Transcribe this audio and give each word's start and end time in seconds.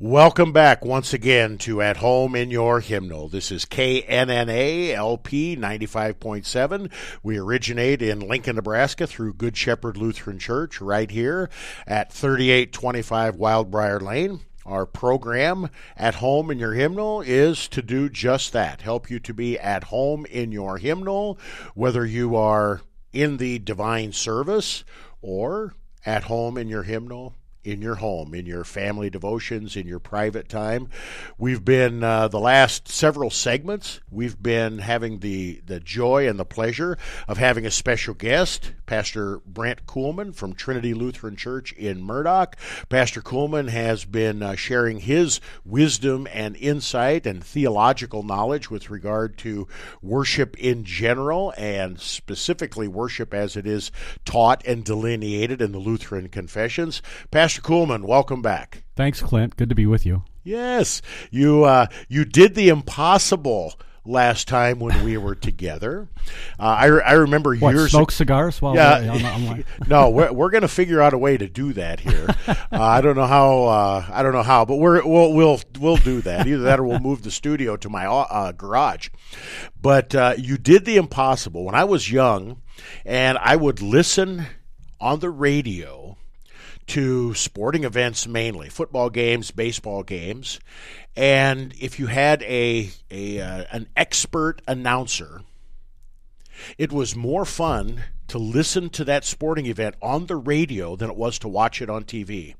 Welcome 0.00 0.50
back 0.50 0.84
once 0.84 1.14
again 1.14 1.56
to 1.58 1.80
At 1.80 1.98
Home 1.98 2.34
in 2.34 2.50
Your 2.50 2.80
Hymnal. 2.80 3.28
This 3.28 3.52
is 3.52 3.64
KNNA 3.64 4.92
LP 4.92 5.56
95.7. 5.56 6.90
We 7.22 7.38
originate 7.38 8.02
in 8.02 8.18
Lincoln, 8.18 8.56
Nebraska 8.56 9.06
through 9.06 9.34
Good 9.34 9.56
Shepherd 9.56 9.96
Lutheran 9.96 10.40
Church 10.40 10.80
right 10.80 11.08
here 11.08 11.48
at 11.86 12.12
3825 12.12 13.36
Wildbrier 13.36 14.02
Lane. 14.02 14.40
Our 14.66 14.84
program 14.84 15.68
at 15.96 16.16
home 16.16 16.50
in 16.50 16.58
your 16.58 16.74
hymnal 16.74 17.20
is 17.20 17.68
to 17.68 17.80
do 17.80 18.08
just 18.08 18.52
that 18.52 18.80
help 18.80 19.08
you 19.08 19.20
to 19.20 19.32
be 19.32 19.56
at 19.60 19.84
home 19.84 20.26
in 20.26 20.50
your 20.50 20.78
hymnal, 20.78 21.38
whether 21.76 22.04
you 22.04 22.34
are 22.34 22.80
in 23.12 23.36
the 23.36 23.60
divine 23.60 24.10
service 24.10 24.82
or 25.22 25.76
at 26.04 26.24
home 26.24 26.58
in 26.58 26.66
your 26.66 26.82
hymnal 26.82 27.36
in 27.64 27.80
your 27.82 27.96
home, 27.96 28.34
in 28.34 28.46
your 28.46 28.64
family 28.64 29.10
devotions, 29.10 29.76
in 29.76 29.86
your 29.86 29.98
private 29.98 30.48
time. 30.48 30.88
We've 31.38 31.64
been 31.64 32.04
uh, 32.04 32.28
the 32.28 32.38
last 32.38 32.88
several 32.88 33.30
segments. 33.30 34.00
We've 34.10 34.40
been 34.40 34.78
having 34.78 35.20
the 35.20 35.62
the 35.66 35.80
joy 35.80 36.28
and 36.28 36.38
the 36.38 36.44
pleasure 36.44 36.98
of 37.26 37.38
having 37.38 37.66
a 37.66 37.70
special 37.70 38.14
guest, 38.14 38.72
Pastor 38.86 39.38
Brent 39.46 39.86
Kuhlman 39.86 40.34
from 40.34 40.54
Trinity 40.54 40.94
Lutheran 40.94 41.36
Church 41.36 41.72
in 41.72 42.02
Murdock. 42.02 42.56
Pastor 42.88 43.22
Kuhlman 43.22 43.68
has 43.68 44.04
been 44.04 44.42
uh, 44.42 44.54
sharing 44.54 45.00
his 45.00 45.40
wisdom 45.64 46.28
and 46.32 46.56
insight 46.56 47.26
and 47.26 47.42
theological 47.42 48.22
knowledge 48.22 48.70
with 48.70 48.90
regard 48.90 49.38
to 49.38 49.66
worship 50.02 50.56
in 50.58 50.84
general 50.84 51.52
and 51.56 51.98
specifically 52.00 52.88
worship 52.88 53.32
as 53.32 53.56
it 53.56 53.66
is 53.66 53.90
taught 54.24 54.64
and 54.66 54.84
delineated 54.84 55.62
in 55.62 55.72
the 55.72 55.78
Lutheran 55.78 56.28
confessions. 56.28 57.00
Pastor 57.30 57.53
Kuhlman, 57.60 58.04
welcome 58.04 58.42
back. 58.42 58.84
Thanks, 58.96 59.20
Clint. 59.20 59.56
Good 59.56 59.68
to 59.68 59.74
be 59.74 59.86
with 59.86 60.06
you. 60.06 60.22
Yes, 60.42 61.00
you 61.30 61.64
uh, 61.64 61.86
you 62.08 62.24
did 62.24 62.54
the 62.54 62.68
impossible 62.68 63.74
last 64.06 64.46
time 64.48 64.78
when 64.78 65.04
we 65.04 65.16
were 65.16 65.34
together. 65.34 66.08
Uh, 66.58 66.62
I, 66.62 66.86
I 66.86 67.12
remember 67.12 67.56
what, 67.56 67.74
years. 67.74 67.92
Smoke 67.92 68.12
cigars? 68.12 68.60
Well, 68.60 68.74
yeah. 68.74 68.96
I'm, 68.96 69.24
I'm 69.24 69.46
like... 69.46 69.66
no, 69.88 70.10
we're, 70.10 70.32
we're 70.32 70.50
going 70.50 70.62
to 70.62 70.68
figure 70.68 71.00
out 71.00 71.14
a 71.14 71.18
way 71.18 71.36
to 71.36 71.48
do 71.48 71.72
that 71.74 72.00
here. 72.00 72.26
uh, 72.46 72.54
I 72.70 73.00
don't 73.00 73.16
know 73.16 73.26
how. 73.26 73.64
Uh, 73.64 74.06
I 74.10 74.22
don't 74.22 74.32
know 74.32 74.42
how, 74.42 74.64
but 74.64 74.76
we're 74.76 75.04
we'll 75.06 75.32
we'll 75.32 75.60
we'll 75.80 75.96
do 75.96 76.20
that. 76.22 76.46
Either 76.46 76.62
that 76.64 76.80
or 76.80 76.84
we'll 76.84 77.00
move 77.00 77.22
the 77.22 77.30
studio 77.30 77.76
to 77.76 77.88
my 77.88 78.06
uh, 78.06 78.52
garage. 78.52 79.08
But 79.80 80.14
uh, 80.14 80.34
you 80.38 80.58
did 80.58 80.84
the 80.84 80.96
impossible 80.96 81.64
when 81.64 81.74
I 81.74 81.84
was 81.84 82.10
young, 82.10 82.60
and 83.04 83.38
I 83.38 83.56
would 83.56 83.80
listen 83.80 84.46
on 85.00 85.20
the 85.20 85.30
radio 85.30 86.16
to 86.88 87.34
sporting 87.34 87.84
events 87.84 88.26
mainly, 88.26 88.68
football 88.68 89.10
games, 89.10 89.50
baseball 89.50 90.02
games, 90.02 90.60
and 91.16 91.72
if 91.78 91.98
you 91.98 92.06
had 92.06 92.42
a, 92.42 92.90
a 93.10 93.40
uh, 93.40 93.64
an 93.70 93.88
expert 93.96 94.60
announcer, 94.66 95.42
it 96.76 96.92
was 96.92 97.14
more 97.14 97.44
fun 97.44 98.02
to 98.28 98.38
listen 98.38 98.90
to 98.90 99.04
that 99.04 99.24
sporting 99.24 99.66
event 99.66 99.94
on 100.02 100.26
the 100.26 100.36
radio 100.36 100.96
than 100.96 101.10
it 101.10 101.16
was 101.16 101.38
to 101.38 101.48
watch 101.48 101.80
it 101.80 101.90
on 101.90 102.04
TV. 102.04 102.54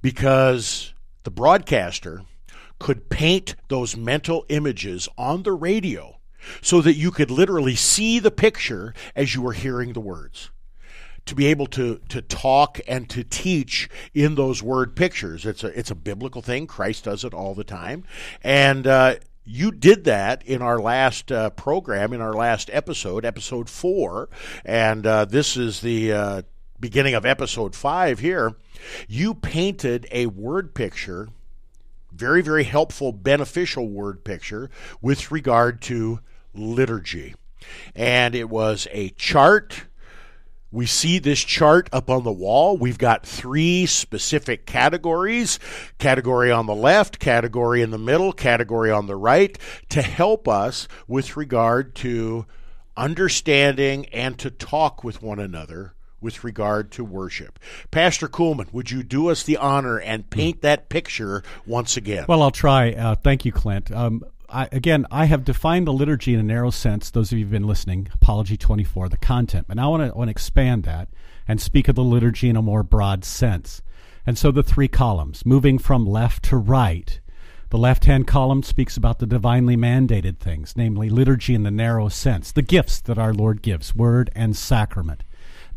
Because 0.00 0.94
the 1.24 1.30
broadcaster 1.30 2.22
could 2.78 3.08
paint 3.08 3.56
those 3.68 3.96
mental 3.96 4.44
images 4.48 5.08
on 5.18 5.42
the 5.42 5.52
radio 5.52 6.18
so 6.60 6.80
that 6.80 6.94
you 6.94 7.10
could 7.10 7.30
literally 7.30 7.74
see 7.74 8.18
the 8.18 8.30
picture 8.30 8.94
as 9.16 9.34
you 9.34 9.42
were 9.42 9.52
hearing 9.52 9.92
the 9.92 10.00
words 10.00 10.50
to 11.26 11.34
be 11.34 11.46
able 11.46 11.66
to 11.66 12.00
to 12.08 12.22
talk 12.22 12.80
and 12.86 13.08
to 13.10 13.24
teach 13.24 13.88
in 14.12 14.34
those 14.34 14.62
word 14.62 14.94
pictures. 14.94 15.46
It's 15.46 15.64
a 15.64 15.78
it's 15.78 15.90
a 15.90 15.94
biblical 15.94 16.42
thing. 16.42 16.66
Christ 16.66 17.04
does 17.04 17.24
it 17.24 17.34
all 17.34 17.54
the 17.54 17.64
time, 17.64 18.04
and. 18.42 18.86
Uh, 18.86 19.14
you 19.46 19.70
did 19.70 20.04
that 20.04 20.42
in 20.46 20.62
our 20.62 20.80
last 20.80 21.30
uh, 21.30 21.50
program, 21.50 22.14
in 22.14 22.22
our 22.22 22.32
last 22.32 22.70
episode, 22.72 23.26
episode 23.26 23.68
four, 23.68 24.30
and 24.64 25.06
uh, 25.06 25.26
this 25.26 25.54
is 25.54 25.82
the 25.82 26.12
uh, 26.12 26.42
beginning 26.80 27.14
of 27.14 27.26
episode 27.26 27.74
five 27.74 28.18
here. 28.20 28.54
You 29.06 29.34
painted 29.34 30.06
a 30.10 30.26
word 30.26 30.74
picture, 30.74 31.28
very, 32.12 32.42
very 32.42 32.64
helpful, 32.64 33.12
beneficial 33.12 33.88
word 33.88 34.24
picture 34.24 34.70
with 35.00 35.30
regard 35.30 35.82
to 35.82 36.20
liturgy. 36.54 37.34
And 37.94 38.34
it 38.34 38.48
was 38.48 38.86
a 38.90 39.10
chart 39.10 39.84
we 40.74 40.86
see 40.86 41.20
this 41.20 41.40
chart 41.40 41.88
up 41.92 42.10
on 42.10 42.24
the 42.24 42.32
wall. 42.32 42.76
We've 42.76 42.98
got 42.98 43.24
three 43.24 43.86
specific 43.86 44.66
categories 44.66 45.60
category 45.98 46.50
on 46.50 46.66
the 46.66 46.74
left, 46.74 47.20
category 47.20 47.80
in 47.80 47.90
the 47.90 47.98
middle, 47.98 48.32
category 48.32 48.90
on 48.90 49.06
the 49.06 49.14
right 49.14 49.56
to 49.90 50.02
help 50.02 50.48
us 50.48 50.88
with 51.06 51.36
regard 51.36 51.94
to 51.96 52.46
understanding 52.96 54.06
and 54.06 54.36
to 54.38 54.50
talk 54.50 55.04
with 55.04 55.22
one 55.22 55.38
another 55.38 55.94
with 56.20 56.42
regard 56.42 56.90
to 56.90 57.04
worship. 57.04 57.58
Pastor 57.90 58.28
Kuhlman, 58.28 58.72
would 58.72 58.90
you 58.90 59.02
do 59.02 59.28
us 59.28 59.42
the 59.42 59.58
honor 59.58 59.98
and 59.98 60.28
paint 60.30 60.62
that 60.62 60.88
picture 60.88 61.44
once 61.66 61.96
again? 61.96 62.24
Well, 62.26 62.42
I'll 62.42 62.50
try. 62.50 62.92
Uh, 62.92 63.14
thank 63.14 63.44
you, 63.44 63.52
Clint. 63.52 63.92
Um, 63.92 64.24
I, 64.48 64.68
again, 64.72 65.06
I 65.10 65.24
have 65.26 65.44
defined 65.44 65.86
the 65.86 65.92
liturgy 65.92 66.34
in 66.34 66.40
a 66.40 66.44
narrow 66.44 66.70
sense. 66.70 67.10
Those 67.10 67.32
of 67.32 67.38
you 67.38 67.44
who've 67.44 67.52
been 67.52 67.66
listening, 67.66 68.08
Apology 68.12 68.56
24, 68.56 69.08
the 69.08 69.16
content. 69.16 69.66
But 69.66 69.76
now 69.76 69.94
I 69.94 70.10
want 70.10 70.14
to, 70.14 70.30
expand 70.30 70.84
that 70.84 71.08
and 71.46 71.60
speak 71.60 71.88
of 71.88 71.94
the 71.94 72.04
liturgy 72.04 72.48
in 72.48 72.56
a 72.56 72.62
more 72.62 72.82
broad 72.82 73.24
sense. 73.24 73.82
And 74.26 74.38
so 74.38 74.50
the 74.50 74.62
three 74.62 74.88
columns, 74.88 75.44
moving 75.44 75.78
from 75.78 76.06
left 76.06 76.44
to 76.44 76.56
right. 76.56 77.20
The 77.70 77.78
left 77.78 78.04
hand 78.04 78.26
column 78.26 78.62
speaks 78.62 78.96
about 78.96 79.18
the 79.18 79.26
divinely 79.26 79.76
mandated 79.76 80.38
things, 80.38 80.74
namely 80.76 81.10
liturgy 81.10 81.54
in 81.54 81.62
the 81.62 81.70
narrow 81.70 82.08
sense, 82.08 82.52
the 82.52 82.62
gifts 82.62 83.00
that 83.00 83.18
our 83.18 83.34
Lord 83.34 83.62
gives, 83.62 83.94
word 83.94 84.30
and 84.34 84.56
sacrament. 84.56 85.24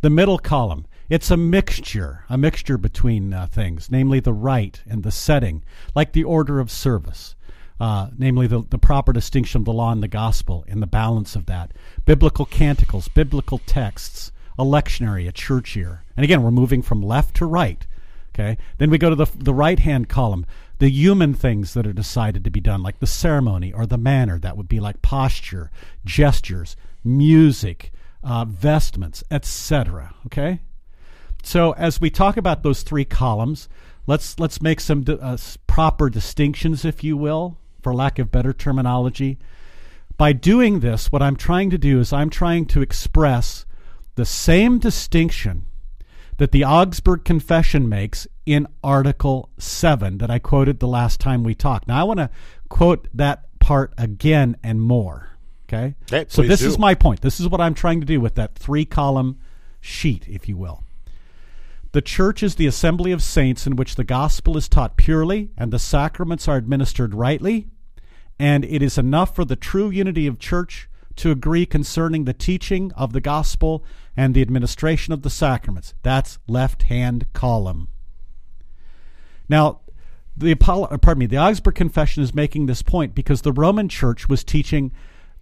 The 0.01 0.09
middle 0.09 0.37
column, 0.37 0.85
it's 1.09 1.31
a 1.31 1.37
mixture, 1.37 2.23
a 2.29 2.37
mixture 2.37 2.77
between 2.77 3.33
uh, 3.33 3.47
things, 3.47 3.89
namely 3.89 4.19
the 4.19 4.33
rite 4.33 4.83
and 4.87 5.03
the 5.03 5.11
setting, 5.11 5.63
like 5.95 6.11
the 6.11 6.23
order 6.23 6.59
of 6.59 6.69
service 6.69 7.35
uh, 7.79 8.09
namely 8.17 8.47
the, 8.47 8.63
the 8.69 8.77
proper 8.77 9.13
distinction 9.13 9.59
of 9.61 9.65
the 9.65 9.73
law 9.73 9.91
and 9.91 10.01
the 10.01 10.07
gospel 10.07 10.65
and 10.67 10.81
the 10.81 10.87
balance 10.87 11.35
of 11.35 11.45
that. 11.45 11.71
Biblical 12.05 12.45
canticles, 12.45 13.07
biblical 13.07 13.59
texts, 13.59 14.31
a 14.57 14.63
lectionary, 14.63 15.27
a 15.27 15.31
church 15.31 15.75
year. 15.75 16.03
And 16.15 16.23
again, 16.23 16.41
we're 16.41 16.51
moving 16.51 16.81
from 16.81 17.01
left 17.01 17.35
to 17.37 17.45
right. 17.45 17.85
Okay. 18.33 18.57
Then 18.77 18.89
we 18.89 18.97
go 18.97 19.09
to 19.09 19.15
the, 19.15 19.27
the 19.35 19.53
right 19.53 19.79
hand 19.79 20.09
column, 20.09 20.45
the 20.79 20.89
human 20.89 21.33
things 21.33 21.73
that 21.73 21.87
are 21.87 21.93
decided 21.93 22.43
to 22.43 22.51
be 22.51 22.59
done, 22.59 22.83
like 22.83 22.99
the 22.99 23.07
ceremony 23.07 23.73
or 23.73 23.85
the 23.85 23.97
manner. 23.97 24.37
That 24.37 24.57
would 24.57 24.67
be 24.67 24.79
like 24.79 25.01
posture, 25.01 25.71
gestures, 26.05 26.75
music, 27.03 27.91
uh, 28.23 28.45
vestments, 28.45 29.23
etc. 29.31 30.13
Okay. 30.27 30.61
So 31.43 31.71
as 31.73 32.01
we 32.01 32.09
talk 32.09 32.37
about 32.37 32.61
those 32.61 32.83
three 32.83 33.05
columns, 33.05 33.69
let's 34.05 34.39
let's 34.39 34.61
make 34.61 34.79
some 34.79 35.05
uh, 35.07 35.37
proper 35.65 36.09
distinctions, 36.09 36.85
if 36.85 37.03
you 37.03 37.17
will, 37.17 37.57
for 37.81 37.93
lack 37.93 38.19
of 38.19 38.31
better 38.31 38.53
terminology. 38.53 39.37
By 40.17 40.33
doing 40.33 40.79
this, 40.79 41.11
what 41.11 41.21
I'm 41.21 41.35
trying 41.35 41.69
to 41.69 41.77
do 41.77 41.99
is 41.99 42.11
I'm 42.11 42.29
trying 42.29 42.65
to 42.67 42.81
express 42.81 43.65
the 44.15 44.25
same 44.25 44.79
distinction 44.79 45.65
that 46.37 46.51
the 46.51 46.63
Augsburg 46.63 47.23
Confession 47.23 47.87
makes 47.87 48.27
in 48.45 48.67
Article 48.83 49.49
7 49.57 50.17
that 50.19 50.31
I 50.31 50.39
quoted 50.39 50.79
the 50.79 50.87
last 50.87 51.19
time 51.19 51.43
we 51.43 51.53
talked. 51.53 51.87
Now, 51.87 51.99
I 51.99 52.03
want 52.03 52.19
to 52.19 52.29
quote 52.69 53.07
that 53.13 53.59
part 53.59 53.93
again 53.97 54.57
and 54.63 54.81
more. 54.81 55.29
Okay? 55.67 55.95
Hey, 56.09 56.25
so, 56.29 56.41
this 56.41 56.61
do. 56.61 56.67
is 56.67 56.79
my 56.79 56.95
point. 56.95 57.21
This 57.21 57.39
is 57.39 57.47
what 57.47 57.59
I'm 57.59 57.73
trying 57.73 57.99
to 57.99 58.05
do 58.05 58.21
with 58.21 58.35
that 58.35 58.55
three 58.55 58.85
column 58.85 59.39
sheet, 59.81 60.25
if 60.27 60.47
you 60.47 60.57
will. 60.57 60.83
The 61.91 62.01
church 62.01 62.43
is 62.43 62.55
the 62.55 62.67
assembly 62.67 63.11
of 63.11 63.23
saints 63.23 63.65
in 63.65 63.75
which 63.75 63.95
the 63.95 64.03
gospel 64.03 64.57
is 64.57 64.67
taught 64.67 64.97
purely 64.97 65.51
and 65.57 65.71
the 65.71 65.79
sacraments 65.79 66.47
are 66.47 66.57
administered 66.57 67.13
rightly 67.13 67.67
and 68.39 68.65
it 68.65 68.81
is 68.81 68.97
enough 68.97 69.35
for 69.35 69.45
the 69.45 69.55
true 69.55 69.89
unity 69.89 70.27
of 70.27 70.39
church 70.39 70.89
to 71.15 71.31
agree 71.31 71.65
concerning 71.65 72.25
the 72.25 72.33
teaching 72.33 72.91
of 72.93 73.13
the 73.13 73.21
gospel 73.21 73.83
and 74.15 74.33
the 74.33 74.41
administration 74.41 75.13
of 75.13 75.23
the 75.23 75.29
sacraments. 75.29 75.95
That's 76.03 76.37
left 76.47 76.83
hand 76.83 77.25
column. 77.33 77.87
Now, 79.49 79.81
the 80.35 80.51
uh, 80.51 80.97
pardon 80.97 81.19
me, 81.19 81.25
the 81.25 81.39
Augsburg 81.39 81.73
Confession 81.73 82.21
is 82.21 82.35
making 82.35 82.67
this 82.67 82.83
point 82.83 83.15
because 83.15 83.41
the 83.41 83.51
Roman 83.51 83.89
Church 83.89 84.29
was 84.29 84.43
teaching 84.43 84.91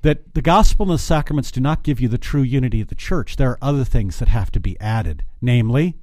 that 0.03 0.33
the 0.33 0.41
gospel 0.41 0.85
and 0.85 0.93
the 0.93 0.99
sacraments 0.99 1.51
do 1.51 1.59
not 1.59 1.83
give 1.83 1.99
you 1.99 2.07
the 2.07 2.17
true 2.17 2.43
unity 2.43 2.79
of 2.79 2.87
the 2.87 2.95
church. 2.95 3.35
There 3.35 3.49
are 3.49 3.59
other 3.61 3.83
things 3.83 4.19
that 4.19 4.29
have 4.29 4.51
to 4.51 4.59
be 4.59 4.79
added, 4.79 5.25
namely 5.41 5.97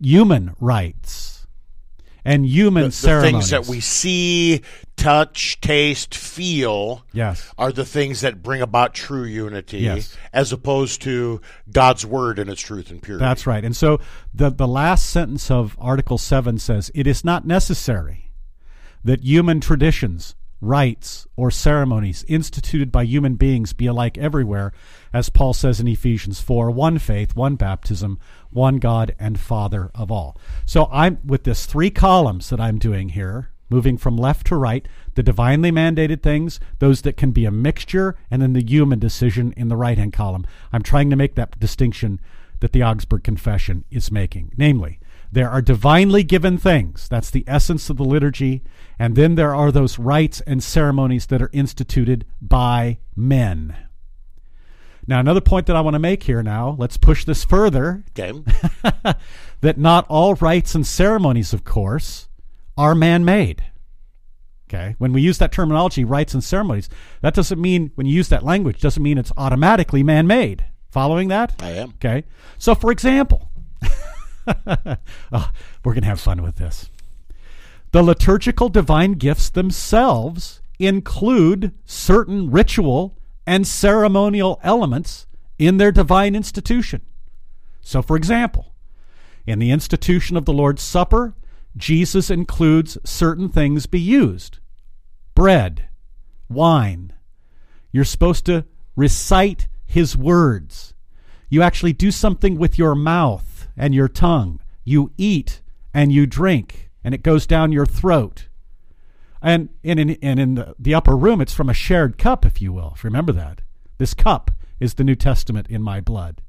human 0.00 0.54
rites 0.60 1.46
and 2.24 2.44
human 2.44 2.82
the, 2.84 2.88
the 2.88 2.92
ceremonies. 2.92 3.32
things 3.32 3.50
that 3.50 3.66
we 3.66 3.80
see, 3.80 4.60
touch, 4.96 5.60
taste, 5.60 6.14
feel 6.14 7.04
Yes. 7.12 7.52
are 7.56 7.72
the 7.72 7.84
things 7.84 8.20
that 8.20 8.42
bring 8.42 8.60
about 8.60 8.92
true 8.94 9.24
unity 9.24 9.78
Yes. 9.78 10.16
as 10.32 10.52
opposed 10.52 11.00
to 11.02 11.40
God's 11.72 12.04
word 12.04 12.38
and 12.38 12.50
its 12.50 12.60
truth 12.60 12.90
and 12.90 13.00
purity. 13.00 13.24
That's 13.24 13.46
right. 13.46 13.64
And 13.64 13.74
so 13.76 14.00
the 14.34 14.50
the 14.50 14.68
last 14.68 15.08
sentence 15.08 15.50
of 15.50 15.76
Article 15.80 16.18
7 16.18 16.58
says, 16.58 16.90
"It 16.94 17.06
is 17.06 17.24
not 17.24 17.46
necessary 17.46 18.30
that 19.04 19.22
human 19.24 19.60
traditions, 19.60 20.34
rites, 20.60 21.26
or 21.36 21.50
ceremonies 21.50 22.24
instituted 22.28 22.90
by 22.90 23.04
human 23.04 23.34
beings 23.34 23.72
be 23.72 23.86
alike 23.86 24.18
everywhere, 24.18 24.72
as 25.12 25.28
Paul 25.28 25.52
says 25.52 25.80
in 25.80 25.86
Ephesians 25.88 26.40
4, 26.40 26.70
one 26.70 26.98
faith, 26.98 27.36
one 27.36 27.56
baptism, 27.56 28.18
one 28.50 28.78
God 28.78 29.14
and 29.18 29.38
Father 29.38 29.90
of 29.94 30.10
all." 30.10 30.36
So 30.64 30.88
I'm 30.90 31.18
with 31.24 31.44
this 31.44 31.66
three 31.66 31.90
columns 31.90 32.50
that 32.50 32.60
I'm 32.60 32.78
doing 32.78 33.10
here, 33.10 33.50
moving 33.70 33.96
from 33.98 34.16
left 34.16 34.46
to 34.48 34.56
right, 34.56 34.88
the 35.14 35.22
divinely 35.22 35.70
mandated 35.70 36.22
things, 36.22 36.58
those 36.78 37.02
that 37.02 37.16
can 37.16 37.30
be 37.30 37.44
a 37.44 37.50
mixture, 37.50 38.16
and 38.30 38.40
then 38.40 38.54
the 38.54 38.64
human 38.64 38.98
decision 38.98 39.52
in 39.56 39.68
the 39.68 39.76
right-hand 39.76 40.12
column. 40.12 40.46
I'm 40.72 40.82
trying 40.82 41.10
to 41.10 41.16
make 41.16 41.34
that 41.34 41.60
distinction 41.60 42.18
that 42.60 42.72
the 42.72 42.82
Augsburg 42.82 43.22
Confession 43.22 43.84
is 43.90 44.10
making. 44.10 44.52
Namely, 44.56 44.98
there 45.30 45.50
are 45.50 45.62
divinely 45.62 46.22
given 46.22 46.58
things. 46.58 47.08
That's 47.08 47.30
the 47.30 47.44
essence 47.46 47.90
of 47.90 47.96
the 47.96 48.04
liturgy. 48.04 48.62
And 48.98 49.14
then 49.14 49.34
there 49.34 49.54
are 49.54 49.70
those 49.70 49.98
rites 49.98 50.40
and 50.42 50.62
ceremonies 50.62 51.26
that 51.26 51.42
are 51.42 51.50
instituted 51.52 52.24
by 52.40 52.98
men. 53.14 53.76
Now, 55.06 55.20
another 55.20 55.40
point 55.40 55.66
that 55.66 55.76
I 55.76 55.80
want 55.80 55.94
to 55.94 55.98
make 55.98 56.24
here 56.24 56.42
now, 56.42 56.76
let's 56.78 56.98
push 56.98 57.24
this 57.24 57.44
further 57.44 58.04
Okay. 58.10 58.32
that 59.60 59.78
not 59.78 60.06
all 60.08 60.34
rites 60.34 60.74
and 60.74 60.86
ceremonies, 60.86 61.54
of 61.54 61.64
course, 61.64 62.28
are 62.76 62.94
man 62.94 63.24
made. 63.24 63.64
Okay? 64.68 64.96
When 64.98 65.14
we 65.14 65.22
use 65.22 65.38
that 65.38 65.50
terminology, 65.50 66.04
rites 66.04 66.34
and 66.34 66.44
ceremonies, 66.44 66.90
that 67.22 67.34
doesn't 67.34 67.60
mean, 67.60 67.90
when 67.94 68.06
you 68.06 68.14
use 68.14 68.28
that 68.28 68.44
language, 68.44 68.80
doesn't 68.80 69.02
mean 69.02 69.16
it's 69.16 69.32
automatically 69.36 70.02
man 70.02 70.26
made. 70.26 70.66
Following 70.90 71.28
that? 71.28 71.54
I 71.62 71.70
am. 71.70 71.90
Okay. 71.90 72.24
So, 72.58 72.74
for 72.74 72.90
example, 72.90 73.50
oh, 75.32 75.50
we're 75.84 75.94
going 75.94 76.02
to 76.02 76.08
have 76.08 76.20
fun 76.20 76.42
with 76.42 76.56
this. 76.56 76.90
The 77.92 78.02
liturgical 78.02 78.68
divine 78.68 79.12
gifts 79.12 79.48
themselves 79.48 80.60
include 80.78 81.72
certain 81.84 82.50
ritual 82.50 83.18
and 83.46 83.66
ceremonial 83.66 84.60
elements 84.62 85.26
in 85.58 85.78
their 85.78 85.90
divine 85.90 86.34
institution. 86.34 87.02
So, 87.80 88.02
for 88.02 88.16
example, 88.16 88.74
in 89.46 89.58
the 89.58 89.70
institution 89.70 90.36
of 90.36 90.44
the 90.44 90.52
Lord's 90.52 90.82
Supper, 90.82 91.34
Jesus 91.76 92.30
includes 92.30 92.98
certain 93.04 93.48
things 93.48 93.86
be 93.86 94.00
used 94.00 94.58
bread, 95.34 95.88
wine. 96.48 97.12
You're 97.92 98.04
supposed 98.04 98.44
to 98.46 98.66
recite 98.96 99.68
his 99.86 100.16
words. 100.16 100.94
You 101.48 101.62
actually 101.62 101.94
do 101.94 102.10
something 102.10 102.58
with 102.58 102.78
your 102.78 102.94
mouth 102.94 103.57
and 103.78 103.94
your 103.94 104.08
tongue. 104.08 104.60
You 104.84 105.12
eat 105.16 105.62
and 105.94 106.12
you 106.12 106.26
drink, 106.26 106.90
and 107.02 107.14
it 107.14 107.22
goes 107.22 107.46
down 107.46 107.72
your 107.72 107.86
throat. 107.86 108.48
And 109.40 109.68
in, 109.82 109.98
in, 109.98 110.18
and 110.20 110.40
in 110.40 110.54
the, 110.56 110.74
the 110.78 110.94
upper 110.94 111.16
room, 111.16 111.40
it's 111.40 111.54
from 111.54 111.70
a 111.70 111.74
shared 111.74 112.18
cup, 112.18 112.44
if 112.44 112.60
you 112.60 112.72
will. 112.72 112.92
If 112.96 113.04
you 113.04 113.08
remember 113.08 113.32
that. 113.32 113.60
This 113.98 114.12
cup 114.12 114.50
is 114.80 114.94
the 114.94 115.04
New 115.04 115.14
Testament 115.14 115.68
in 115.68 115.82
my 115.82 116.00
blood. 116.00 116.42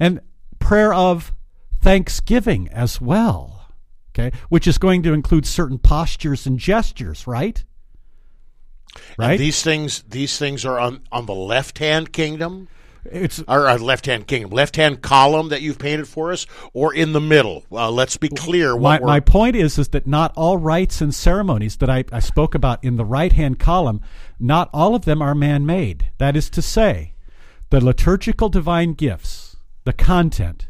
And 0.00 0.20
prayer 0.58 0.94
of 0.94 1.32
thanksgiving 1.80 2.68
as 2.68 3.00
well, 3.00 3.68
okay, 4.10 4.36
which 4.48 4.66
is 4.66 4.78
going 4.78 5.02
to 5.02 5.12
include 5.12 5.46
certain 5.46 5.78
postures 5.78 6.46
and 6.46 6.58
gestures, 6.58 7.26
right? 7.26 7.62
And 9.18 9.18
Right? 9.18 9.38
these 9.38 9.62
things 9.62 10.02
these 10.08 10.38
things 10.38 10.64
are 10.64 10.78
on, 10.78 11.02
on 11.10 11.26
the 11.26 11.34
left 11.34 11.78
hand 11.78 12.12
kingdom 12.12 12.68
It's 13.06 13.42
our, 13.46 13.66
uh, 13.66 13.78
left 13.78 14.06
hand 14.06 14.26
kingdom, 14.26 14.50
left 14.50 14.76
hand 14.76 15.02
column 15.02 15.48
that 15.50 15.62
you've 15.62 15.78
painted 15.78 16.08
for 16.08 16.32
us, 16.32 16.46
or 16.72 16.94
in 16.94 17.12
the 17.12 17.20
middle. 17.20 17.64
Uh, 17.70 17.90
let's 17.90 18.16
be 18.16 18.28
clear. 18.28 18.76
my, 18.76 18.98
we're, 18.98 19.06
my 19.06 19.20
point 19.20 19.56
is 19.56 19.78
is 19.78 19.88
that 19.88 20.06
not 20.06 20.32
all 20.36 20.56
rites 20.56 21.00
and 21.00 21.14
ceremonies 21.14 21.76
that 21.76 21.90
I, 21.90 22.04
I 22.12 22.20
spoke 22.20 22.54
about 22.54 22.82
in 22.82 22.96
the 22.96 23.04
right 23.04 23.32
hand 23.32 23.58
column, 23.58 24.00
not 24.38 24.70
all 24.72 24.94
of 24.94 25.04
them 25.04 25.20
are 25.20 25.34
man 25.34 25.66
made. 25.66 26.10
That 26.18 26.36
is 26.36 26.48
to 26.50 26.62
say, 26.62 27.14
the 27.70 27.84
liturgical 27.84 28.48
divine 28.48 28.94
gifts, 28.94 29.56
the 29.84 29.92
content, 29.92 30.68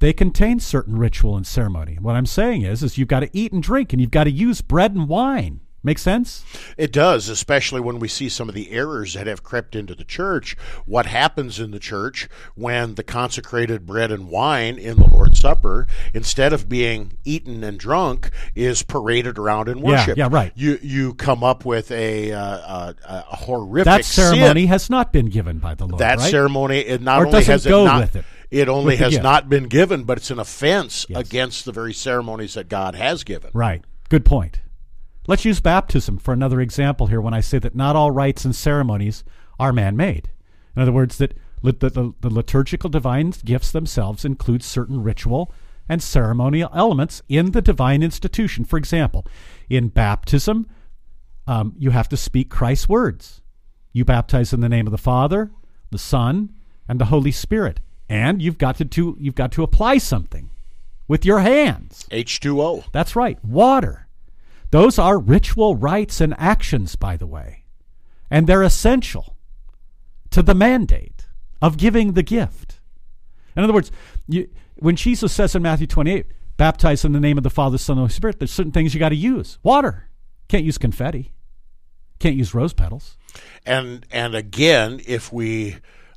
they 0.00 0.12
contain 0.12 0.60
certain 0.60 0.96
ritual 0.98 1.36
and 1.36 1.46
ceremony. 1.46 1.98
What 2.00 2.14
I'm 2.14 2.26
saying 2.26 2.62
is 2.62 2.82
is 2.82 2.98
you've 2.98 3.08
got 3.08 3.20
to 3.20 3.30
eat 3.32 3.52
and 3.52 3.62
drink 3.62 3.92
and 3.92 4.00
you've 4.00 4.10
got 4.10 4.24
to 4.24 4.30
use 4.30 4.60
bread 4.60 4.94
and 4.94 5.08
wine. 5.08 5.60
Make 5.84 5.98
sense? 6.00 6.44
It 6.76 6.92
does, 6.92 7.28
especially 7.28 7.80
when 7.80 8.00
we 8.00 8.08
see 8.08 8.28
some 8.28 8.48
of 8.48 8.54
the 8.54 8.72
errors 8.72 9.14
that 9.14 9.28
have 9.28 9.44
crept 9.44 9.76
into 9.76 9.94
the 9.94 10.02
church. 10.04 10.56
What 10.86 11.06
happens 11.06 11.60
in 11.60 11.70
the 11.70 11.78
church 11.78 12.28
when 12.56 12.96
the 12.96 13.04
consecrated 13.04 13.86
bread 13.86 14.10
and 14.10 14.28
wine 14.28 14.76
in 14.76 14.96
the 14.98 15.06
Lord's 15.06 15.38
Supper, 15.38 15.86
instead 16.12 16.52
of 16.52 16.68
being 16.68 17.12
eaten 17.24 17.62
and 17.62 17.78
drunk, 17.78 18.30
is 18.56 18.82
paraded 18.82 19.38
around 19.38 19.68
in 19.68 19.80
worship? 19.80 20.18
yeah, 20.18 20.28
right. 20.30 20.52
You 20.56 20.80
you 20.82 21.14
come 21.14 21.44
up 21.44 21.64
with 21.64 21.92
a, 21.92 22.32
uh, 22.32 22.40
uh, 22.40 22.92
a 23.06 23.36
horrific 23.36 23.84
That 23.84 24.04
ceremony 24.04 24.62
sin. 24.62 24.68
has 24.68 24.90
not 24.90 25.12
been 25.12 25.26
given 25.26 25.58
by 25.60 25.76
the 25.76 25.86
Lord. 25.86 26.00
That 26.00 26.18
right? 26.18 26.30
ceremony 26.30 26.78
it 26.78 27.00
not 27.02 27.22
Or 27.22 27.26
only 27.26 27.44
has 27.44 27.64
it 27.66 27.70
not 27.70 28.16
it, 28.16 28.24
it 28.50 28.68
only 28.68 28.96
has 28.96 29.12
gift. 29.12 29.22
not 29.22 29.48
been 29.48 29.68
given, 29.68 30.02
but 30.02 30.18
it's 30.18 30.32
an 30.32 30.40
offense 30.40 31.06
Yes. 31.08 31.20
against 31.20 31.64
the 31.66 31.72
very 31.72 31.94
ceremonies 31.94 32.54
that 32.54 32.68
God 32.68 32.96
has 32.96 33.22
given. 33.22 33.50
Right. 33.54 33.84
Good 34.08 34.24
point. 34.24 34.60
Let's 35.28 35.44
use 35.44 35.60
baptism 35.60 36.16
for 36.16 36.32
another 36.32 36.58
example 36.58 37.08
here 37.08 37.20
when 37.20 37.34
I 37.34 37.40
say 37.40 37.58
that 37.58 37.74
not 37.76 37.94
all 37.94 38.10
rites 38.10 38.46
and 38.46 38.56
ceremonies 38.56 39.24
are 39.60 39.74
man 39.74 39.94
made. 39.94 40.30
In 40.74 40.80
other 40.80 40.90
words, 40.90 41.18
that 41.18 41.34
the, 41.62 41.72
the, 41.72 42.14
the 42.18 42.30
liturgical 42.30 42.88
divine 42.88 43.34
gifts 43.44 43.70
themselves 43.70 44.24
include 44.24 44.62
certain 44.62 45.02
ritual 45.02 45.52
and 45.86 46.02
ceremonial 46.02 46.70
elements 46.74 47.20
in 47.28 47.50
the 47.50 47.60
divine 47.60 48.02
institution. 48.02 48.64
For 48.64 48.78
example, 48.78 49.26
in 49.68 49.88
baptism, 49.88 50.66
um, 51.46 51.74
you 51.76 51.90
have 51.90 52.08
to 52.08 52.16
speak 52.16 52.48
Christ's 52.48 52.88
words. 52.88 53.42
You 53.92 54.06
baptize 54.06 54.54
in 54.54 54.60
the 54.60 54.68
name 54.68 54.86
of 54.86 54.92
the 54.92 54.98
Father, 54.98 55.50
the 55.90 55.98
Son, 55.98 56.54
and 56.88 56.98
the 56.98 57.06
Holy 57.06 57.32
Spirit. 57.32 57.80
And 58.08 58.40
you've 58.40 58.56
got 58.56 58.76
to, 58.76 58.86
to 58.86 59.14
you've 59.20 59.34
got 59.34 59.52
to 59.52 59.62
apply 59.62 59.98
something 59.98 60.48
with 61.06 61.26
your 61.26 61.40
hands. 61.40 62.06
H 62.10 62.40
two 62.40 62.62
O. 62.62 62.84
That's 62.92 63.14
right, 63.14 63.42
water. 63.44 64.07
Those 64.70 64.98
are 64.98 65.18
ritual 65.18 65.76
rites 65.76 66.20
and 66.20 66.34
actions, 66.38 66.96
by 66.96 67.16
the 67.16 67.26
way, 67.26 67.64
and 68.30 68.46
they're 68.46 68.62
essential 68.62 69.36
to 70.30 70.42
the 70.42 70.54
mandate 70.54 71.26
of 71.62 71.76
giving 71.76 72.12
the 72.12 72.22
gift. 72.22 72.80
In 73.56 73.64
other 73.64 73.72
words, 73.72 73.90
you, 74.26 74.48
when 74.76 74.96
Jesus 74.96 75.32
says 75.32 75.54
in 75.54 75.62
Matthew 75.62 75.86
28, 75.86 76.26
baptize 76.56 77.04
in 77.04 77.12
the 77.12 77.20
name 77.20 77.38
of 77.38 77.44
the 77.44 77.50
Father, 77.50 77.78
Son, 77.78 77.94
and 77.94 78.00
Holy 78.00 78.12
Spirit, 78.12 78.38
there's 78.38 78.52
certain 78.52 78.72
things 78.72 78.94
you 78.94 79.00
got 79.00 79.08
to 79.08 79.16
use. 79.16 79.58
Water. 79.62 80.08
Can't 80.48 80.64
use 80.64 80.78
confetti. 80.78 81.32
Can't 82.18 82.36
use 82.36 82.54
rose 82.54 82.72
petals. 82.72 83.16
and 83.64 84.04
and 84.10 84.34
again, 84.34 85.00
if 85.06 85.32
we 85.32 85.76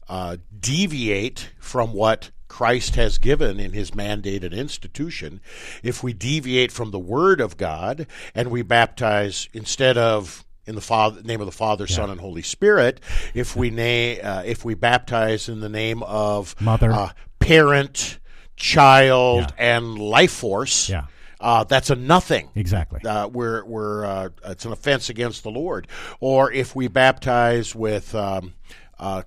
uh, 0.10 0.38
deviate 0.60 1.52
from 1.60 1.94
what 1.94 2.32
Christ 2.52 2.96
has 2.96 3.18
given 3.18 3.62
in 3.62 3.72
His 3.72 3.92
mandated 3.92 4.52
institution, 4.52 5.40
if 5.84 6.04
we 6.04 6.12
deviate 6.12 6.70
from 6.74 6.92
the 6.92 7.00
Word 7.00 7.40
of 7.40 7.56
God 7.56 8.08
and 8.36 8.52
we 8.52 8.62
baptize 8.62 9.48
instead 9.54 9.98
of 9.98 10.44
in 10.68 10.76
the 10.76 10.82
Father, 10.82 11.24
name 11.24 11.40
of 11.40 11.46
the 11.46 11.52
Father, 11.54 11.88
Son, 11.88 12.10
and 12.10 12.20
Holy 12.20 12.42
Spirit, 12.42 13.00
if 13.34 13.56
we 13.56 13.70
na- 13.70 13.82
uh, 14.22 14.44
if 14.46 14.66
we 14.66 14.74
baptize 14.74 15.48
in 15.48 15.62
the 15.62 15.70
name 15.70 16.04
of 16.04 16.60
Mother. 16.62 16.92
uh, 16.92 17.10
parent, 17.40 18.20
child, 18.58 19.40
Yeah. 19.58 19.78
and 19.78 19.98
life 19.98 20.34
force, 20.34 20.90
Yeah. 20.90 21.06
uh, 21.40 21.64
that's 21.64 21.90
a 21.90 21.96
nothing 21.96 22.50
Exactly. 22.56 23.00
uh, 23.10 23.28
we're, 23.28 23.64
we're 23.64 24.04
uh, 24.06 24.30
it's 24.46 24.66
an 24.66 24.74
offense 24.74 25.10
against 25.10 25.44
the 25.44 25.52
Lord. 25.52 25.88
Or 26.20 26.52
if 26.52 26.76
we 26.76 26.90
baptize 26.90 27.74
with 27.74 28.14
um, 28.14 28.54
uh, 29.00 29.24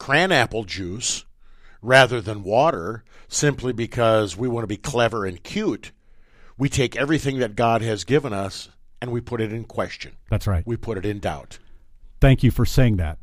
cranapple 0.00 0.66
juice 0.66 1.24
rather 1.84 2.20
than 2.20 2.42
water, 2.42 3.04
simply 3.28 3.72
because 3.72 4.36
we 4.36 4.48
want 4.48 4.64
to 4.64 4.68
be 4.68 4.76
clever 4.76 5.24
and 5.24 5.42
cute, 5.42 5.92
we 6.56 6.68
take 6.68 6.96
everything 6.96 7.38
that 7.38 7.56
God 7.56 7.82
has 7.82 8.04
given 8.04 8.32
us 8.32 8.70
and 9.00 9.12
we 9.12 9.20
put 9.20 9.40
it 9.40 9.52
in 9.52 9.64
question. 9.64 10.16
That's 10.30 10.46
right. 10.46 10.66
We 10.66 10.76
put 10.76 10.98
it 10.98 11.04
in 11.04 11.20
doubt. 11.20 11.58
Thank 12.20 12.42
you 12.42 12.50
for 12.50 12.64
saying 12.64 12.96
that. 12.96 13.18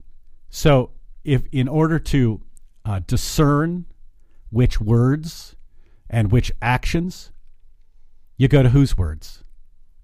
So, 0.49 0.91
if 1.23 1.43
in 1.51 1.67
order 1.67 1.97
to 1.97 2.41
uh, 2.85 2.99
discern 3.07 3.85
which 4.49 4.79
words 4.79 5.55
and 6.09 6.31
which 6.31 6.51
actions, 6.61 7.31
you 8.37 8.47
go 8.47 8.61
to 8.61 8.69
whose 8.69 8.97
words? 8.97 9.43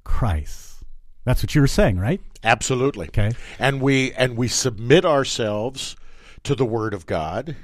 Christ. 0.03 0.83
That's 1.25 1.43
what 1.43 1.53
you 1.53 1.61
were 1.61 1.67
saying, 1.67 1.99
right? 1.99 2.21
Absolutely. 2.43 3.07
Okay. 3.07 3.33
And 3.59 3.81
we 3.81 4.13
and 4.13 4.37
we 4.37 4.47
submit 4.47 5.03
ourselves 5.05 5.97
to 6.43 6.55
the 6.55 6.65
Word 6.65 6.93
of 6.93 7.05
God 7.05 7.55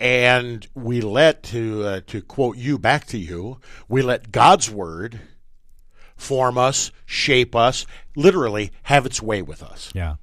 and 0.00 0.66
we 0.74 1.02
let 1.02 1.42
to 1.44 1.84
uh, 1.84 2.00
to 2.06 2.22
quote 2.22 2.56
you 2.56 2.78
back 2.78 3.04
to 3.06 3.18
you, 3.18 3.60
we 3.86 4.00
let 4.00 4.32
God's 4.32 4.70
word 4.70 5.20
form 6.16 6.58
us, 6.58 6.90
shape 7.04 7.54
us, 7.54 7.86
literally 8.16 8.72
have 8.84 9.06
its 9.06 9.22
way 9.22 9.42
with 9.42 9.62
us. 9.62 9.92
Yeah. 9.94 10.16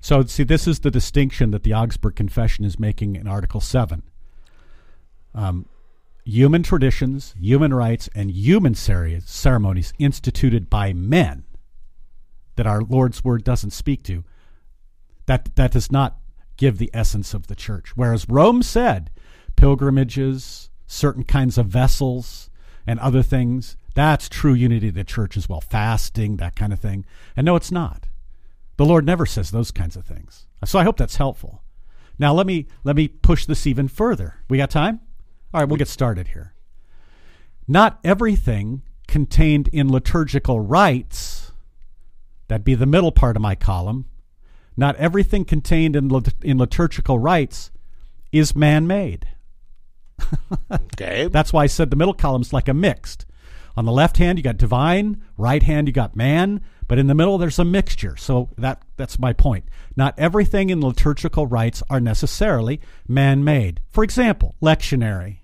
So 0.00 0.24
see, 0.24 0.42
this 0.42 0.66
is 0.66 0.80
the 0.80 0.90
distinction 0.90 1.52
that 1.52 1.62
the 1.62 1.74
Augsburg 1.74 2.16
Confession 2.16 2.64
is 2.64 2.78
making 2.78 3.16
in 3.16 3.28
Article 3.28 3.60
Seven. 3.60 4.02
Um, 5.32 5.66
human 6.24 6.62
traditions, 6.62 7.34
human 7.38 7.72
rites, 7.72 8.08
and 8.14 8.30
human 8.30 8.74
ceremonies 8.74 9.92
instituted 9.98 10.68
by 10.68 10.92
men 10.92 11.44
that 12.56 12.66
our 12.66 12.82
Lord's 12.82 13.22
word 13.22 13.44
doesn't 13.44 13.70
speak 13.70 14.02
to. 14.04 14.24
That 15.26 15.54
that 15.54 15.70
does 15.70 15.92
not 15.92 16.18
give 16.56 16.78
the 16.78 16.90
essence 16.92 17.32
of 17.32 17.46
the 17.46 17.54
church. 17.54 17.96
Whereas 17.96 18.28
Rome 18.28 18.62
said 18.62 19.10
pilgrimages, 19.60 20.70
certain 20.86 21.22
kinds 21.22 21.58
of 21.58 21.66
vessels, 21.66 22.48
and 22.86 22.98
other 22.98 23.22
things, 23.22 23.76
that's 23.94 24.26
true 24.26 24.54
unity 24.54 24.88
of 24.88 24.94
the 24.94 25.04
church 25.04 25.36
as 25.36 25.50
well. 25.50 25.60
Fasting, 25.60 26.36
that 26.36 26.56
kind 26.56 26.72
of 26.72 26.80
thing. 26.80 27.04
And 27.36 27.44
no, 27.44 27.56
it's 27.56 27.70
not. 27.70 28.06
The 28.78 28.86
Lord 28.86 29.04
never 29.04 29.26
says 29.26 29.50
those 29.50 29.70
kinds 29.70 29.96
of 29.96 30.06
things. 30.06 30.46
So 30.64 30.78
I 30.78 30.84
hope 30.84 30.96
that's 30.96 31.16
helpful. 31.16 31.62
Now 32.18 32.32
let 32.32 32.46
me 32.46 32.68
let 32.84 32.96
me 32.96 33.08
push 33.08 33.44
this 33.44 33.66
even 33.66 33.86
further. 33.86 34.36
We 34.48 34.56
got 34.56 34.70
time? 34.70 35.00
All 35.52 35.60
right, 35.60 35.68
we'll 35.68 35.76
get 35.76 35.88
started 35.88 36.28
here. 36.28 36.54
Not 37.68 38.00
everything 38.02 38.80
contained 39.06 39.68
in 39.68 39.92
liturgical 39.92 40.60
rites, 40.60 41.52
that'd 42.48 42.64
be 42.64 42.74
the 42.74 42.86
middle 42.86 43.12
part 43.12 43.36
of 43.36 43.42
my 43.42 43.54
column, 43.54 44.06
not 44.74 44.96
everything 44.96 45.44
contained 45.44 45.96
in, 45.96 46.10
in 46.42 46.56
liturgical 46.56 47.18
rites 47.18 47.70
is 48.32 48.56
man 48.56 48.86
made. 48.86 49.26
Okay. 50.70 51.28
That's 51.28 51.52
why 51.52 51.64
I 51.64 51.66
said 51.66 51.90
the 51.90 51.96
middle 51.96 52.14
column 52.14 52.42
is 52.42 52.52
like 52.52 52.68
a 52.68 52.74
mixed. 52.74 53.26
On 53.76 53.84
the 53.84 53.92
left 53.92 54.16
hand, 54.16 54.38
you 54.38 54.42
got 54.42 54.56
divine, 54.56 55.22
right 55.36 55.62
hand, 55.62 55.86
you 55.86 55.92
got 55.92 56.16
man, 56.16 56.60
but 56.88 56.98
in 56.98 57.06
the 57.06 57.14
middle, 57.14 57.38
there's 57.38 57.58
a 57.58 57.64
mixture. 57.64 58.16
So 58.16 58.50
that, 58.58 58.82
that's 58.96 59.18
my 59.18 59.32
point. 59.32 59.66
Not 59.96 60.18
everything 60.18 60.70
in 60.70 60.80
liturgical 60.80 61.46
rites 61.46 61.82
are 61.88 62.00
necessarily 62.00 62.80
man 63.06 63.44
made. 63.44 63.80
For 63.88 64.02
example, 64.02 64.56
lectionary. 64.60 65.38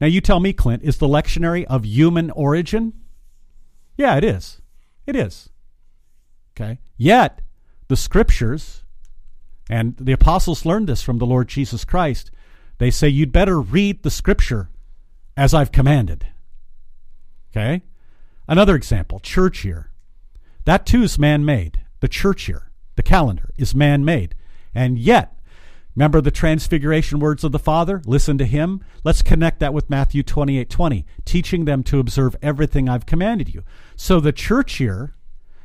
Now, 0.00 0.08
you 0.08 0.20
tell 0.20 0.40
me, 0.40 0.52
Clint, 0.52 0.82
is 0.82 0.98
the 0.98 1.06
lectionary 1.06 1.64
of 1.64 1.84
human 1.84 2.30
origin? 2.32 2.94
Yeah, 3.96 4.16
it 4.16 4.24
is. 4.24 4.60
It 5.06 5.14
is. 5.14 5.50
Okay. 6.56 6.80
Yet, 6.96 7.42
the 7.88 7.96
scriptures, 7.96 8.84
and 9.68 9.96
the 9.96 10.12
apostles 10.12 10.64
learned 10.64 10.88
this 10.88 11.02
from 11.02 11.18
the 11.18 11.26
Lord 11.26 11.48
Jesus 11.48 11.84
Christ, 11.84 12.30
they 12.80 12.90
say 12.90 13.10
you'd 13.10 13.30
better 13.30 13.60
read 13.60 14.02
the 14.02 14.10
scripture 14.10 14.70
as 15.36 15.52
I've 15.52 15.70
commanded. 15.70 16.26
Okay? 17.50 17.82
Another 18.48 18.74
example, 18.74 19.20
church 19.20 19.66
year. 19.66 19.90
That 20.64 20.86
too 20.86 21.02
is 21.02 21.18
man 21.18 21.44
made. 21.44 21.84
The 22.00 22.08
church 22.08 22.48
year, 22.48 22.70
the 22.96 23.02
calendar, 23.02 23.50
is 23.58 23.74
man 23.74 24.04
made. 24.04 24.34
And 24.74 24.98
yet, 24.98 25.36
Remember 25.96 26.20
the 26.20 26.30
transfiguration 26.30 27.18
words 27.18 27.42
of 27.42 27.50
the 27.52 27.58
Father? 27.58 28.00
Listen 28.06 28.38
to 28.38 28.46
him. 28.46 28.80
Let's 29.02 29.22
connect 29.22 29.58
that 29.58 29.74
with 29.74 29.90
Matthew 29.90 30.22
28 30.22 30.70
20, 30.70 31.04
teaching 31.24 31.64
them 31.64 31.82
to 31.82 31.98
observe 31.98 32.36
everything 32.40 32.88
I've 32.88 33.06
commanded 33.06 33.52
you. 33.52 33.64
So 33.96 34.20
the 34.20 34.32
church 34.32 34.78
year, 34.78 35.16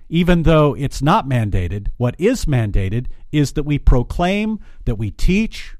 even 0.10 0.43
though 0.43 0.75
it's 0.75 1.01
not 1.01 1.29
mandated, 1.29 1.89
what 1.98 2.15
is 2.17 2.45
mandated 2.45 3.05
is 3.31 3.53
that 3.53 3.63
we 3.63 3.77
proclaim, 3.77 4.60
that 4.86 4.95
we 4.95 5.12
teach, 5.12 5.77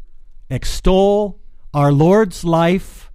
extol 0.50 1.40
our 1.74 1.92
Lord's 1.92 2.44
life 2.44 3.12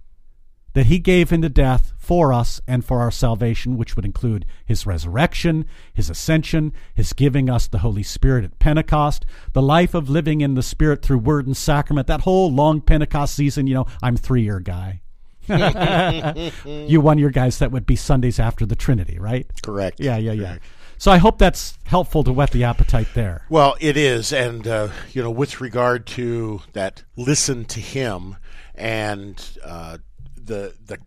that 0.73 0.85
he 0.85 0.99
gave 0.99 1.31
into 1.31 1.49
death 1.49 1.93
for 1.97 2.31
us 2.33 2.61
and 2.67 2.83
for 2.83 2.99
our 2.99 3.11
salvation, 3.11 3.77
which 3.77 3.95
would 3.95 4.05
include 4.05 4.45
his 4.65 4.85
resurrection, 4.85 5.65
his 5.93 6.09
ascension, 6.09 6.73
his 6.93 7.13
giving 7.13 7.49
us 7.49 7.67
the 7.67 7.79
Holy 7.79 8.03
Spirit 8.03 8.45
at 8.45 8.59
Pentecost, 8.59 9.25
the 9.53 9.61
life 9.61 9.93
of 9.93 10.09
living 10.09 10.41
in 10.41 10.53
the 10.53 10.63
Spirit 10.63 11.01
through 11.01 11.17
word 11.19 11.45
and 11.45 11.57
sacrament, 11.57 12.07
that 12.07 12.21
whole 12.21 12.51
long 12.51 12.81
Pentecost 12.81 13.35
season. 13.35 13.67
You 13.67 13.75
know, 13.75 13.85
I'm 14.01 14.15
three 14.15 14.43
year 14.43 14.59
guy. 14.59 15.01
you 16.65 17.01
one 17.01 17.17
year 17.17 17.29
guys 17.29 17.59
that 17.59 17.71
would 17.71 17.85
be 17.85 17.95
Sundays 17.95 18.39
after 18.39 18.65
the 18.65 18.75
Trinity, 18.75 19.19
right? 19.19 19.49
Correct. 19.63 19.99
Yeah, 19.99 20.17
yeah, 20.17 20.33
yeah. 20.33 20.57
So 21.01 21.09
I 21.09 21.17
hope 21.17 21.39
that's 21.39 21.79
helpful 21.85 22.23
to 22.25 22.31
whet 22.31 22.51
the 22.51 22.63
appetite 22.63 23.07
there. 23.15 23.47
Well, 23.49 23.75
it 23.79 23.97
is, 23.97 24.31
and 24.31 24.67
uh, 24.67 24.89
you 25.13 25.23
know, 25.23 25.31
with 25.31 25.59
regard 25.59 26.05
to 26.07 26.61
that, 26.73 27.01
listen 27.15 27.65
to 27.65 27.79
him, 27.79 28.37
and 28.75 29.43
uh, 29.65 29.97
the 30.35 30.75
the 30.85 30.99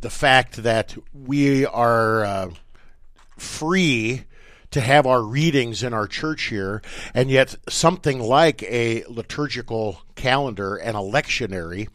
the 0.00 0.08
fact 0.08 0.62
that 0.62 0.96
we 1.12 1.66
are 1.66 2.24
uh, 2.24 2.50
free 3.36 4.24
to 4.70 4.80
have 4.80 5.06
our 5.06 5.22
readings 5.22 5.82
in 5.82 5.92
our 5.92 6.06
church 6.06 6.44
here, 6.44 6.80
and 7.12 7.30
yet 7.30 7.54
something 7.68 8.20
like 8.20 8.62
a 8.62 9.04
liturgical 9.04 10.00
calendar 10.14 10.76
and 10.76 10.96
a 10.96 11.00
lectionary, 11.00 11.90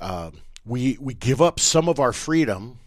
uh, 0.00 0.32
we 0.66 0.98
we 1.00 1.14
give 1.14 1.40
up 1.40 1.60
some 1.60 1.88
of 1.88 2.00
our 2.00 2.12
freedom 2.12 2.80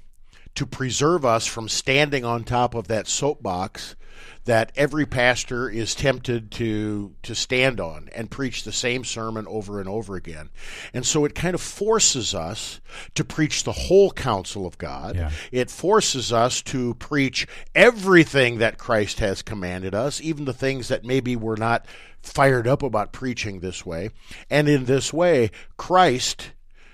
to 0.55 0.65
preserve 0.65 1.25
us 1.25 1.45
from 1.45 1.69
standing 1.69 2.25
on 2.25 2.43
top 2.43 2.73
of 2.73 2.87
that 2.87 3.07
soapbox 3.07 3.95
that 4.45 4.71
every 4.75 5.05
pastor 5.05 5.69
is 5.69 5.95
tempted 5.95 6.51
to 6.51 7.13
to 7.23 7.33
stand 7.33 7.79
on 7.79 8.09
and 8.13 8.29
preach 8.29 8.63
the 8.63 8.71
same 8.71 9.03
sermon 9.03 9.45
over 9.47 9.79
and 9.79 9.89
over 9.89 10.15
again. 10.15 10.49
And 10.93 11.05
so 11.05 11.25
it 11.25 11.35
kind 11.35 11.55
of 11.55 11.61
forces 11.61 12.35
us 12.35 12.79
to 13.15 13.23
preach 13.23 13.63
the 13.63 13.71
whole 13.71 14.11
counsel 14.11 14.65
of 14.65 14.77
God. 14.77 15.15
Yeah. 15.15 15.31
It 15.51 15.71
forces 15.71 16.31
us 16.31 16.61
to 16.63 16.93
preach 16.95 17.47
everything 17.73 18.59
that 18.59 18.77
Christ 18.77 19.19
has 19.19 19.41
commanded 19.41 19.95
us, 19.95 20.21
even 20.21 20.45
the 20.45 20.53
things 20.53 20.87
that 20.89 21.03
maybe 21.03 21.35
we're 21.35 21.55
not 21.55 21.85
fired 22.21 22.67
up 22.67 22.83
about 22.83 23.11
preaching 23.11 23.59
this 23.59 23.85
way. 23.85 24.09
And 24.49 24.69
in 24.69 24.85
this 24.85 25.11
way, 25.11 25.49
Christ 25.77 26.51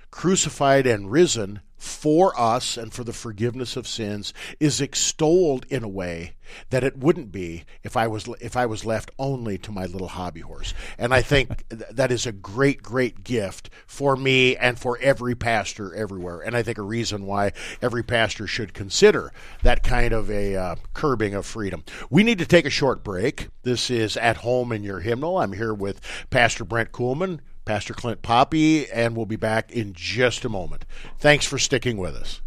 crucified 0.10 0.88
and 0.88 1.12
risen 1.12 1.62
for 1.82 2.40
us 2.40 2.78
and 2.78 2.94
for 2.94 3.04
the 3.04 3.12
forgiveness 3.12 3.76
of 3.76 3.88
sins 3.88 4.36
is 4.60 4.80
extolled 4.80 5.66
in 5.68 5.84
a 5.84 5.88
way 5.88 6.34
that 6.70 6.84
it 6.84 6.96
wouldn't 6.96 7.32
be 7.32 7.64
if 7.82 7.98
I 7.98 8.06
was 8.06 8.30
if 8.40 8.56
I 8.56 8.68
was 8.68 8.86
left 8.86 9.10
only 9.18 9.58
to 9.58 9.72
my 9.72 9.88
little 9.88 10.10
hobby 10.10 10.42
horse. 10.42 10.76
And 11.00 11.12
I 11.12 11.24
think 11.24 11.66
that 11.90 12.12
is 12.12 12.28
a 12.28 12.32
great 12.32 12.84
great 12.84 13.24
gift 13.24 13.72
for 13.88 14.16
me 14.16 14.56
and 14.56 14.78
for 14.78 15.00
every 15.02 15.34
pastor 15.34 15.96
everywhere. 15.96 16.42
And 16.42 16.56
I 16.56 16.62
think 16.62 16.78
a 16.78 16.84
reason 16.84 17.26
why 17.26 17.52
every 17.82 18.04
pastor 18.04 18.46
should 18.46 18.76
consider 18.76 19.34
that 19.64 19.82
kind 19.82 20.14
of 20.14 20.30
a 20.30 20.56
uh, 20.56 20.76
curbing 20.94 21.34
of 21.34 21.48
freedom. 21.48 21.84
We 22.12 22.22
need 22.22 22.38
to 22.38 22.46
take 22.46 22.68
a 22.68 22.70
short 22.70 23.04
break. 23.04 23.48
This 23.64 23.90
is 23.90 24.18
at 24.18 24.38
home 24.38 24.72
in 24.72 24.84
your 24.84 25.00
hymnal. 25.00 25.40
I'm 25.40 25.54
here 25.54 25.74
with 25.74 26.00
Pastor 26.30 26.64
Brent 26.64 26.92
Kuhlman 26.92 27.40
Pastor 27.65 27.94
Clint 27.94 28.22
Poppe, 28.22 28.89
and 28.91 29.15
we'll 29.15 29.25
be 29.25 29.36
back 29.36 29.72
in 29.72 29.94
just 29.94 30.46
a 30.46 30.50
moment. 30.50 30.86
Thanks 31.20 31.46
for 31.46 31.60
sticking 31.60 31.98
with 31.98 32.15
us. 32.15 32.41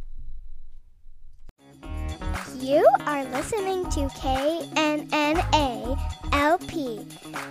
You 2.59 2.87
are 3.01 3.25
listening 3.27 3.85
to 3.91 4.09
KNNA 4.09 5.99
LP 6.33 7.07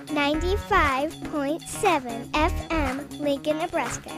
95.7 0.07 2.31
FM, 2.31 3.19
Lincoln, 3.19 3.59
Nebraska. 3.59 4.11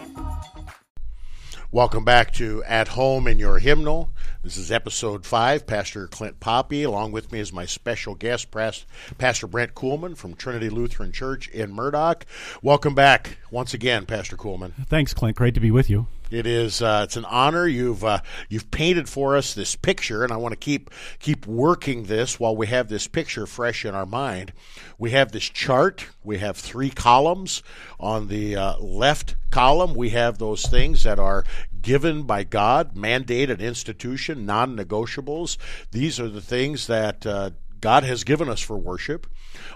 Welcome 1.72 2.06
back 2.06 2.32
to 2.36 2.64
At 2.64 2.88
Home 2.90 3.28
in 3.28 3.38
Your 3.38 3.60
Hymnal. 3.60 4.12
This 4.46 4.58
is 4.58 4.72
episode 4.72 5.26
five. 5.26 5.66
Pastor 5.66 6.06
Clint 6.06 6.40
Poppe, 6.40 6.84
along 6.84 7.12
with 7.12 7.32
me 7.32 7.40
is 7.40 7.52
my 7.52 7.66
special 7.66 8.14
guest, 8.14 8.52
Pastor 8.52 9.48
Brent 9.48 9.74
Kuhlman 9.74 10.16
from 10.16 10.36
Trinity 10.36 10.70
Lutheran 10.70 11.12
Church 11.12 11.48
in 11.48 11.74
Murdock. 11.74 12.28
Welcome 12.62 12.94
back 12.94 13.40
once 13.50 13.74
again, 13.74 14.06
Pastor 14.06 14.38
Kuhlman. 14.38 14.74
Thanks, 14.86 15.16
Clint. 15.16 15.36
Great 15.36 15.56
to 15.56 15.60
be 15.60 15.72
with 15.72 15.90
you. 15.90 16.06
It 16.32 16.48
is. 16.48 16.82
Uh, 16.82 17.02
it's 17.04 17.18
an 17.18 17.26
honor. 17.26 17.68
You've 17.68 18.04
uh, 18.04 18.20
you've 18.50 18.72
painted 18.72 19.08
for 19.08 19.38
us 19.38 19.54
this 19.54 19.76
picture, 19.76 20.24
and 20.24 20.34
I 20.34 20.38
want 20.38 20.54
to 20.54 20.58
keep 20.58 20.90
keep 21.20 21.46
working 21.46 22.06
this 22.06 22.40
while 22.40 22.56
we 22.56 22.68
have 22.68 22.88
this 22.90 23.08
picture 23.08 23.46
fresh 23.46 23.86
in 23.86 23.94
our 23.94 24.06
mind. 24.06 24.52
We 24.98 25.12
have 25.12 25.32
this 25.32 25.44
chart. 25.44 26.08
We 26.24 26.40
have 26.40 26.58
three 26.58 26.90
columns. 26.90 27.62
On 28.00 28.28
the 28.28 28.56
uh, 28.56 28.78
left 28.80 29.36
column, 29.52 29.94
we 29.94 30.10
have 30.10 30.38
those 30.38 30.66
things 30.66 31.04
that 31.04 31.20
are 31.20 31.46
given 31.82 32.24
by 32.24 32.44
God, 32.44 32.96
mandated 32.96 33.60
institution, 33.60 34.46
non 34.46 34.76
negotiables. 34.76 35.58
These 35.92 36.20
are 36.20 36.30
the 36.30 36.42
things 36.42 36.88
that 36.88 37.26
uh, 37.26 37.52
God 37.82 38.04
has 38.04 38.24
given 38.24 38.50
us 38.50 38.62
for 38.62 38.78
worship. 38.78 39.28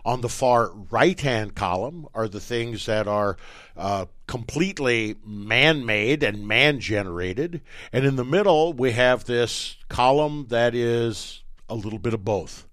On 0.03 0.21
the 0.21 0.29
far 0.29 0.71
right 0.71 1.19
hand 1.19 1.55
column 1.55 2.07
are 2.13 2.27
the 2.27 2.39
things 2.39 2.85
that 2.85 3.07
are 3.07 3.37
uh, 3.77 4.05
completely 4.27 5.15
man 5.25 5.85
made 5.85 6.23
and 6.23 6.47
man 6.47 6.79
generated. 6.79 7.61
And 7.91 8.05
in 8.05 8.15
the 8.15 8.25
middle, 8.25 8.73
we 8.73 8.91
have 8.91 9.25
this 9.25 9.77
column 9.87 10.47
that 10.49 10.75
is 10.75 11.43
a 11.69 11.75
little 11.75 11.99
bit 11.99 12.13
of 12.13 12.25
both. 12.25 12.65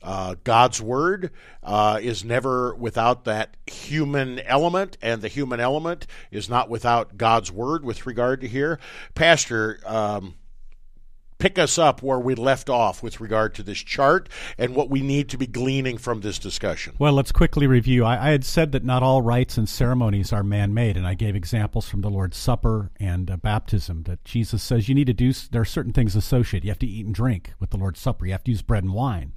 Uh, 0.00 0.36
God's 0.44 0.80
word 0.80 1.32
uh, 1.62 1.98
is 2.00 2.24
never 2.24 2.74
without 2.74 3.24
that 3.24 3.56
human 3.66 4.38
element, 4.40 4.96
and 5.02 5.22
the 5.22 5.28
human 5.28 5.58
element 5.58 6.06
is 6.30 6.48
not 6.48 6.70
without 6.70 7.16
God's 7.16 7.50
word 7.50 7.84
with 7.84 8.06
regard 8.06 8.40
to 8.42 8.48
here. 8.48 8.78
Pastor, 9.16 9.80
um, 9.84 10.34
pick 11.38 11.58
us 11.58 11.78
up 11.78 12.02
where 12.02 12.18
we 12.18 12.34
left 12.34 12.68
off 12.68 13.02
with 13.02 13.20
regard 13.20 13.54
to 13.54 13.62
this 13.62 13.78
chart 13.78 14.28
and 14.58 14.74
what 14.74 14.90
we 14.90 15.00
need 15.00 15.28
to 15.28 15.38
be 15.38 15.46
gleaning 15.46 15.96
from 15.96 16.20
this 16.20 16.38
discussion. 16.38 16.94
Well, 16.98 17.12
let's 17.12 17.32
quickly 17.32 17.66
review. 17.66 18.04
I, 18.04 18.28
I 18.28 18.30
had 18.30 18.44
said 18.44 18.72
that 18.72 18.84
not 18.84 19.02
all 19.02 19.22
rites 19.22 19.56
and 19.56 19.68
ceremonies 19.68 20.32
are 20.32 20.42
man 20.42 20.74
made, 20.74 20.96
and 20.96 21.06
I 21.06 21.14
gave 21.14 21.36
examples 21.36 21.88
from 21.88 22.00
the 22.00 22.10
Lord's 22.10 22.36
Supper 22.36 22.90
and 22.98 23.30
uh, 23.30 23.36
baptism 23.36 24.02
that 24.04 24.24
Jesus 24.24 24.62
says 24.62 24.88
you 24.88 24.94
need 24.94 25.06
to 25.06 25.14
do, 25.14 25.32
there 25.50 25.62
are 25.62 25.66
certain 25.66 25.92
things 25.92 26.16
associated. 26.16 26.66
You 26.66 26.70
have 26.70 26.78
to 26.80 26.86
eat 26.86 27.06
and 27.06 27.14
drink 27.14 27.52
with 27.60 27.70
the 27.70 27.78
Lord's 27.78 28.00
Supper, 28.00 28.26
you 28.26 28.32
have 28.32 28.44
to 28.44 28.50
use 28.50 28.62
bread 28.62 28.84
and 28.84 28.92
wine. 28.92 29.32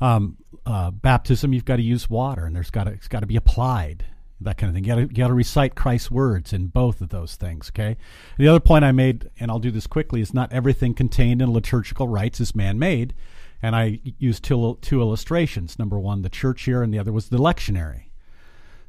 Um, 0.00 0.38
uh, 0.66 0.90
baptism, 0.90 1.52
you've 1.52 1.64
got 1.64 1.76
to 1.76 1.82
use 1.82 2.10
water, 2.10 2.44
and 2.44 2.56
there's 2.56 2.70
got 2.70 2.84
to, 2.84 2.90
it's 2.90 3.08
got 3.08 3.20
to 3.20 3.26
be 3.26 3.36
applied 3.36 4.04
that 4.44 4.56
kind 4.58 4.68
of 4.68 4.74
thing. 4.74 4.84
You 4.84 5.06
got 5.06 5.18
you 5.18 5.28
to 5.28 5.34
recite 5.34 5.74
Christ's 5.74 6.10
words 6.10 6.52
in 6.52 6.68
both 6.68 7.00
of 7.00 7.08
those 7.10 7.36
things. 7.36 7.70
Okay. 7.70 7.96
The 8.38 8.48
other 8.48 8.60
point 8.60 8.84
I 8.84 8.92
made, 8.92 9.30
and 9.38 9.50
I'll 9.50 9.58
do 9.58 9.70
this 9.70 9.86
quickly, 9.86 10.20
is 10.20 10.34
not 10.34 10.52
everything 10.52 10.94
contained 10.94 11.42
in 11.42 11.52
liturgical 11.52 12.08
rites 12.08 12.40
is 12.40 12.54
man-made, 12.54 13.14
and 13.62 13.74
I 13.74 14.00
used 14.18 14.44
two 14.44 14.78
two 14.80 15.00
illustrations. 15.00 15.78
Number 15.78 15.98
one, 15.98 16.22
the 16.22 16.28
church 16.28 16.66
year, 16.66 16.82
and 16.82 16.92
the 16.92 16.98
other 16.98 17.12
was 17.12 17.28
the 17.28 17.38
lectionary. 17.38 18.10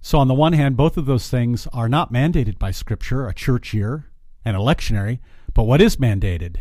So 0.02 0.20
on 0.20 0.28
the 0.28 0.36
one 0.36 0.54
hand, 0.54 0.78
both 0.78 0.98
of 0.98 1.08
those 1.08 1.30
things 1.30 1.68
are 1.74 1.90
not 1.90 2.14
mandated 2.14 2.60
by 2.60 2.70
Scripture, 2.72 3.28
a 3.28 3.34
church 3.34 3.74
year 3.74 4.06
and 4.44 4.56
a 4.56 4.60
lectionary. 4.60 5.20
But 5.54 5.64
what 5.64 5.82
is 5.82 5.96
mandated? 5.96 6.58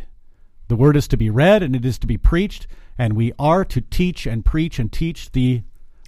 The 0.69 0.77
word 0.77 0.97
is 0.97 1.07
to 1.09 1.19
be 1.19 1.29
read 1.29 1.63
and 1.63 1.77
it 1.77 1.85
is 1.85 1.99
to 1.99 2.07
be 2.07 2.17
preached, 2.17 2.67
and 2.97 3.13
we 3.13 3.33
are 3.39 3.65
to 3.67 3.83
teach 3.83 4.27
and 4.27 4.47
preach 4.47 4.79
and 4.79 4.91
teach 4.91 5.33
the 5.33 5.63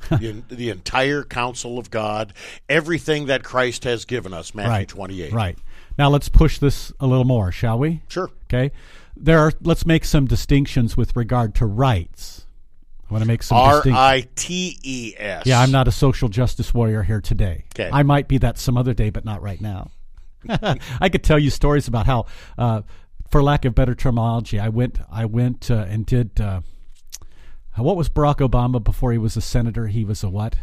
the, 0.20 0.42
the, 0.48 0.70
entire 0.70 1.22
counsel 1.22 1.78
of 1.78 1.90
God, 1.90 2.32
everything 2.68 3.26
that 3.26 3.44
Christ 3.44 3.84
has 3.84 4.04
given 4.04 4.32
us, 4.32 4.54
Matthew 4.54 4.70
right, 4.70 4.88
28. 4.88 5.32
Right. 5.32 5.58
Now 5.98 6.10
let's 6.10 6.28
push 6.28 6.58
this 6.58 6.92
a 7.00 7.06
little 7.06 7.24
more, 7.24 7.50
shall 7.52 7.78
we? 7.78 8.02
Sure. 8.08 8.30
Okay. 8.44 8.72
There 9.16 9.38
are 9.38 9.52
let's 9.62 9.86
make 9.86 10.04
some 10.04 10.26
distinctions 10.26 10.96
with 10.96 11.16
regard 11.16 11.54
to 11.56 11.66
rites. 11.66 12.46
I 13.08 13.12
want 13.12 13.22
to 13.22 13.28
make 13.28 13.42
some 13.42 13.56
R 13.56 13.82
I 13.86 14.26
T 14.34 14.78
E 14.82 15.14
S. 15.16 15.46
Yeah, 15.46 15.60
I'm 15.60 15.70
not 15.70 15.88
a 15.88 15.92
social 15.92 16.28
justice 16.28 16.74
warrior 16.74 17.02
here 17.02 17.20
today. 17.20 17.64
Okay. 17.74 17.88
I 17.90 18.02
might 18.02 18.28
be 18.28 18.38
that 18.38 18.58
some 18.58 18.76
other 18.76 18.92
day, 18.94 19.10
but 19.10 19.24
not 19.24 19.40
right 19.42 19.60
now. 19.60 19.90
I 21.00 21.08
could 21.08 21.22
tell 21.22 21.38
you 21.38 21.50
stories 21.50 21.88
about 21.88 22.06
how, 22.06 22.26
uh, 22.58 22.82
for 23.30 23.42
lack 23.42 23.64
of 23.64 23.74
better 23.74 23.94
terminology, 23.94 24.58
I 24.58 24.68
went 24.68 24.98
I 25.10 25.24
went 25.24 25.70
uh, 25.70 25.86
and 25.88 26.04
did 26.04 26.40
uh, 26.40 26.60
what 27.82 27.96
was 27.96 28.08
Barack 28.08 28.36
Obama 28.36 28.82
before 28.82 29.12
he 29.12 29.18
was 29.18 29.36
a 29.36 29.40
senator? 29.40 29.86
He 29.86 30.04
was 30.04 30.22
a 30.22 30.28
what? 30.28 30.56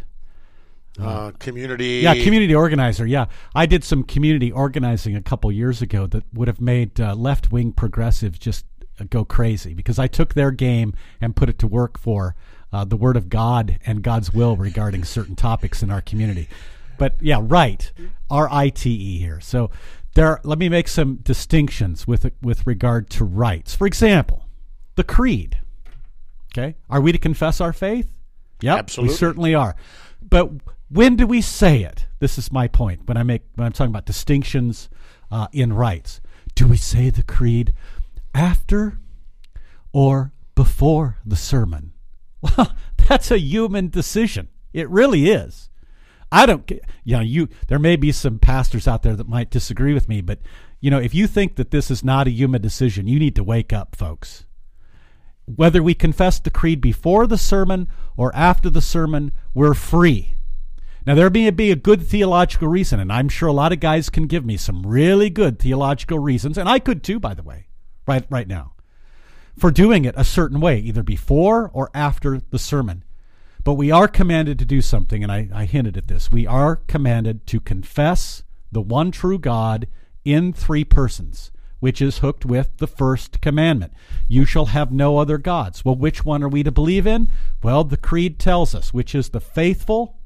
Uh, 1.00 1.32
community. 1.40 2.00
Yeah, 2.02 2.14
community 2.14 2.54
organizer. 2.54 3.06
Yeah, 3.06 3.26
I 3.54 3.66
did 3.66 3.82
some 3.82 4.04
community 4.04 4.52
organizing 4.52 5.16
a 5.16 5.22
couple 5.22 5.50
years 5.50 5.82
ago 5.82 6.06
that 6.06 6.24
would 6.32 6.46
have 6.46 6.60
made 6.60 7.00
uh, 7.00 7.14
left 7.14 7.50
wing 7.50 7.72
progressives 7.72 8.38
just 8.38 8.64
uh, 9.00 9.04
go 9.10 9.24
crazy 9.24 9.74
because 9.74 9.98
I 9.98 10.06
took 10.06 10.34
their 10.34 10.52
game 10.52 10.94
and 11.20 11.34
put 11.34 11.48
it 11.48 11.58
to 11.60 11.66
work 11.66 11.98
for 11.98 12.36
uh, 12.72 12.84
the 12.84 12.96
Word 12.96 13.16
of 13.16 13.28
God 13.28 13.78
and 13.84 14.02
God's 14.02 14.32
will 14.32 14.56
regarding 14.56 15.02
certain 15.04 15.34
topics 15.34 15.82
in 15.82 15.90
our 15.90 16.00
community. 16.00 16.48
But 16.96 17.16
yeah, 17.20 17.40
right, 17.42 17.90
R 18.30 18.48
I 18.50 18.68
T 18.68 18.90
E 18.90 19.18
here. 19.18 19.40
So 19.40 19.70
there. 20.14 20.40
Let 20.44 20.58
me 20.58 20.68
make 20.68 20.86
some 20.86 21.16
distinctions 21.16 22.06
with 22.06 22.30
with 22.40 22.66
regard 22.68 23.10
to 23.10 23.24
rites. 23.24 23.74
For 23.74 23.86
example, 23.86 24.46
the 24.94 25.02
creed. 25.02 25.58
Okay. 26.56 26.76
Are 26.88 27.00
we 27.00 27.12
to 27.12 27.18
confess 27.18 27.60
our 27.60 27.72
faith? 27.72 28.08
Yep, 28.60 28.78
Absolutely. 28.78 29.12
We 29.12 29.18
certainly 29.18 29.54
are. 29.54 29.74
But 30.22 30.50
when 30.88 31.16
do 31.16 31.26
we 31.26 31.40
say 31.40 31.82
it? 31.82 32.06
This 32.20 32.38
is 32.38 32.52
my 32.52 32.68
point 32.68 33.06
when 33.06 33.16
I 33.16 33.22
make 33.22 33.42
when 33.56 33.66
I'm 33.66 33.72
talking 33.72 33.90
about 33.90 34.06
distinctions 34.06 34.88
uh, 35.30 35.48
in 35.52 35.72
rites. 35.72 36.20
Do 36.54 36.68
we 36.68 36.76
say 36.76 37.10
the 37.10 37.24
creed 37.24 37.74
after 38.34 38.98
or 39.92 40.32
before 40.54 41.18
the 41.26 41.36
sermon? 41.36 41.92
Well, 42.40 42.72
that's 43.08 43.30
a 43.30 43.38
human 43.38 43.88
decision. 43.88 44.48
It 44.72 44.88
really 44.88 45.30
is. 45.30 45.68
I 46.30 46.46
don't 46.46 46.68
you 47.04 47.16
know 47.16 47.20
you 47.20 47.48
there 47.68 47.78
may 47.78 47.96
be 47.96 48.12
some 48.12 48.38
pastors 48.38 48.88
out 48.88 49.02
there 49.02 49.16
that 49.16 49.28
might 49.28 49.50
disagree 49.50 49.92
with 49.92 50.08
me, 50.08 50.20
but 50.20 50.38
you 50.80 50.90
know, 50.90 51.00
if 51.00 51.14
you 51.14 51.26
think 51.26 51.56
that 51.56 51.70
this 51.70 51.90
is 51.90 52.04
not 52.04 52.26
a 52.26 52.30
human 52.30 52.60
decision, 52.60 53.08
you 53.08 53.18
need 53.18 53.34
to 53.36 53.44
wake 53.44 53.72
up, 53.72 53.96
folks. 53.96 54.43
Whether 55.46 55.82
we 55.82 55.94
confess 55.94 56.38
the 56.38 56.50
creed 56.50 56.80
before 56.80 57.26
the 57.26 57.38
sermon 57.38 57.88
or 58.16 58.34
after 58.34 58.70
the 58.70 58.80
sermon, 58.80 59.32
we're 59.52 59.74
free. 59.74 60.34
Now, 61.06 61.14
there 61.14 61.28
may 61.28 61.50
be 61.50 61.70
a 61.70 61.76
good 61.76 62.02
theological 62.02 62.68
reason, 62.68 62.98
and 62.98 63.12
I'm 63.12 63.28
sure 63.28 63.48
a 63.48 63.52
lot 63.52 63.72
of 63.72 63.80
guys 63.80 64.08
can 64.08 64.26
give 64.26 64.44
me 64.44 64.56
some 64.56 64.86
really 64.86 65.28
good 65.28 65.58
theological 65.58 66.18
reasons, 66.18 66.56
and 66.56 66.66
I 66.66 66.78
could 66.78 67.02
too, 67.02 67.20
by 67.20 67.34
the 67.34 67.42
way, 67.42 67.66
right, 68.06 68.24
right 68.30 68.48
now, 68.48 68.72
for 69.58 69.70
doing 69.70 70.06
it 70.06 70.14
a 70.16 70.24
certain 70.24 70.60
way, 70.60 70.78
either 70.78 71.02
before 71.02 71.70
or 71.74 71.90
after 71.92 72.40
the 72.50 72.58
sermon. 72.58 73.04
But 73.64 73.74
we 73.74 73.90
are 73.90 74.08
commanded 74.08 74.58
to 74.60 74.64
do 74.64 74.80
something, 74.80 75.22
and 75.22 75.30
I, 75.30 75.48
I 75.54 75.66
hinted 75.66 75.98
at 75.98 76.08
this. 76.08 76.32
We 76.32 76.46
are 76.46 76.76
commanded 76.76 77.46
to 77.48 77.60
confess 77.60 78.42
the 78.72 78.80
one 78.80 79.10
true 79.10 79.38
God 79.38 79.88
in 80.24 80.54
three 80.54 80.84
persons 80.84 81.50
which 81.84 82.00
is 82.00 82.20
hooked 82.20 82.46
with 82.46 82.78
the 82.78 82.86
first 82.86 83.42
commandment 83.42 83.92
You 84.26 84.46
shall 84.46 84.64
have 84.64 84.90
no 84.90 85.18
other 85.18 85.36
gods. 85.36 85.84
Well, 85.84 85.94
which 85.94 86.24
one 86.24 86.42
are 86.42 86.48
we 86.48 86.62
to 86.62 86.72
believe 86.72 87.06
in? 87.06 87.28
Well, 87.62 87.84
the 87.84 87.98
Creed 87.98 88.38
tells 88.38 88.74
us, 88.74 88.94
which 88.94 89.14
is 89.14 89.28
the 89.28 89.40
faithful 89.40 90.16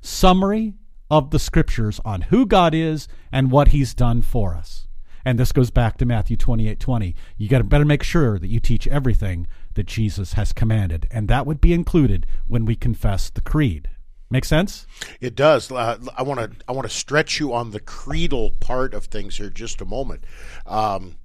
summary 0.00 0.72
of 1.10 1.30
the 1.30 1.38
scriptures 1.38 2.00
on 2.06 2.22
who 2.22 2.46
God 2.46 2.74
is 2.74 3.06
and 3.30 3.50
what 3.50 3.68
he's 3.68 3.92
done 3.92 4.22
for 4.22 4.54
us. 4.54 4.88
And 5.26 5.38
this 5.38 5.52
goes 5.52 5.70
back 5.70 5.98
to 5.98 6.06
Matthew 6.06 6.38
28 6.38 6.80
20. 6.80 7.14
You 7.36 7.48
got 7.50 7.58
to 7.58 7.64
better 7.64 7.84
make 7.84 8.02
sure 8.02 8.38
that 8.38 8.48
you 8.48 8.58
teach 8.58 8.88
everything 8.88 9.46
that 9.74 9.86
Jesus 9.86 10.32
has 10.32 10.54
commanded. 10.54 11.06
And 11.10 11.28
that 11.28 11.44
would 11.44 11.60
be 11.60 11.74
included 11.74 12.26
when 12.46 12.64
we 12.64 12.74
confess 12.74 13.28
the 13.28 13.42
creed. 13.42 13.90
Make 14.30 14.44
sense? 14.44 14.86
It 15.20 15.34
does. 15.34 15.72
Uh, 15.72 15.98
I 16.16 16.22
want 16.22 16.40
to 16.40 16.64
I 16.68 16.72
want 16.72 16.88
to 16.88 16.94
stretch 16.94 17.40
you 17.40 17.54
on 17.54 17.70
the 17.70 17.80
creedal 17.80 18.50
part 18.60 18.92
of 18.92 19.06
things 19.06 19.38
here 19.38 19.48
just 19.48 19.80
a 19.80 19.86
moment. 19.86 20.24
Um, 20.66 21.16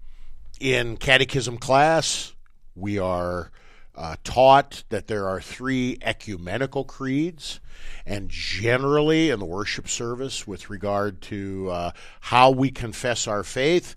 in 0.60 0.96
catechism 0.96 1.58
class, 1.58 2.34
we 2.76 2.98
are 2.98 3.52
uh, 3.96 4.16
taught 4.24 4.84
that 4.90 5.08
there 5.08 5.28
are 5.28 5.42
three 5.42 5.98
ecumenical 6.02 6.84
creeds, 6.84 7.60
and 8.06 8.30
generally 8.30 9.30
in 9.30 9.40
the 9.40 9.46
worship 9.46 9.88
service, 9.88 10.48
with 10.48 10.70
regard 10.70 11.22
to 11.24 11.70
uh, 11.70 11.92
how 12.22 12.52
we 12.52 12.72
confess 12.72 13.28
our 13.28 13.44
faith, 13.44 13.96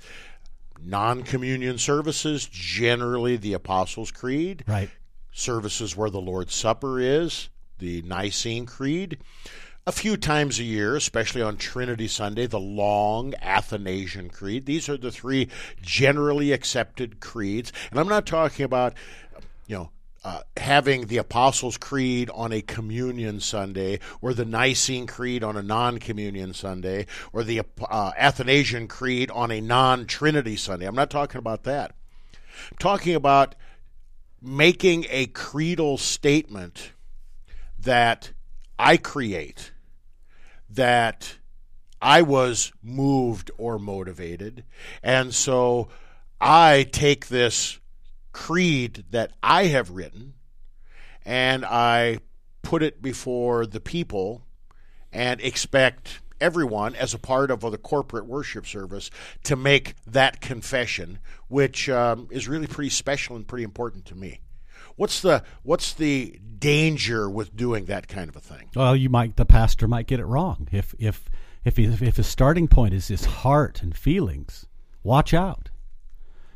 non 0.82 1.22
communion 1.22 1.78
services, 1.78 2.46
generally 2.50 3.36
the 3.36 3.52
Apostles' 3.52 4.10
Creed. 4.10 4.64
Right. 4.66 4.90
Services 5.32 5.96
where 5.96 6.10
the 6.10 6.20
Lord's 6.20 6.54
Supper 6.54 6.98
is, 6.98 7.50
the 7.78 8.02
Nicene 8.02 8.66
Creed. 8.66 9.18
A 9.88 9.92
few 9.92 10.16
times 10.16 10.58
a 10.58 10.64
year, 10.64 10.96
especially 10.96 11.42
on 11.42 11.56
Trinity 11.56 12.08
Sunday, 12.08 12.46
the 12.46 12.58
long 12.58 13.34
Athanasian 13.40 14.30
Creed. 14.30 14.66
These 14.66 14.88
are 14.88 14.96
the 14.96 15.12
three 15.12 15.48
generally 15.80 16.50
accepted 16.50 17.20
creeds. 17.20 17.72
And 17.90 18.00
I'm 18.00 18.08
not 18.08 18.26
talking 18.26 18.64
about, 18.64 18.94
you 19.68 19.76
know, 19.76 19.90
uh, 20.26 20.40
having 20.56 21.06
the 21.06 21.18
Apostles' 21.18 21.78
Creed 21.78 22.30
on 22.34 22.52
a 22.52 22.60
communion 22.60 23.38
Sunday, 23.38 24.00
or 24.20 24.34
the 24.34 24.44
Nicene 24.44 25.06
Creed 25.06 25.44
on 25.44 25.56
a 25.56 25.62
non 25.62 25.98
communion 25.98 26.52
Sunday, 26.52 27.06
or 27.32 27.44
the 27.44 27.62
uh, 27.88 28.10
Athanasian 28.18 28.88
Creed 28.88 29.30
on 29.30 29.52
a 29.52 29.60
non 29.60 30.04
Trinity 30.04 30.56
Sunday. 30.56 30.84
I'm 30.84 30.96
not 30.96 31.10
talking 31.10 31.38
about 31.38 31.62
that. 31.62 31.94
I'm 32.72 32.78
talking 32.78 33.14
about 33.14 33.54
making 34.42 35.06
a 35.10 35.26
creedal 35.26 35.96
statement 35.96 36.90
that 37.86 38.32
I 38.78 38.96
create, 38.96 39.72
that 40.68 41.36
I 42.02 42.22
was 42.22 42.72
moved 42.82 43.50
or 43.58 43.78
motivated. 43.78 44.64
And 45.02 45.32
so 45.32 45.88
I 46.40 46.88
take 46.92 47.28
this 47.28 47.78
creed 48.32 49.04
that 49.10 49.32
I 49.42 49.66
have 49.66 49.90
written 49.90 50.34
and 51.24 51.64
I 51.64 52.18
put 52.62 52.82
it 52.82 53.00
before 53.00 53.66
the 53.66 53.80
people 53.80 54.42
and 55.12 55.40
expect 55.40 56.20
everyone 56.40 56.94
as 56.96 57.14
a 57.14 57.18
part 57.18 57.50
of 57.50 57.60
the 57.60 57.78
corporate 57.78 58.26
worship 58.26 58.66
service 58.66 59.10
to 59.44 59.56
make 59.56 59.94
that 60.06 60.40
confession, 60.40 61.18
which 61.48 61.88
um, 61.88 62.28
is 62.30 62.48
really 62.48 62.66
pretty 62.66 62.90
special 62.90 63.36
and 63.36 63.46
pretty 63.46 63.64
important 63.64 64.04
to 64.06 64.14
me. 64.14 64.40
What's 64.96 65.20
the 65.20 65.42
what's 65.62 65.92
the 65.92 66.38
danger 66.58 67.28
with 67.28 67.54
doing 67.54 67.84
that 67.84 68.08
kind 68.08 68.28
of 68.28 68.36
a 68.36 68.40
thing? 68.40 68.70
Well, 68.74 68.96
you 68.96 69.08
might 69.10 69.36
the 69.36 69.44
pastor 69.44 69.86
might 69.86 70.06
get 70.06 70.20
it 70.20 70.26
wrong 70.26 70.68
if 70.72 70.94
if 70.98 71.28
if 71.64 71.78
if 71.78 72.16
his 72.16 72.26
starting 72.26 72.66
point 72.66 72.94
is 72.94 73.08
his 73.08 73.24
heart 73.26 73.82
and 73.82 73.96
feelings. 73.96 74.66
Watch 75.02 75.34
out. 75.34 75.70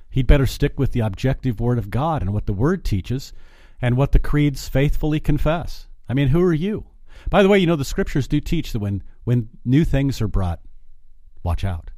He'd 0.08 0.26
better 0.26 0.46
stick 0.46 0.78
with 0.78 0.92
the 0.92 1.00
objective 1.00 1.60
word 1.60 1.78
of 1.78 1.90
God 1.90 2.22
and 2.22 2.32
what 2.32 2.46
the 2.46 2.52
word 2.52 2.84
teaches, 2.84 3.32
and 3.80 3.96
what 3.96 4.12
the 4.12 4.18
creeds 4.18 4.68
faithfully 4.68 5.20
confess. 5.20 5.86
I 6.08 6.14
mean, 6.14 6.28
who 6.28 6.42
are 6.42 6.52
you? 6.52 6.86
By 7.28 7.42
the 7.42 7.48
way, 7.48 7.58
you 7.58 7.66
know 7.66 7.76
the 7.76 7.84
scriptures 7.84 8.26
do 8.26 8.40
teach 8.40 8.72
that 8.72 8.80
when 8.80 9.02
when 9.24 9.50
new 9.64 9.84
things 9.84 10.20
are 10.20 10.28
brought, 10.28 10.60
watch 11.42 11.62
out. 11.62 11.89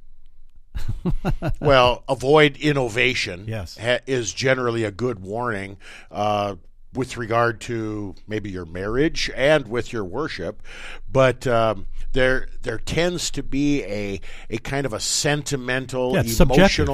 Well, 1.60 2.04
avoid 2.08 2.56
innovation. 2.56 3.44
Yes. 3.46 3.76
ha- 3.78 4.00
is 4.06 4.32
generally 4.32 4.84
a 4.84 4.90
good 4.90 5.20
warning. 5.20 5.76
Uh, 6.10 6.56
with 6.94 7.16
regard 7.16 7.58
to 7.58 8.14
maybe 8.28 8.50
your 8.50 8.66
marriage 8.66 9.30
and 9.34 9.66
with 9.66 9.94
your 9.94 10.04
worship, 10.04 10.62
but 11.10 11.46
um, 11.46 11.86
there 12.12 12.48
there 12.62 12.78
tends 12.78 13.30
to 13.30 13.42
be 13.42 13.82
a 13.84 14.20
a 14.50 14.58
kind 14.58 14.84
of 14.84 14.92
a 14.92 15.00
sentimental, 15.00 16.12
Yeah, 16.12 16.20
it's 16.20 16.36
subjective. 16.36 16.86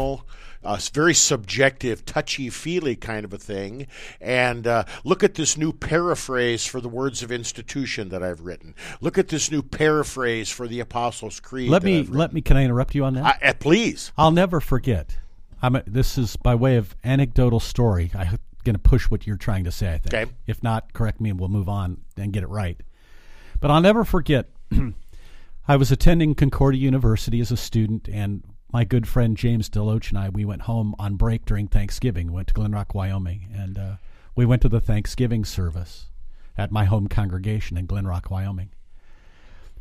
Uh, 0.65 0.79
very 0.93 1.15
subjective, 1.15 2.05
touchy 2.05 2.51
feely 2.51 2.97
kind 2.97 3.25
of 3.25 3.33
a 3.33 3.39
thing. 3.39 3.87
And 4.21 4.67
uh, 4.67 4.85
look 5.05 5.23
at 5.23 5.35
this 5.35 5.57
new 5.57 5.73
paraphrase 5.73 6.67
for 6.67 6.81
the 6.81 6.89
words 6.89 7.23
of 7.23 7.31
institution 7.31 8.09
that 8.11 8.23
I've 8.23 8.41
written. 8.41 8.75
Look 9.01 9.19
at 9.19 9.29
this 9.29 9.51
new 9.51 9.63
paraphrase 9.63 10.51
for 10.51 10.67
the 10.67 10.81
Apostles' 10.81 11.41
Creed. 11.41 11.71
Let 11.71 11.83
me 11.83 12.03
let 12.03 12.33
me. 12.33 12.41
Can 12.41 12.57
I 12.57 12.65
interrupt 12.65 12.95
you 12.95 13.05
on 13.05 13.15
that? 13.15 13.39
I, 13.43 13.49
uh, 13.49 13.55
please. 13.55 14.13
I'll 14.17 14.31
never 14.31 14.61
forget. 14.61 15.17
I'm 15.61 15.77
a, 15.77 15.83
this 15.87 16.19
is 16.19 16.37
by 16.37 16.55
way 16.55 16.77
of 16.77 16.95
anecdotal 17.05 17.61
story. 17.61 18.11
I'm 18.15 18.39
going 18.65 18.75
to 18.75 18.81
push 18.81 19.11
what 19.11 19.27
you're 19.27 19.37
trying 19.37 19.65
to 19.65 19.73
say. 19.73 19.95
I 19.95 19.99
think. 19.99 20.15
Okay. 20.15 20.33
If 20.47 20.63
not, 20.63 20.93
correct 20.93 21.21
me, 21.21 21.31
and 21.31 21.41
we'll 21.41 21.49
move 21.49 21.69
on 21.69 21.99
and 22.17 22.33
get 22.33 22.43
it 22.43 22.49
right. 22.49 22.81
But 23.61 23.71
I'll 23.71 23.81
never 23.81 24.05
forget. 24.05 24.49
I 25.69 25.77
was 25.77 25.93
attending 25.93 26.35
Concordia 26.35 26.81
University 26.81 27.41
as 27.41 27.51
a 27.51 27.57
student, 27.57 28.09
and 28.09 28.43
my 28.73 28.85
good 28.85 29.09
friend 29.09 29.37
James 29.37 29.71
Deloach 29.71 30.11
and 30.11 30.19
I 30.19 30.29
we 30.29 30.45
went 30.45 30.63
home 30.63 30.95
on 30.99 31.17
break 31.17 31.45
during 31.45 31.69
Thanksgiving. 31.69 32.29
We 32.29 32.35
went 32.35 32.49
to 32.49 32.55
Glenrock, 32.55 32.95
Wyoming, 32.95 33.49
and 33.55 33.79
uh, 33.79 33.97
we 34.37 34.45
went 34.45 34.63
to 34.63 34.69
the 34.69 34.81
Thanksgiving 34.81 35.45
service 35.45 36.07
at 36.57 36.73
my 36.73 36.85
home 36.85 37.09
congregation 37.09 37.77
in 37.77 37.87
Glenrock, 37.87 38.31
Wyoming. 38.31 38.71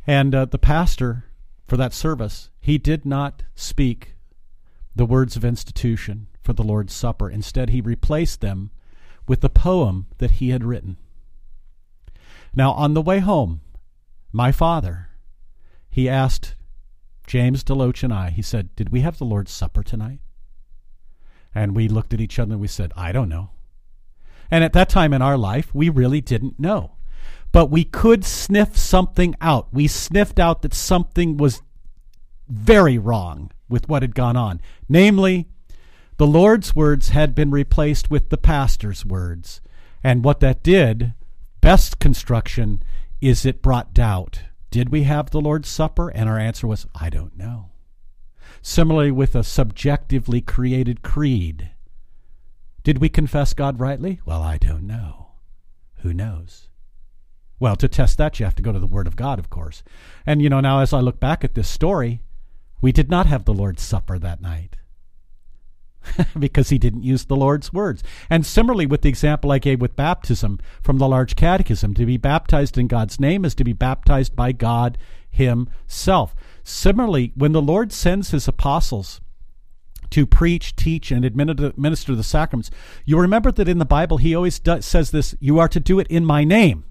And 0.06 0.34
uh, 0.34 0.46
the 0.46 0.58
pastor 0.58 1.24
for 1.66 1.76
that 1.76 1.92
service, 1.92 2.50
he 2.60 2.78
did 2.78 3.04
not 3.04 3.42
speak 3.54 4.14
the 4.96 5.04
words 5.04 5.36
of 5.36 5.44
institution 5.44 6.28
for 6.42 6.54
the 6.54 6.62
Lord's 6.62 6.94
Supper. 6.94 7.28
Instead, 7.28 7.70
he 7.70 7.80
replaced 7.80 8.40
them 8.40 8.70
with 9.26 9.42
the 9.42 9.50
poem 9.50 10.06
that 10.16 10.32
he 10.32 10.48
had 10.48 10.64
written. 10.64 10.96
Now, 12.54 12.72
on 12.72 12.94
the 12.94 13.02
way 13.02 13.18
home, 13.18 13.60
my 14.32 14.50
father, 14.50 15.10
he 15.90 16.08
asked 16.08 16.54
James 17.28 17.62
Deloach 17.62 18.02
and 18.02 18.12
I, 18.12 18.30
he 18.30 18.40
said, 18.40 18.74
Did 18.74 18.88
we 18.88 19.02
have 19.02 19.18
the 19.18 19.24
Lord's 19.24 19.52
Supper 19.52 19.82
tonight? 19.82 20.20
And 21.54 21.76
we 21.76 21.86
looked 21.86 22.14
at 22.14 22.22
each 22.22 22.38
other 22.38 22.52
and 22.52 22.60
we 22.60 22.68
said, 22.68 22.90
I 22.96 23.12
don't 23.12 23.28
know. 23.28 23.50
And 24.50 24.64
at 24.64 24.72
that 24.72 24.88
time 24.88 25.12
in 25.12 25.20
our 25.20 25.36
life, 25.36 25.74
we 25.74 25.90
really 25.90 26.22
didn't 26.22 26.58
know. 26.58 26.92
But 27.52 27.70
we 27.70 27.84
could 27.84 28.24
sniff 28.24 28.78
something 28.78 29.34
out. 29.42 29.68
We 29.72 29.88
sniffed 29.88 30.40
out 30.40 30.62
that 30.62 30.72
something 30.72 31.36
was 31.36 31.60
very 32.48 32.96
wrong 32.96 33.50
with 33.68 33.90
what 33.90 34.02
had 34.02 34.14
gone 34.14 34.36
on. 34.36 34.62
Namely, 34.88 35.48
the 36.16 36.26
Lord's 36.26 36.74
words 36.74 37.10
had 37.10 37.34
been 37.34 37.50
replaced 37.50 38.10
with 38.10 38.30
the 38.30 38.38
pastor's 38.38 39.04
words. 39.04 39.60
And 40.02 40.24
what 40.24 40.40
that 40.40 40.62
did, 40.62 41.12
best 41.60 41.98
construction, 41.98 42.82
is 43.20 43.44
it 43.44 43.60
brought 43.60 43.92
doubt. 43.92 44.44
Did 44.70 44.90
we 44.90 45.04
have 45.04 45.30
the 45.30 45.40
Lord's 45.40 45.68
Supper? 45.68 46.08
And 46.10 46.28
our 46.28 46.38
answer 46.38 46.66
was, 46.66 46.86
I 46.94 47.10
don't 47.10 47.36
know. 47.36 47.70
Similarly, 48.62 49.10
with 49.10 49.34
a 49.34 49.44
subjectively 49.44 50.40
created 50.40 51.02
creed. 51.02 51.70
Did 52.82 52.98
we 52.98 53.08
confess 53.08 53.54
God 53.54 53.80
rightly? 53.80 54.20
Well, 54.24 54.42
I 54.42 54.58
don't 54.58 54.86
know. 54.86 55.32
Who 56.02 56.12
knows? 56.12 56.68
Well, 57.60 57.76
to 57.76 57.88
test 57.88 58.18
that, 58.18 58.38
you 58.38 58.44
have 58.44 58.54
to 58.54 58.62
go 58.62 58.72
to 58.72 58.78
the 58.78 58.86
Word 58.86 59.06
of 59.06 59.16
God, 59.16 59.38
of 59.38 59.50
course. 59.50 59.82
And, 60.24 60.40
you 60.40 60.48
know, 60.48 60.60
now 60.60 60.80
as 60.80 60.92
I 60.92 61.00
look 61.00 61.18
back 61.18 61.44
at 61.44 61.54
this 61.54 61.68
story, 61.68 62.22
we 62.80 62.92
did 62.92 63.10
not 63.10 63.26
have 63.26 63.44
the 63.44 63.54
Lord's 63.54 63.82
Supper 63.82 64.18
that 64.18 64.40
night 64.40 64.77
because 66.38 66.70
he 66.70 66.78
didn't 66.78 67.02
use 67.02 67.24
the 67.24 67.36
Lord's 67.36 67.72
words. 67.72 68.02
And 68.30 68.44
similarly, 68.44 68.86
with 68.86 69.02
the 69.02 69.08
example 69.08 69.52
I 69.52 69.58
gave 69.58 69.80
with 69.80 69.96
baptism 69.96 70.58
from 70.82 70.98
the 70.98 71.08
Large 71.08 71.36
Catechism, 71.36 71.94
to 71.94 72.06
be 72.06 72.16
baptized 72.16 72.78
in 72.78 72.86
God's 72.86 73.20
name 73.20 73.44
is 73.44 73.54
to 73.56 73.64
be 73.64 73.72
baptized 73.72 74.34
by 74.34 74.52
God 74.52 74.98
Himself. 75.30 76.34
Similarly, 76.62 77.32
when 77.34 77.52
the 77.52 77.62
Lord 77.62 77.92
sends 77.92 78.30
His 78.30 78.48
apostles, 78.48 79.20
to 80.10 80.26
preach, 80.26 80.74
teach, 80.74 81.10
and 81.10 81.24
administer 81.24 82.14
the 82.14 82.22
sacraments. 82.22 82.70
You 83.04 83.18
remember 83.18 83.52
that 83.52 83.68
in 83.68 83.78
the 83.78 83.84
Bible, 83.84 84.16
he 84.16 84.34
always 84.34 84.58
does, 84.58 84.86
says 84.86 85.10
this 85.10 85.34
you 85.38 85.58
are 85.58 85.68
to 85.68 85.80
do 85.80 85.98
it 85.98 86.06
in 86.06 86.24
my 86.24 86.44
name, 86.44 86.84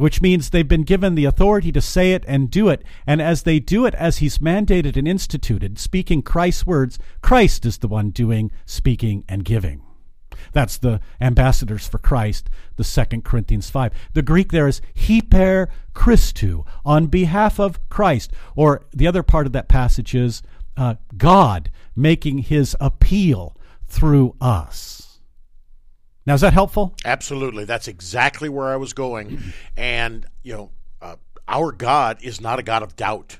which 0.00 0.22
means 0.22 0.48
they've 0.48 0.66
been 0.66 0.82
given 0.82 1.14
the 1.14 1.26
authority 1.26 1.70
to 1.70 1.80
say 1.80 2.12
it 2.12 2.24
and 2.26 2.50
do 2.50 2.68
it. 2.70 2.82
And 3.06 3.20
as 3.20 3.42
they 3.42 3.60
do 3.60 3.84
it, 3.84 3.94
as 3.96 4.18
he's 4.18 4.38
mandated 4.38 4.96
and 4.96 5.06
instituted, 5.06 5.78
speaking 5.78 6.22
Christ's 6.22 6.66
words, 6.66 6.98
Christ 7.20 7.66
is 7.66 7.78
the 7.78 7.88
one 7.88 8.10
doing, 8.10 8.50
speaking, 8.64 9.24
and 9.28 9.44
giving. 9.44 9.82
That's 10.52 10.78
the 10.78 11.00
ambassadors 11.20 11.86
for 11.86 11.98
Christ, 11.98 12.48
the 12.76 12.84
Second 12.84 13.24
Corinthians 13.24 13.68
5. 13.68 13.92
The 14.14 14.22
Greek 14.22 14.52
there 14.52 14.68
is 14.68 14.80
hyper 14.96 15.68
Christou, 15.94 16.64
on 16.82 17.08
behalf 17.08 17.60
of 17.60 17.86
Christ. 17.90 18.32
Or 18.56 18.86
the 18.92 19.06
other 19.06 19.22
part 19.22 19.46
of 19.46 19.52
that 19.52 19.68
passage 19.68 20.14
is 20.14 20.42
uh, 20.76 20.94
God 21.16 21.70
making 21.94 22.38
his 22.38 22.74
appeal 22.80 23.54
through 23.86 24.34
us. 24.40 25.09
Now, 26.26 26.34
is 26.34 26.42
that 26.42 26.52
helpful? 26.52 26.94
Absolutely. 27.04 27.64
That's 27.64 27.88
exactly 27.88 28.48
where 28.48 28.68
I 28.68 28.76
was 28.76 28.92
going. 28.92 29.42
And, 29.76 30.26
you 30.42 30.54
know, 30.54 30.70
uh, 31.00 31.16
our 31.48 31.72
God 31.72 32.18
is 32.22 32.40
not 32.40 32.58
a 32.58 32.62
God 32.62 32.82
of 32.82 32.94
doubt. 32.94 33.38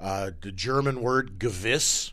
Uh, 0.00 0.30
the 0.40 0.52
German 0.52 1.00
word 1.00 1.38
gewiss, 1.38 2.12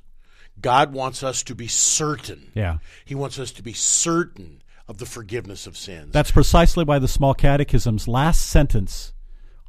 God 0.61 0.93
wants 0.93 1.23
us 1.23 1.43
to 1.43 1.55
be 1.55 1.67
certain. 1.67 2.51
Yeah. 2.53 2.77
He 3.05 3.15
wants 3.15 3.39
us 3.39 3.51
to 3.53 3.63
be 3.63 3.73
certain 3.73 4.61
of 4.87 4.97
the 4.97 5.05
forgiveness 5.05 5.65
of 5.65 5.77
sins. 5.77 6.11
That's 6.11 6.31
precisely 6.31 6.83
why 6.83 6.99
the 6.99 7.07
Small 7.07 7.33
Catechism's 7.33 8.07
last 8.07 8.47
sentence 8.47 9.13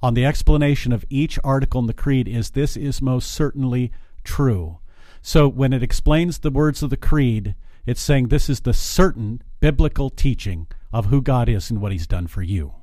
on 0.02 0.14
the 0.14 0.26
explanation 0.26 0.92
of 0.92 1.04
each 1.09 1.38
article 1.42 1.80
in 1.80 1.87
the 1.87 1.94
Creed 1.94 2.28
is 2.28 2.50
this 2.50 2.76
is 2.76 3.00
most 3.00 3.30
certainly 3.30 3.92
true. 4.22 4.78
So 5.22 5.48
when 5.48 5.72
it 5.72 5.83
explains 5.83 6.38
the 6.38 6.50
words 6.50 6.83
of 6.83 6.90
the 6.90 6.96
Creed, 6.96 7.54
it's 7.87 8.00
saying 8.00 8.28
this 8.28 8.50
is 8.50 8.61
the 8.61 8.74
certain 8.74 9.42
biblical 9.64 10.11
teaching 10.11 10.66
of 10.92 11.07
who 11.07 11.22
God 11.22 11.48
is 11.48 11.70
and 11.70 11.81
what 11.81 11.90
He's 11.90 12.07
done 12.07 12.27
for 12.27 12.42
you. 12.42 12.74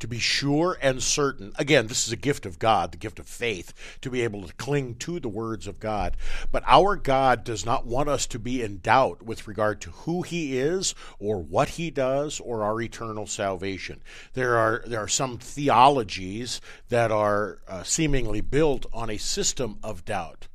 to 0.00 0.08
be 0.08 0.18
sure 0.18 0.76
and 0.82 1.00
certain. 1.00 1.52
Again, 1.56 1.86
this 1.86 2.04
is 2.04 2.12
a 2.12 2.16
gift 2.16 2.44
of 2.46 2.58
God, 2.58 2.90
the 2.90 2.98
gift 2.98 3.20
of 3.20 3.28
faith, 3.28 3.72
to 4.00 4.10
be 4.10 4.22
able 4.22 4.42
to 4.42 4.52
cling 4.54 4.96
to 4.96 5.20
the 5.20 5.28
words 5.28 5.68
of 5.68 5.78
God. 5.78 6.16
But 6.50 6.64
our 6.66 6.96
God 6.96 7.44
does 7.44 7.64
not 7.64 7.86
want 7.86 8.08
us 8.08 8.26
to 8.26 8.40
be 8.40 8.60
in 8.60 8.80
doubt 8.80 9.22
with 9.22 9.46
regard 9.46 9.80
to 9.82 9.90
who 9.90 10.22
He 10.22 10.58
is 10.58 10.96
or 11.20 11.40
what 11.40 11.68
He 11.70 11.92
does 11.92 12.40
or 12.40 12.64
our 12.64 12.80
eternal 12.80 13.28
salvation. 13.28 14.02
There 14.32 14.56
are 14.56 14.82
there 14.84 15.00
are 15.00 15.08
some 15.08 15.38
theologies 15.38 16.60
that 16.88 17.12
are 17.12 17.60
uh, 17.68 17.84
seemingly 17.84 18.40
built 18.40 18.84
on 18.92 19.10
a 19.10 19.16
system 19.16 19.78
of 19.84 20.04
doubt. 20.04 20.48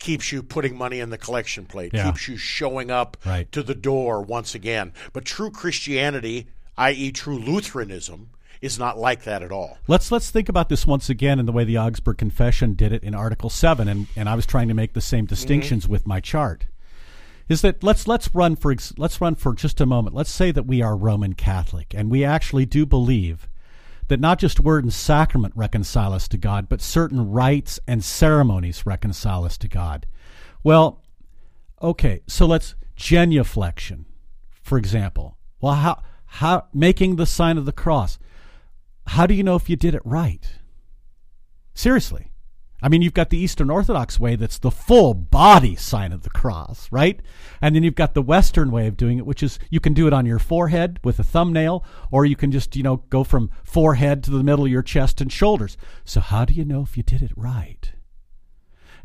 Keeps 0.00 0.32
you 0.32 0.42
putting 0.42 0.76
money 0.76 0.98
in 0.98 1.10
the 1.10 1.18
collection 1.18 1.64
plate. 1.66 1.92
Yeah. 1.94 2.06
Keeps 2.06 2.26
you 2.26 2.36
showing 2.36 2.90
up 2.90 3.16
Right. 3.24 3.50
to 3.52 3.62
the 3.62 3.74
door 3.74 4.20
once 4.20 4.54
again. 4.54 4.92
But 5.12 5.24
true 5.24 5.50
Christianity, 5.50 6.48
i.e., 6.76 7.12
true 7.12 7.38
Lutheranism, 7.38 8.30
is 8.60 8.78
not 8.78 8.98
like 8.98 9.24
that 9.24 9.42
at 9.42 9.52
all. 9.52 9.78
Let's 9.86 10.12
let's 10.12 10.30
think 10.30 10.48
about 10.48 10.68
this 10.68 10.86
once 10.86 11.08
again 11.08 11.38
in 11.38 11.46
the 11.46 11.52
way 11.52 11.64
the 11.64 11.78
Augsburg 11.78 12.18
Confession 12.18 12.74
did 12.74 12.92
it 12.92 13.02
in 13.02 13.14
Article 13.14 13.50
Seven, 13.50 13.88
and, 13.88 14.06
and 14.16 14.28
I 14.28 14.34
was 14.34 14.46
trying 14.46 14.68
to 14.68 14.74
make 14.74 14.92
the 14.92 15.00
same 15.00 15.24
mm-hmm. 15.24 15.30
distinctions 15.30 15.88
with 15.88 16.06
my 16.06 16.20
chart. 16.20 16.66
Is 17.48 17.62
that 17.62 17.82
let's 17.82 18.06
let's 18.06 18.34
run 18.34 18.56
for 18.56 18.74
let's 18.96 19.20
run 19.20 19.34
for 19.34 19.54
just 19.54 19.80
a 19.80 19.86
moment. 19.86 20.14
Let's 20.14 20.30
say 20.30 20.50
that 20.52 20.66
we 20.66 20.82
are 20.82 20.96
Roman 20.96 21.34
Catholic, 21.34 21.94
and 21.94 22.10
we 22.10 22.24
actually 22.24 22.66
do 22.66 22.86
believe 22.86 23.48
that 24.10 24.20
not 24.20 24.38
just 24.38 24.60
word 24.60 24.84
and 24.84 24.92
sacrament 24.92 25.54
reconcile 25.56 26.12
us 26.12 26.28
to 26.28 26.36
God, 26.36 26.68
but 26.68 26.82
certain 26.82 27.30
rites 27.30 27.80
and 27.86 28.04
ceremonies 28.04 28.84
reconcile 28.84 29.44
us 29.44 29.56
to 29.56 29.68
God. 29.68 30.04
Well, 30.62 31.02
okay, 31.80 32.20
so 32.26 32.44
let's 32.44 32.74
genuflection, 32.96 34.04
for 34.62 34.76
example. 34.76 35.38
Well, 35.60 35.74
how 35.74 36.02
how 36.26 36.66
making 36.74 37.16
the 37.16 37.26
sign 37.26 37.56
of 37.56 37.64
the 37.64 37.72
cross 37.72 38.18
how 39.06 39.26
do 39.26 39.34
you 39.34 39.42
know 39.42 39.56
if 39.56 39.68
you 39.68 39.76
did 39.76 39.94
it 39.94 40.02
right? 40.04 40.48
Seriously. 41.74 42.29
I 42.82 42.88
mean, 42.88 43.02
you've 43.02 43.14
got 43.14 43.30
the 43.30 43.38
Eastern 43.38 43.70
Orthodox 43.70 44.18
way 44.18 44.36
that's 44.36 44.58
the 44.58 44.70
full 44.70 45.14
body 45.14 45.76
sign 45.76 46.12
of 46.12 46.22
the 46.22 46.30
cross, 46.30 46.88
right? 46.90 47.20
And 47.60 47.74
then 47.74 47.82
you've 47.82 47.94
got 47.94 48.14
the 48.14 48.22
Western 48.22 48.70
way 48.70 48.86
of 48.86 48.96
doing 48.96 49.18
it, 49.18 49.26
which 49.26 49.42
is 49.42 49.58
you 49.70 49.80
can 49.80 49.94
do 49.94 50.06
it 50.06 50.12
on 50.12 50.26
your 50.26 50.38
forehead 50.38 50.98
with 51.04 51.18
a 51.18 51.24
thumbnail, 51.24 51.84
or 52.10 52.24
you 52.24 52.36
can 52.36 52.50
just, 52.50 52.76
you 52.76 52.82
know, 52.82 52.98
go 53.10 53.24
from 53.24 53.50
forehead 53.62 54.22
to 54.24 54.30
the 54.30 54.42
middle 54.42 54.64
of 54.64 54.70
your 54.70 54.82
chest 54.82 55.20
and 55.20 55.32
shoulders. 55.32 55.76
So, 56.04 56.20
how 56.20 56.44
do 56.44 56.54
you 56.54 56.64
know 56.64 56.82
if 56.82 56.96
you 56.96 57.02
did 57.02 57.22
it 57.22 57.32
right? 57.36 57.92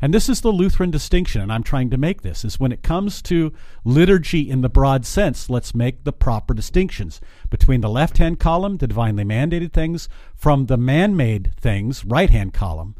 And 0.00 0.12
this 0.12 0.28
is 0.28 0.42
the 0.42 0.52
Lutheran 0.52 0.90
distinction, 0.90 1.40
and 1.40 1.52
I'm 1.52 1.62
trying 1.62 1.90
to 1.90 1.96
make 1.96 2.22
this, 2.22 2.44
is 2.44 2.60
when 2.60 2.72
it 2.72 2.82
comes 2.82 3.22
to 3.22 3.52
liturgy 3.84 4.50
in 4.50 4.60
the 4.60 4.68
broad 4.68 5.06
sense, 5.06 5.48
let's 5.48 5.74
make 5.74 6.04
the 6.04 6.12
proper 6.12 6.52
distinctions 6.52 7.20
between 7.48 7.80
the 7.80 7.88
left 7.88 8.18
hand 8.18 8.38
column, 8.38 8.76
the 8.76 8.86
divinely 8.86 9.24
mandated 9.24 9.72
things, 9.72 10.08
from 10.34 10.66
the 10.66 10.76
man 10.76 11.16
made 11.16 11.52
things, 11.58 12.04
right 12.04 12.30
hand 12.30 12.52
column. 12.52 12.94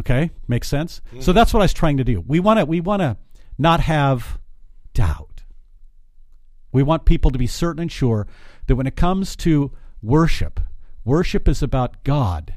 Okay? 0.00 0.30
Makes 0.48 0.68
sense? 0.68 1.00
So 1.10 1.16
mm-hmm. 1.16 1.32
that's 1.32 1.52
what 1.52 1.60
I 1.60 1.64
was 1.64 1.74
trying 1.74 1.98
to 1.98 2.04
do. 2.04 2.20
We 2.26 2.40
wanna 2.40 2.64
we 2.64 2.80
wanna 2.80 3.18
not 3.58 3.80
have 3.80 4.38
doubt. 4.94 5.44
We 6.72 6.82
want 6.82 7.04
people 7.04 7.30
to 7.30 7.38
be 7.38 7.46
certain 7.46 7.82
and 7.82 7.92
sure 7.92 8.26
that 8.66 8.76
when 8.76 8.86
it 8.86 8.96
comes 8.96 9.36
to 9.36 9.72
worship, 10.02 10.60
worship 11.04 11.46
is 11.46 11.62
about 11.62 12.02
God, 12.04 12.54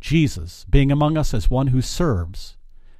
Jesus, 0.00 0.66
being 0.68 0.90
among 0.90 1.16
us 1.16 1.32
as 1.32 1.48
one 1.48 1.68
who 1.68 1.80
serves 1.80 2.56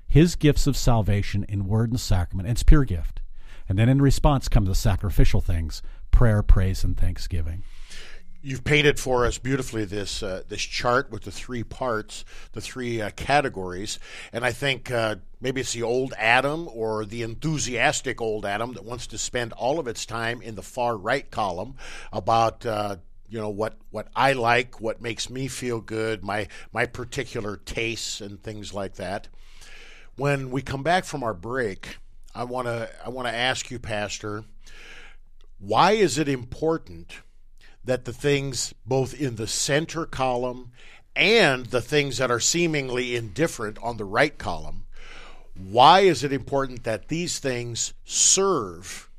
his 0.06 0.36
gifts 0.36 0.66
of 0.66 0.76
salvation 0.76 1.44
in 1.48 1.66
word 1.66 1.90
and 1.90 2.00
sacrament. 2.00 2.46
And 2.46 2.56
it's 2.56 2.62
pure 2.62 2.84
gift. 2.84 3.20
And 3.68 3.78
then 3.78 3.88
in 3.88 4.02
response 4.02 4.48
come 4.48 4.66
the 4.66 4.74
sacrificial 4.74 5.40
things 5.40 5.82
prayer, 6.10 6.42
praise, 6.42 6.84
and 6.84 6.96
thanksgiving. 6.96 7.64
You've 8.44 8.64
painted 8.64 8.98
for 8.98 9.24
us 9.24 9.38
beautifully 9.38 9.84
this 9.84 10.20
uh, 10.20 10.42
this 10.48 10.62
chart 10.62 11.12
with 11.12 11.22
the 11.22 11.30
three 11.30 11.62
parts, 11.62 12.24
the 12.50 12.60
three 12.60 13.00
uh, 13.00 13.10
categories, 13.10 14.00
and 14.32 14.44
I 14.44 14.50
think 14.50 14.90
uh, 14.90 15.16
maybe 15.40 15.60
it's 15.60 15.74
the 15.74 15.84
old 15.84 16.12
Adam 16.18 16.68
or 16.72 17.04
the 17.04 17.22
enthusiastic 17.22 18.20
old 18.20 18.44
Adam 18.44 18.72
that 18.72 18.84
wants 18.84 19.06
to 19.08 19.18
spend 19.18 19.52
all 19.52 19.78
of 19.78 19.86
its 19.86 20.04
time 20.04 20.42
in 20.42 20.56
the 20.56 20.62
far 20.62 20.96
right 20.96 21.30
column 21.30 21.76
about 22.12 22.66
uh, 22.66 22.96
you 23.28 23.38
know 23.38 23.48
what 23.48 23.76
what 23.90 24.08
I 24.16 24.32
like, 24.32 24.80
what 24.80 25.00
makes 25.00 25.30
me 25.30 25.46
feel 25.46 25.80
good, 25.80 26.24
my 26.24 26.48
my 26.72 26.86
particular 26.86 27.56
tastes 27.56 28.20
and 28.20 28.42
things 28.42 28.74
like 28.74 28.94
that. 28.94 29.28
When 30.16 30.50
we 30.50 30.62
come 30.62 30.82
back 30.82 31.04
from 31.04 31.22
our 31.22 31.34
break, 31.34 31.98
I 32.34 32.42
want 32.42 32.66
to 32.66 32.90
I 33.04 33.08
want 33.08 33.28
to 33.28 33.34
ask 33.34 33.70
you, 33.70 33.78
Pastor, 33.78 34.42
why 35.60 35.92
is 35.92 36.18
it 36.18 36.28
important? 36.28 37.18
That 37.84 38.04
the 38.04 38.12
things 38.12 38.74
both 38.86 39.18
in 39.18 39.36
the 39.36 39.46
center 39.46 40.06
column 40.06 40.72
and 41.14 41.66
the 41.66 41.80
things 41.80 42.18
that 42.18 42.30
are 42.30 42.40
seemingly 42.40 43.16
indifferent 43.16 43.78
on 43.82 43.96
the 43.96 44.04
right 44.04 44.38
column, 44.38 44.84
why 45.54 46.00
is 46.00 46.24
it 46.24 46.32
important 46.32 46.84
that 46.84 47.08
these 47.08 47.38
things 47.38 47.92
serve 48.04 49.10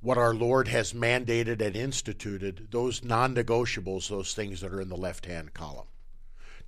what 0.00 0.18
our 0.18 0.34
Lord 0.34 0.68
has 0.68 0.92
mandated 0.92 1.60
and 1.60 1.74
instituted, 1.74 2.68
those 2.70 3.02
non 3.02 3.34
negotiables, 3.34 4.08
those 4.08 4.34
things 4.34 4.60
that 4.60 4.72
are 4.72 4.80
in 4.80 4.88
the 4.88 4.96
left 4.96 5.26
hand 5.26 5.54
column? 5.54 5.88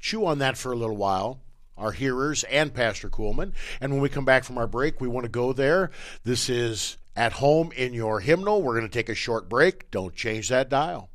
Chew 0.00 0.26
on 0.26 0.38
that 0.38 0.56
for 0.56 0.72
a 0.72 0.76
little 0.76 0.96
while 0.96 1.40
our 1.78 1.92
hearers 1.92 2.44
and 2.44 2.74
Pastor 2.74 3.08
Kuhlman. 3.08 3.52
And 3.80 3.92
when 3.92 4.02
we 4.02 4.08
come 4.08 4.24
back 4.24 4.44
from 4.44 4.58
our 4.58 4.66
break, 4.66 5.00
we 5.00 5.08
want 5.08 5.24
to 5.24 5.30
go 5.30 5.52
there. 5.52 5.90
This 6.24 6.50
is 6.50 6.98
at 7.18 7.32
home 7.32 7.72
in 7.72 7.92
your 7.92 8.20
hymnal. 8.20 8.62
We're 8.62 8.78
going 8.78 8.88
to 8.88 8.98
take 8.98 9.08
a 9.08 9.14
short 9.14 9.48
break. 9.48 9.90
Don't 9.90 10.14
change 10.14 10.48
that 10.50 10.68
dial. 10.68 11.10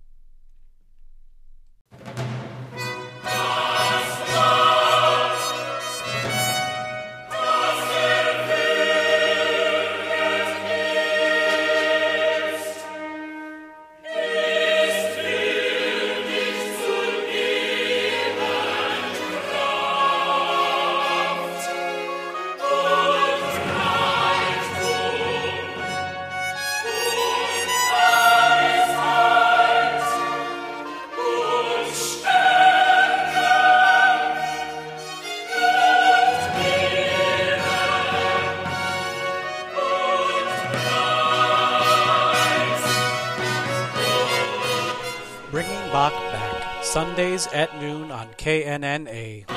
Sundays 46.94 47.48
at 47.48 47.76
noon 47.82 48.12
on 48.12 48.28
KNNA. 48.34 49.50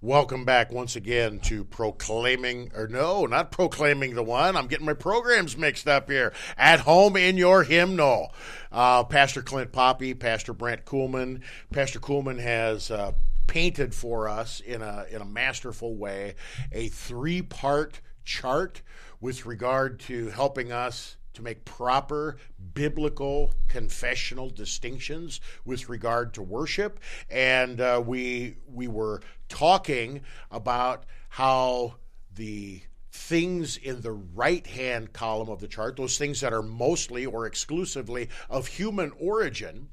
Welcome 0.00 0.44
back 0.44 0.72
once 0.72 0.96
again 0.96 1.38
to 1.44 1.62
proclaiming, 1.62 2.72
or 2.74 2.88
no, 2.88 3.26
not 3.26 3.52
proclaiming 3.52 4.16
the 4.16 4.24
one. 4.24 4.56
I'm 4.56 4.66
getting 4.66 4.86
my 4.86 4.92
programs 4.92 5.56
mixed 5.56 5.86
up 5.86 6.10
here. 6.10 6.32
At 6.58 6.80
home 6.80 7.16
in 7.16 7.36
your 7.36 7.62
hymnal. 7.62 8.34
Uh, 8.72 9.04
Pastor 9.04 9.42
Clint 9.42 9.70
Poppe, 9.70 10.14
Pastor 10.14 10.52
Brent 10.52 10.84
Kuhlman. 10.84 11.42
Pastor 11.70 12.00
Kuhlman 12.00 12.40
has 12.40 12.90
uh, 12.90 13.12
painted 13.46 13.94
for 13.94 14.26
us 14.26 14.58
in 14.58 14.82
a 14.82 15.06
in 15.12 15.22
a 15.22 15.24
masterful 15.24 15.94
way 15.94 16.34
a 16.72 16.88
three 16.88 17.40
part 17.40 18.00
chart 18.24 18.82
with 19.20 19.46
regard 19.46 20.00
to 20.00 20.30
helping 20.30 20.72
us 20.72 21.18
to 21.34 21.42
make 21.42 21.64
proper 21.64 22.36
biblical 22.74 23.52
confessional 23.68 24.50
distinctions 24.50 25.40
with 25.64 25.88
regard 25.88 26.34
to 26.34 26.42
worship. 26.42 27.00
And 27.30 27.80
uh, 27.80 28.02
we 28.04 28.56
we 28.66 28.88
were 28.88 29.22
talking 29.48 30.22
about 30.50 31.04
how 31.28 31.96
the 32.34 32.82
things 33.10 33.76
in 33.76 34.00
the 34.00 34.12
right 34.12 34.66
hand 34.66 35.12
column 35.12 35.50
of 35.50 35.60
the 35.60 35.68
chart 35.68 35.96
those 35.96 36.16
things 36.16 36.40
that 36.40 36.52
are 36.52 36.62
mostly 36.62 37.26
or 37.26 37.44
exclusively 37.44 38.28
of 38.48 38.66
human 38.66 39.12
origin 39.20 39.90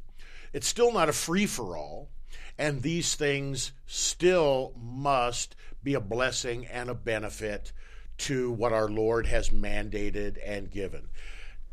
it's 0.54 0.68
still 0.68 0.94
not 0.94 1.10
a 1.10 1.14
free 1.14 1.46
for 1.46 1.76
all 1.76 2.10
and 2.58 2.82
these 2.82 3.16
things 3.16 3.74
still 3.86 4.74
must 4.82 5.56
be 5.84 5.94
a 5.94 6.00
blessing 6.00 6.66
and 6.68 6.90
a 6.90 6.96
benefit 6.96 7.74
to 8.20 8.52
what 8.52 8.74
our 8.74 8.88
Lord 8.88 9.28
has 9.28 9.50
mandated 9.50 10.38
and 10.46 10.70
given. 10.70 11.08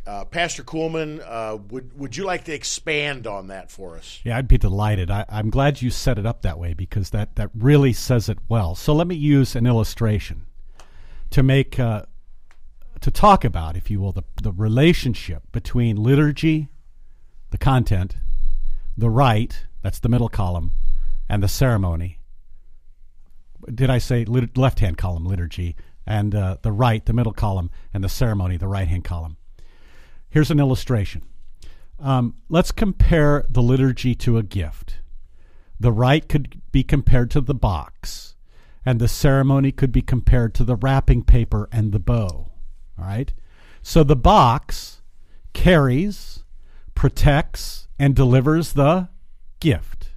Uh, 0.06 0.24
Pastor 0.24 0.62
Kuhlman, 0.62 1.20
uh, 1.26 1.56
would 1.68 1.98
would 1.98 2.16
you 2.16 2.24
like 2.24 2.44
to 2.44 2.54
expand 2.54 3.26
on 3.26 3.48
that 3.48 3.72
for 3.72 3.96
us? 3.96 4.20
Yeah, 4.22 4.38
I'd 4.38 4.46
be 4.46 4.56
delighted. 4.56 5.10
I, 5.10 5.24
I'm 5.28 5.50
glad 5.50 5.82
you 5.82 5.90
set 5.90 6.16
it 6.16 6.24
up 6.24 6.42
that 6.42 6.60
way 6.60 6.74
because 6.74 7.10
that, 7.10 7.34
that 7.34 7.50
really 7.52 7.92
says 7.92 8.28
it 8.28 8.38
well. 8.48 8.76
So 8.76 8.94
let 8.94 9.08
me 9.08 9.16
use 9.16 9.56
an 9.56 9.66
illustration 9.66 10.46
to 11.30 11.42
make 11.42 11.80
uh, 11.80 12.02
to 13.00 13.10
talk 13.10 13.44
about, 13.44 13.76
if 13.76 13.90
you 13.90 14.00
will, 14.00 14.12
the 14.12 14.22
the 14.40 14.52
relationship 14.52 15.42
between 15.50 15.96
liturgy, 15.96 16.68
the 17.50 17.58
content, 17.58 18.16
the 18.96 19.10
rite, 19.10 19.66
that's 19.82 19.98
the 19.98 20.08
middle 20.08 20.28
column, 20.28 20.70
and 21.28 21.42
the 21.42 21.48
ceremony. 21.48 22.20
Did 23.74 23.90
I 23.90 23.98
say 23.98 24.24
lit- 24.24 24.56
left 24.56 24.78
hand 24.78 24.98
column 24.98 25.24
liturgy 25.24 25.74
and 26.06 26.34
uh, 26.34 26.56
the 26.62 26.72
right, 26.72 27.04
the 27.04 27.12
middle 27.12 27.32
column, 27.32 27.70
and 27.92 28.04
the 28.04 28.08
ceremony, 28.08 28.56
the 28.56 28.68
right 28.68 28.88
hand 28.88 29.04
column? 29.04 29.36
Here's 30.28 30.50
an 30.50 30.60
illustration. 30.60 31.22
Um, 31.98 32.34
let's 32.48 32.72
compare 32.72 33.44
the 33.48 33.62
liturgy 33.62 34.14
to 34.16 34.38
a 34.38 34.42
gift. 34.42 34.98
The 35.80 35.92
rite 35.92 36.28
could 36.28 36.60
be 36.72 36.82
compared 36.82 37.30
to 37.32 37.40
the 37.40 37.54
box, 37.54 38.34
and 38.84 39.00
the 39.00 39.08
ceremony 39.08 39.72
could 39.72 39.92
be 39.92 40.02
compared 40.02 40.54
to 40.54 40.64
the 40.64 40.76
wrapping 40.76 41.22
paper 41.22 41.68
and 41.72 41.92
the 41.92 41.98
bow. 41.98 42.50
All 42.98 43.04
right? 43.04 43.32
So 43.82 44.04
the 44.04 44.16
box 44.16 45.02
carries, 45.52 46.44
protects, 46.94 47.88
and 47.98 48.14
delivers 48.14 48.72
the 48.72 49.08
gift. 49.60 50.10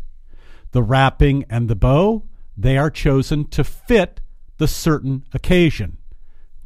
The 0.71 0.84
wrapping 0.84 1.45
and 1.49 1.67
the 1.67 1.75
bow, 1.75 2.23
they 2.58 2.78
are 2.78 2.91
chosen 2.91 3.45
to 3.49 3.63
fit 3.63 4.21
the 4.60 4.67
certain 4.67 5.26
occasion 5.34 5.98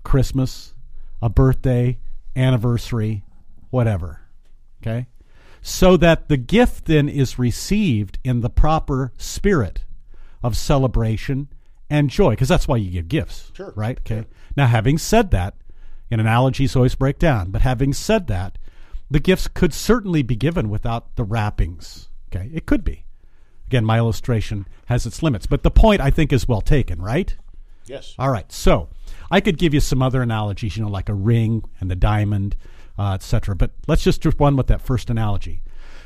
Christmas, 0.03 0.73
a 1.21 1.29
birthday, 1.29 1.97
anniversary, 2.35 3.23
whatever. 3.69 4.19
Okay? 4.81 5.07
So 5.61 5.95
that 5.97 6.27
the 6.27 6.35
gift 6.35 6.85
then 6.85 7.07
is 7.07 7.39
received 7.39 8.19
in 8.23 8.41
the 8.41 8.49
proper 8.49 9.13
spirit 9.17 9.85
of 10.43 10.57
celebration 10.57 11.47
and 11.89 12.09
joy, 12.09 12.31
because 12.31 12.49
that's 12.49 12.67
why 12.67 12.75
you 12.75 12.91
give 12.91 13.07
gifts. 13.07 13.51
Sure. 13.55 13.71
Right? 13.75 13.97
Okay. 13.99 14.25
Now, 14.57 14.67
having 14.67 14.97
said 14.97 15.31
that, 15.31 15.55
and 16.11 16.19
analogies 16.19 16.75
always 16.75 16.95
break 16.95 17.17
down, 17.17 17.51
but 17.51 17.61
having 17.61 17.93
said 17.93 18.27
that, 18.27 18.57
the 19.09 19.19
gifts 19.19 19.47
could 19.47 19.73
certainly 19.73 20.21
be 20.21 20.35
given 20.35 20.69
without 20.69 21.15
the 21.15 21.23
wrappings. 21.23 22.09
Okay? 22.27 22.49
It 22.53 22.65
could 22.65 22.83
be. 22.83 23.05
Again, 23.67 23.85
my 23.85 23.99
illustration 23.99 24.67
has 24.87 25.05
its 25.05 25.23
limits, 25.23 25.45
but 25.45 25.63
the 25.63 25.71
point 25.71 26.01
I 26.01 26.09
think 26.09 26.33
is 26.33 26.47
well 26.47 26.61
taken, 26.61 27.01
right? 27.01 27.35
Yes. 27.85 28.15
All 28.17 28.29
right. 28.29 28.51
So 28.51 28.89
I 29.29 29.41
could 29.41 29.57
give 29.57 29.73
you 29.73 29.79
some 29.79 30.01
other 30.01 30.21
analogies, 30.21 30.77
you 30.77 30.83
know, 30.83 30.89
like 30.89 31.09
a 31.09 31.13
ring 31.13 31.63
and 31.79 31.89
the 31.89 31.95
diamond, 31.95 32.55
uh, 32.97 33.13
etc. 33.13 33.55
But 33.55 33.71
let's 33.87 34.03
just 34.03 34.23
one 34.39 34.55
with 34.55 34.67
that 34.67 34.81
first 34.81 35.09
analogy. 35.09 35.61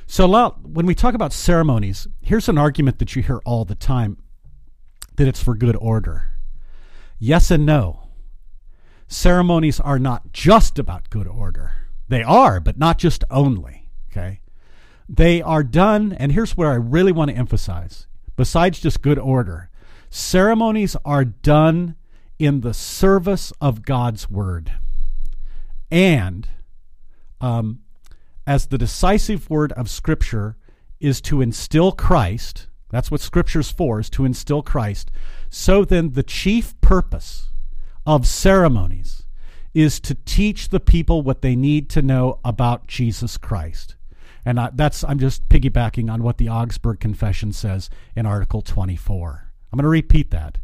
So 0.05 0.49
when 0.63 0.85
we 0.85 0.95
talk 0.95 1.13
about 1.13 1.33
ceremonies, 1.33 2.07
here's 2.21 2.47
an 2.47 2.57
argument 2.57 2.99
that 2.99 3.15
you 3.15 3.21
hear 3.21 3.39
all 3.45 3.65
the 3.65 3.75
time 3.75 4.17
that 5.17 5.27
it's 5.27 5.43
for 5.43 5.55
good 5.55 5.75
order. 5.75 6.31
Yes 7.19 7.51
and 7.51 7.65
no. 7.65 8.07
Ceremonies 9.07 9.79
are 9.79 9.99
not 9.99 10.31
just 10.31 10.79
about 10.79 11.09
good 11.09 11.27
order. 11.27 11.87
They 12.07 12.23
are, 12.23 12.59
but 12.59 12.77
not 12.77 12.97
just 12.97 13.23
only. 13.29 13.89
Okay? 14.11 14.41
They 15.09 15.41
are 15.41 15.63
done, 15.63 16.13
and 16.13 16.31
here's 16.31 16.55
where 16.55 16.71
I 16.71 16.75
really 16.75 17.11
want 17.11 17.31
to 17.31 17.37
emphasize 17.37 18.07
besides 18.35 18.79
just 18.79 19.01
good 19.01 19.19
order, 19.19 19.69
ceremonies 20.09 20.95
are 21.05 21.25
done 21.25 21.95
in 22.39 22.61
the 22.61 22.73
service 22.73 23.51
of 23.59 23.83
God's 23.83 24.29
word. 24.29 24.71
And 25.89 26.47
um, 27.41 27.79
as 28.45 28.67
the 28.67 28.77
decisive 28.77 29.49
word 29.49 29.71
of 29.73 29.89
Scripture 29.89 30.57
is 30.99 31.21
to 31.21 31.41
instill 31.41 31.91
Christ, 31.91 32.67
that's 32.89 33.11
what 33.11 33.21
Scripture's 33.21 33.71
for, 33.71 33.99
is 33.99 34.09
to 34.11 34.25
instill 34.25 34.61
Christ. 34.61 35.11
So 35.49 35.83
then, 35.83 36.11
the 36.11 36.23
chief 36.23 36.79
purpose 36.81 37.49
of 38.05 38.25
ceremonies 38.27 39.25
is 39.73 39.99
to 39.99 40.15
teach 40.15 40.69
the 40.69 40.79
people 40.79 41.21
what 41.21 41.41
they 41.41 41.55
need 41.55 41.89
to 41.89 42.01
know 42.01 42.39
about 42.43 42.87
Jesus 42.87 43.37
Christ. 43.37 43.95
And 44.45 44.59
I, 44.59 44.69
that's 44.73 45.03
I'm 45.03 45.19
just 45.19 45.49
piggybacking 45.49 46.11
on 46.11 46.23
what 46.23 46.37
the 46.37 46.49
Augsburg 46.49 46.99
Confession 46.99 47.51
says 47.51 47.89
in 48.15 48.25
Article 48.25 48.61
24. 48.61 49.46
I'm 49.71 49.77
going 49.77 49.83
to 49.83 49.89
repeat 49.89 50.31
that. 50.31 50.57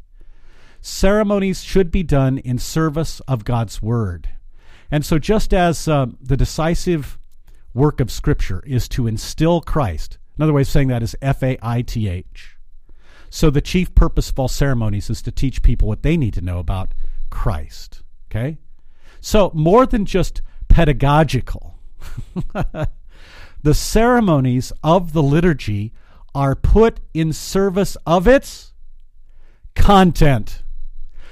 Ceremonies 0.81 1.63
should 1.63 1.91
be 1.91 2.03
done 2.03 2.37
in 2.39 2.57
service 2.57 3.21
of 3.21 3.45
God's 3.45 3.81
word. 3.81 4.29
And 4.91 5.05
so, 5.05 5.17
just 5.17 5.53
as 5.53 5.87
uh, 5.87 6.07
the 6.21 6.37
decisive 6.37 7.17
work 7.73 7.99
of 7.99 8.11
Scripture 8.11 8.61
is 8.65 8.87
to 8.89 9.07
instill 9.07 9.61
Christ, 9.61 10.17
another 10.37 10.53
way 10.53 10.61
of 10.61 10.67
saying 10.67 10.89
that 10.89 11.01
is 11.01 11.15
F 11.21 11.41
A 11.41 11.57
I 11.61 11.81
T 11.81 12.07
H. 12.09 12.57
So, 13.29 13.49
the 13.49 13.61
chief 13.61 13.95
purpose 13.95 14.29
of 14.29 14.37
all 14.37 14.47
ceremonies 14.47 15.09
is 15.09 15.21
to 15.23 15.31
teach 15.31 15.63
people 15.63 15.87
what 15.87 16.03
they 16.03 16.17
need 16.17 16.33
to 16.35 16.41
know 16.41 16.59
about 16.59 16.93
Christ. 17.29 18.03
Okay? 18.29 18.57
So, 19.21 19.51
more 19.53 19.85
than 19.85 20.05
just 20.05 20.41
pedagogical, 20.67 21.79
the 23.63 23.73
ceremonies 23.73 24.73
of 24.83 25.13
the 25.13 25.23
liturgy 25.23 25.93
are 26.35 26.55
put 26.55 26.99
in 27.13 27.31
service 27.31 27.95
of 28.05 28.27
its 28.27 28.72
content 29.75 30.63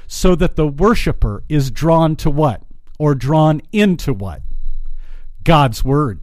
so 0.07 0.35
that 0.35 0.55
the 0.55 0.67
worshiper 0.67 1.43
is 1.47 1.71
drawn 1.71 2.15
to 2.17 2.29
what? 2.29 2.61
Or 2.99 3.15
drawn 3.15 3.61
into 3.71 4.13
what? 4.13 4.41
God's 5.43 5.83
Word. 5.83 6.19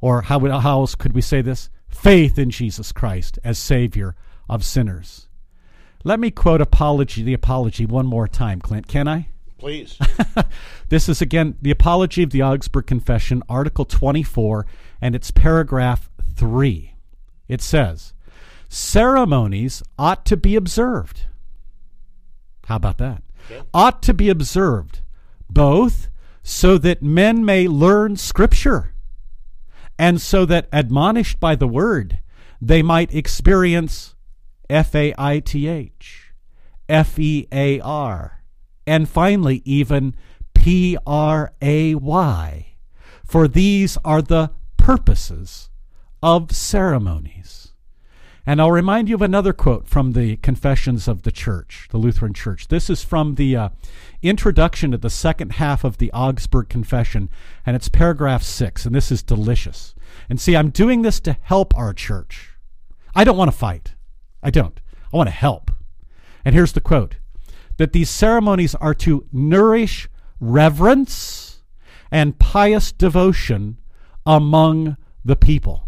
Or 0.00 0.22
how, 0.22 0.38
how 0.60 0.80
else 0.80 0.94
could 0.94 1.14
we 1.14 1.20
say 1.20 1.42
this? 1.42 1.70
Faith 1.88 2.38
in 2.38 2.50
Jesus 2.50 2.92
Christ 2.92 3.38
as 3.42 3.58
Savior 3.58 4.14
of 4.48 4.64
sinners. 4.64 5.28
Let 6.04 6.20
me 6.20 6.30
quote 6.30 6.60
Apology, 6.60 7.22
the 7.22 7.34
Apology, 7.34 7.86
one 7.86 8.06
more 8.06 8.28
time, 8.28 8.60
Clint. 8.60 8.86
Can 8.86 9.08
I? 9.08 9.28
Please. 9.58 9.98
this 10.88 11.08
is 11.08 11.20
again 11.20 11.56
the 11.60 11.72
Apology 11.72 12.22
of 12.22 12.30
the 12.30 12.42
Augsburg 12.42 12.86
Confession, 12.86 13.42
Article 13.48 13.84
24, 13.84 14.66
and 15.00 15.16
it's 15.16 15.32
paragraph 15.32 16.08
3. 16.36 16.94
It 17.48 17.60
says, 17.60 18.12
Ceremonies 18.68 19.82
ought 19.98 20.24
to 20.26 20.36
be 20.36 20.54
observed. 20.56 21.26
How 22.66 22.76
about 22.76 22.98
that? 22.98 23.22
Okay. 23.50 23.62
Ought 23.72 24.02
to 24.02 24.12
be 24.12 24.28
observed, 24.28 25.00
both 25.48 26.08
so 26.42 26.76
that 26.78 27.02
men 27.02 27.44
may 27.44 27.66
learn 27.66 28.16
Scripture, 28.16 28.94
and 29.98 30.20
so 30.20 30.44
that, 30.44 30.68
admonished 30.72 31.40
by 31.40 31.56
the 31.56 31.66
Word, 31.66 32.20
they 32.60 32.82
might 32.82 33.14
experience 33.14 34.14
F 34.68 34.94
A 34.94 35.14
I 35.16 35.40
T 35.40 35.66
H, 35.66 36.32
F 36.88 37.18
E 37.18 37.48
A 37.50 37.80
R, 37.80 38.42
and 38.86 39.08
finally, 39.08 39.62
even 39.64 40.14
P 40.54 40.96
R 41.06 41.52
A 41.62 41.94
Y. 41.94 42.66
For 43.24 43.48
these 43.48 43.96
are 44.04 44.22
the 44.22 44.50
purposes 44.76 45.70
of 46.22 46.52
ceremonies. 46.52 47.67
And 48.48 48.62
I'll 48.62 48.72
remind 48.72 49.10
you 49.10 49.14
of 49.14 49.20
another 49.20 49.52
quote 49.52 49.86
from 49.86 50.12
the 50.12 50.36
Confessions 50.36 51.06
of 51.06 51.20
the 51.20 51.30
Church, 51.30 51.86
the 51.90 51.98
Lutheran 51.98 52.32
Church. 52.32 52.68
This 52.68 52.88
is 52.88 53.04
from 53.04 53.34
the 53.34 53.54
uh, 53.54 53.68
introduction 54.22 54.92
to 54.92 54.96
the 54.96 55.10
second 55.10 55.52
half 55.52 55.84
of 55.84 55.98
the 55.98 56.10
Augsburg 56.12 56.70
Confession, 56.70 57.28
and 57.66 57.76
it's 57.76 57.90
paragraph 57.90 58.42
six, 58.42 58.86
and 58.86 58.94
this 58.94 59.12
is 59.12 59.22
delicious. 59.22 59.94
And 60.30 60.40
see, 60.40 60.56
I'm 60.56 60.70
doing 60.70 61.02
this 61.02 61.20
to 61.20 61.36
help 61.42 61.76
our 61.76 61.92
church. 61.92 62.52
I 63.14 63.22
don't 63.22 63.36
want 63.36 63.52
to 63.52 63.56
fight. 63.56 63.92
I 64.42 64.48
don't. 64.48 64.80
I 65.12 65.18
want 65.18 65.26
to 65.26 65.34
help. 65.34 65.70
And 66.42 66.54
here's 66.54 66.72
the 66.72 66.80
quote 66.80 67.16
that 67.76 67.92
these 67.92 68.08
ceremonies 68.08 68.74
are 68.76 68.94
to 68.94 69.26
nourish 69.30 70.08
reverence 70.40 71.60
and 72.10 72.38
pious 72.38 72.92
devotion 72.92 73.76
among 74.24 74.96
the 75.22 75.36
people. 75.36 75.86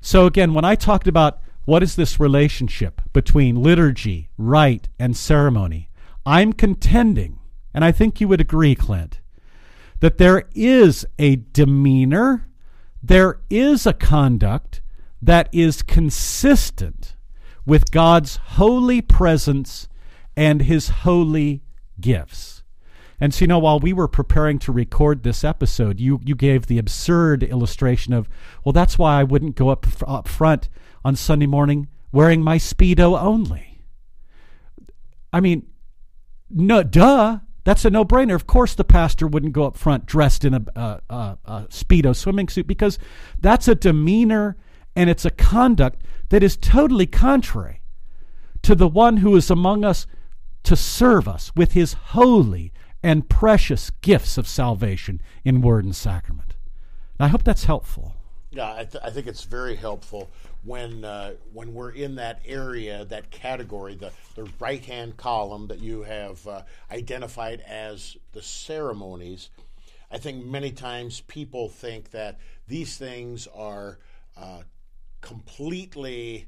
So, 0.00 0.24
again, 0.24 0.54
when 0.54 0.64
I 0.64 0.74
talked 0.74 1.06
about 1.06 1.42
what 1.64 1.82
is 1.82 1.96
this 1.96 2.18
relationship 2.18 3.00
between 3.12 3.62
liturgy, 3.62 4.28
rite, 4.36 4.88
and 4.98 5.16
ceremony, 5.16 5.88
I'm 6.26 6.52
contending, 6.52 7.38
and 7.72 7.84
I 7.84 7.92
think 7.92 8.20
you 8.20 8.28
would 8.28 8.40
agree, 8.40 8.74
Clint, 8.74 9.20
that 10.00 10.18
there 10.18 10.44
is 10.54 11.06
a 11.18 11.36
demeanor, 11.36 12.48
there 13.02 13.40
is 13.48 13.86
a 13.86 13.92
conduct 13.92 14.80
that 15.20 15.48
is 15.52 15.82
consistent 15.82 17.16
with 17.64 17.92
God's 17.92 18.36
holy 18.36 19.00
presence 19.00 19.88
and 20.36 20.62
his 20.62 20.88
holy 20.88 21.62
gifts. 22.00 22.61
And 23.22 23.32
so, 23.32 23.44
you 23.44 23.46
know, 23.46 23.60
while 23.60 23.78
we 23.78 23.92
were 23.92 24.08
preparing 24.08 24.58
to 24.58 24.72
record 24.72 25.22
this 25.22 25.44
episode, 25.44 26.00
you, 26.00 26.18
you 26.24 26.34
gave 26.34 26.66
the 26.66 26.78
absurd 26.78 27.44
illustration 27.44 28.12
of, 28.12 28.28
well, 28.64 28.72
that's 28.72 28.98
why 28.98 29.20
I 29.20 29.22
wouldn't 29.22 29.54
go 29.54 29.68
up, 29.68 29.86
up 30.04 30.26
front 30.26 30.68
on 31.04 31.14
Sunday 31.14 31.46
morning 31.46 31.86
wearing 32.10 32.42
my 32.42 32.58
Speedo 32.58 33.16
only. 33.16 33.78
I 35.32 35.38
mean, 35.38 35.68
no, 36.50 36.82
duh. 36.82 37.38
That's 37.62 37.84
a 37.84 37.90
no 37.90 38.04
brainer. 38.04 38.34
Of 38.34 38.48
course, 38.48 38.74
the 38.74 38.82
pastor 38.82 39.28
wouldn't 39.28 39.52
go 39.52 39.66
up 39.66 39.76
front 39.76 40.04
dressed 40.04 40.44
in 40.44 40.54
a, 40.54 40.64
a, 40.74 41.00
a, 41.08 41.38
a 41.44 41.60
Speedo 41.68 42.16
swimming 42.16 42.48
suit 42.48 42.66
because 42.66 42.98
that's 43.38 43.68
a 43.68 43.76
demeanor 43.76 44.56
and 44.96 45.08
it's 45.08 45.24
a 45.24 45.30
conduct 45.30 46.02
that 46.30 46.42
is 46.42 46.56
totally 46.56 47.06
contrary 47.06 47.82
to 48.62 48.74
the 48.74 48.88
one 48.88 49.18
who 49.18 49.36
is 49.36 49.48
among 49.48 49.84
us 49.84 50.08
to 50.64 50.74
serve 50.74 51.28
us 51.28 51.52
with 51.54 51.70
his 51.70 51.92
holy 51.92 52.72
and 53.02 53.28
precious 53.28 53.90
gifts 54.00 54.38
of 54.38 54.46
salvation 54.46 55.20
in 55.44 55.60
word 55.60 55.84
and 55.84 55.96
sacrament. 55.96 56.54
And 57.18 57.26
I 57.26 57.28
hope 57.28 57.42
that's 57.42 57.64
helpful. 57.64 58.14
Yeah, 58.50 58.70
I, 58.70 58.84
th- 58.84 59.02
I 59.02 59.10
think 59.10 59.26
it's 59.26 59.44
very 59.44 59.74
helpful 59.74 60.30
when 60.62 61.06
uh, 61.06 61.32
when 61.54 61.72
we're 61.72 61.92
in 61.92 62.16
that 62.16 62.40
area, 62.46 63.04
that 63.06 63.30
category, 63.30 63.94
the, 63.94 64.12
the 64.34 64.50
right 64.60 64.84
hand 64.84 65.16
column 65.16 65.68
that 65.68 65.80
you 65.80 66.02
have 66.02 66.46
uh, 66.46 66.62
identified 66.90 67.62
as 67.66 68.16
the 68.32 68.42
ceremonies. 68.42 69.48
I 70.10 70.18
think 70.18 70.44
many 70.44 70.70
times 70.70 71.22
people 71.22 71.70
think 71.70 72.10
that 72.10 72.38
these 72.68 72.98
things 72.98 73.48
are 73.54 73.98
uh, 74.36 74.62
completely 75.22 76.46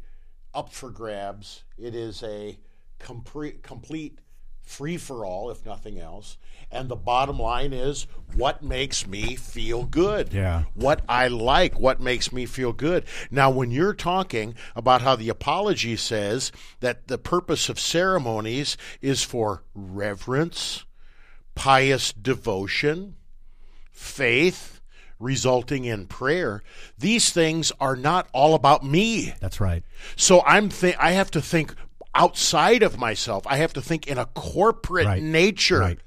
up 0.53 0.71
for 0.71 0.91
grabs. 0.91 1.65
It 1.79 1.95
is 1.95 2.23
a 2.23 2.59
complete 2.99 3.63
complete 3.63 4.19
free 4.65 4.97
for 4.97 5.25
all, 5.25 5.51
if 5.51 5.65
nothing 5.65 5.99
else. 5.99 6.39
And 6.71 6.89
the 6.89 6.97
bottom 6.97 7.39
line 7.39 7.73
is 7.73 8.07
what 8.35 8.63
makes 8.63 9.07
me 9.07 9.37
feel 9.37 9.85
good. 9.85 10.33
Yeah. 10.33 10.65
What 10.75 11.03
I 11.09 11.29
like, 11.29 11.79
what 11.79 12.01
makes 12.01 12.33
me 12.33 12.47
feel 12.47 12.73
good. 12.73 13.05
Now, 13.31 13.51
when 13.51 13.71
you're 13.71 13.95
talking 13.95 14.55
about 14.75 15.03
how 15.03 15.15
the 15.15 15.29
apology 15.29 15.97
says 15.97 16.51
that 16.81 17.07
the 17.07 17.19
purpose 17.19 17.69
of 17.69 17.79
ceremonies 17.79 18.77
is 19.01 19.23
for 19.23 19.63
reverence, 19.75 20.85
pious 21.55 22.13
devotion, 22.13 23.17
faith, 23.93 24.81
resulting 25.21 25.85
in 25.85 26.07
prayer, 26.07 26.63
these 26.99 27.31
things 27.31 27.71
are 27.81 27.97
not 27.97 28.29
all 28.33 28.55
about 28.55 28.85
me. 28.85 29.35
That's 29.41 29.61
right. 29.61 29.85
So 30.17 30.43
I'm 30.45 30.69
th- 30.71 30.97
I 30.99 31.13
have 31.13 31.31
to 31.33 31.41
think 31.41 31.75
outside 32.15 32.83
of 32.83 32.99
myself. 32.99 33.47
I 33.47 33.57
have 33.57 33.73
to 33.75 33.83
think 33.83 34.07
in 34.07 34.19
a 34.19 34.27
corporate 34.27 35.07
Right. 35.07 35.23
nature. 35.23 35.81
Right. 35.81 35.99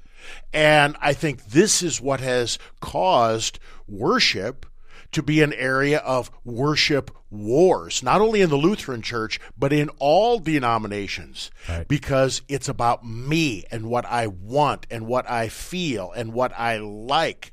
And 0.52 0.96
I 1.00 1.12
think 1.12 1.46
this 1.46 1.82
is 1.82 2.00
what 2.00 2.20
has 2.20 2.58
caused 2.80 3.58
worship 3.86 4.66
to 5.12 5.22
be 5.22 5.40
an 5.40 5.54
area 5.54 5.98
of 5.98 6.30
worship 6.44 7.10
wars, 7.30 8.02
not 8.02 8.20
only 8.20 8.42
in 8.42 8.50
the 8.50 8.56
Lutheran 8.56 9.00
Church, 9.00 9.40
but 9.56 9.72
in 9.72 9.88
all 9.98 10.38
denominations, 10.38 11.50
Right. 11.68 11.88
because 11.88 12.42
it's 12.48 12.68
about 12.68 13.06
me 13.06 13.64
and 13.70 13.86
what 13.86 14.04
I 14.04 14.26
want 14.26 14.86
and 14.90 15.06
what 15.06 15.30
I 15.30 15.48
feel 15.48 16.12
and 16.12 16.32
what 16.34 16.52
I 16.58 16.76
like. 16.78 17.52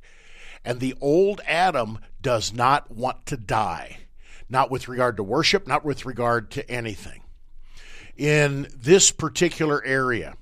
And 0.66 0.80
the 0.82 0.96
old 1.00 1.40
Adam 1.48 2.00
does 2.22 2.52
not 2.52 2.92
want 2.92 3.26
to 3.28 3.38
die, 3.38 4.00
not 4.50 4.70
with 4.70 4.88
regard 4.90 5.16
to 5.18 5.24
worship, 5.24 5.66
not 5.68 5.86
with 5.86 6.06
regard 6.06 6.52
to 6.52 6.70
anything. 6.70 7.22
In 8.18 8.68
this 8.76 9.12
particular 9.12 9.84
area, 9.84 10.36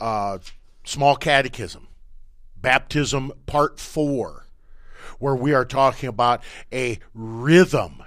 uh, 0.00 0.38
small 0.84 1.16
catechism, 1.16 1.88
baptism 2.56 3.32
part 3.46 3.78
four, 3.78 4.46
where 5.18 5.34
we 5.34 5.52
are 5.52 5.64
talking 5.64 6.08
about 6.08 6.42
a 6.72 6.98
rhythm 7.14 8.02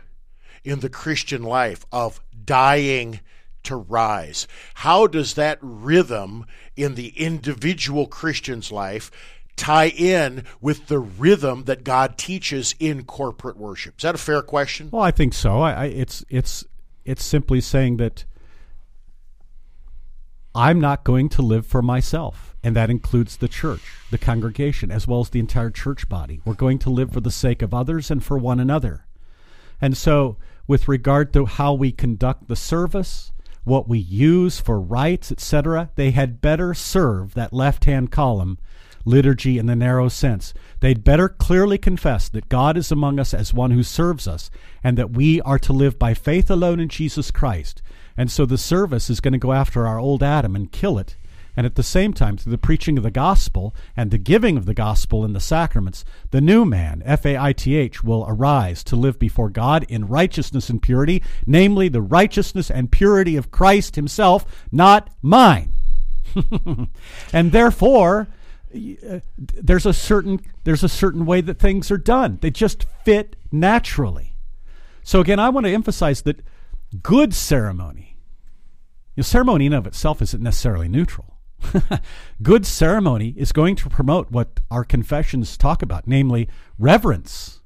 in 0.64 0.80
the 0.80 0.90
Christian 0.90 1.44
life 1.44 1.86
of 1.92 2.22
dying 2.46 3.20
to 3.64 3.76
rise. 3.76 4.48
How 4.76 5.08
does 5.08 5.36
that 5.36 5.60
rhythm 5.62 6.46
in 6.76 6.96
the 6.96 7.10
individual 7.10 8.08
Christian's 8.08 8.72
life 8.72 9.12
tie 9.56 9.90
in 9.90 10.46
with 10.60 10.88
the 10.88 11.00
rhythm 11.00 11.66
that 11.66 11.84
God 11.84 12.18
teaches 12.18 12.76
in 12.80 13.04
corporate 13.04 13.58
worship? 13.58 13.96
Is 13.98 14.04
that 14.04 14.16
a 14.16 14.20
fair 14.20 14.42
question? 14.42 14.90
Well, 14.92 15.04
I 15.04 15.12
think 15.12 15.34
so. 15.34 15.62
I, 15.62 15.72
I, 15.72 15.86
it's 15.86 16.26
it's 16.30 16.66
it's 17.06 17.24
simply 17.24 17.62
saying 17.62 17.98
that 17.98 18.26
I'm 20.54 20.82
not 20.82 21.06
going 21.06 21.30
to 21.30 21.42
live 21.42 21.66
for 21.66 21.82
myself, 21.82 22.56
and 22.62 22.76
that 22.76 22.90
includes 22.90 23.38
the 23.38 23.48
church, 23.48 23.82
the 24.10 24.18
congregation, 24.18 24.92
as 24.92 25.08
well 25.08 25.22
as 25.22 25.30
the 25.30 25.40
entire 25.40 25.70
church 25.70 26.10
body. 26.10 26.42
We're 26.44 26.56
going 26.56 26.80
to 26.80 26.90
live 26.90 27.14
for 27.14 27.22
the 27.22 27.32
sake 27.32 27.62
of 27.62 27.74
others 27.74 28.12
and 28.12 28.22
for 28.22 28.38
one 28.38 28.60
another. 28.60 29.06
And 29.80 29.96
so, 29.96 30.36
with 30.68 30.90
regard 30.90 31.32
to 31.34 31.46
how 31.46 31.74
we 31.74 31.94
conduct 31.94 32.50
the 32.50 32.58
service, 32.58 33.32
what 33.64 33.88
we 33.88 33.98
use 33.98 34.60
for 34.60 34.80
rites, 34.80 35.32
etc., 35.32 35.90
they 35.96 36.12
had 36.12 36.42
better 36.42 36.74
serve 36.74 37.34
that 37.34 37.54
left 37.54 37.86
hand 37.86 38.12
column, 38.12 38.60
liturgy 39.06 39.58
in 39.58 39.68
the 39.68 39.76
narrow 39.76 40.10
sense. 40.10 40.54
They'd 40.82 41.04
better 41.04 41.30
clearly 41.30 41.78
confess 41.78 42.28
that 42.28 42.50
God 42.50 42.76
is 42.76 42.92
among 42.92 43.22
us 43.22 43.34
as 43.34 43.54
one 43.54 43.72
who 43.72 43.84
serves 43.84 44.28
us, 44.28 44.52
and 44.84 44.98
that 44.98 45.12
we 45.12 45.40
are 45.42 45.60
to 45.60 45.72
live 45.72 45.98
by 45.98 46.14
faith 46.14 46.52
alone 46.52 46.82
in 46.82 46.90
Jesus 46.90 47.32
Christ 47.32 47.82
and 48.22 48.30
so 48.30 48.46
the 48.46 48.56
service 48.56 49.10
is 49.10 49.20
going 49.20 49.32
to 49.32 49.40
go 49.40 49.52
after 49.52 49.88
our 49.88 49.98
old 49.98 50.22
Adam 50.22 50.56
and 50.56 50.72
kill 50.72 51.00
it. 51.00 51.16
And 51.58 51.66
at 51.66 51.74
the 51.74 51.82
same 51.82 52.14
time, 52.14 52.38
through 52.38 52.52
the 52.52 52.58
preaching 52.60 52.96
of 53.00 53.04
the 53.04 53.10
gospel 53.10 53.74
and 53.98 54.12
the 54.12 54.20
giving 54.20 54.58
of 54.58 54.68
the 54.68 54.76
gospel 54.76 55.26
in 55.26 55.34
the 55.34 55.40
sacraments, 55.40 56.06
the 56.30 56.40
new 56.40 56.64
man, 56.64 57.02
F 57.04 57.26
A 57.26 57.36
I 57.36 57.52
T 57.52 57.76
H, 57.76 58.04
will 58.04 58.24
arise 58.28 58.84
to 58.84 58.96
live 58.96 59.18
before 59.18 59.50
God 59.50 59.88
in 59.90 60.08
righteousness 60.08 60.70
and 60.70 60.80
purity, 60.80 61.24
namely 61.48 61.90
the 61.90 62.04
righteousness 62.04 62.70
and 62.70 62.92
purity 62.92 63.38
of 63.38 63.50
Christ 63.50 63.96
himself, 63.96 64.46
not 64.72 65.10
mine. 65.24 65.74
and 67.34 67.52
therefore, 67.52 68.28
uh, 68.72 69.22
there's 69.36 69.88
a 69.88 69.94
certain 69.94 70.40
there's 70.64 70.84
a 70.84 70.90
certain 70.90 71.26
way 71.26 71.42
that 71.42 71.58
things 71.58 71.90
are 71.90 71.98
done. 71.98 72.38
They 72.40 72.52
just 72.52 72.86
fit 73.04 73.36
naturally. 73.52 74.36
So 75.02 75.22
again, 75.22 75.40
I 75.40 75.50
want 75.50 75.66
to 75.66 75.74
emphasize 75.74 76.22
that 76.22 76.44
good 77.02 77.34
ceremony. 77.34 78.11
Ceremony 79.20 79.66
in 79.66 79.74
of 79.74 79.86
itself 79.86 80.22
isn't 80.22 80.42
necessarily 80.42 80.88
neutral. 80.88 81.38
good 82.42 82.66
ceremony 82.66 83.36
is 83.38 83.52
going 83.52 83.76
to 83.76 83.90
promote 83.90 84.32
what 84.32 84.60
our 84.70 84.84
confessions 84.84 85.58
talk 85.58 85.82
about, 85.82 86.08
namely 86.08 86.50
reverence 86.80 87.62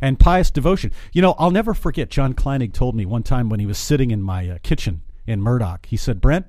and 0.00 0.18
pious 0.18 0.50
devotion. 0.50 0.92
You 1.12 1.22
know, 1.22 1.34
I'll 1.38 1.50
never 1.50 1.74
forget 1.74 2.10
John 2.10 2.34
Kleinig 2.34 2.72
told 2.72 2.94
me 2.94 3.06
one 3.06 3.22
time 3.22 3.48
when 3.48 3.60
he 3.60 3.66
was 3.66 3.78
sitting 3.78 4.10
in 4.10 4.22
my 4.22 4.48
uh, 4.48 4.58
kitchen 4.62 5.02
in 5.26 5.40
Murdock. 5.40 5.86
He 5.86 5.96
said, 5.96 6.20
Brent, 6.20 6.46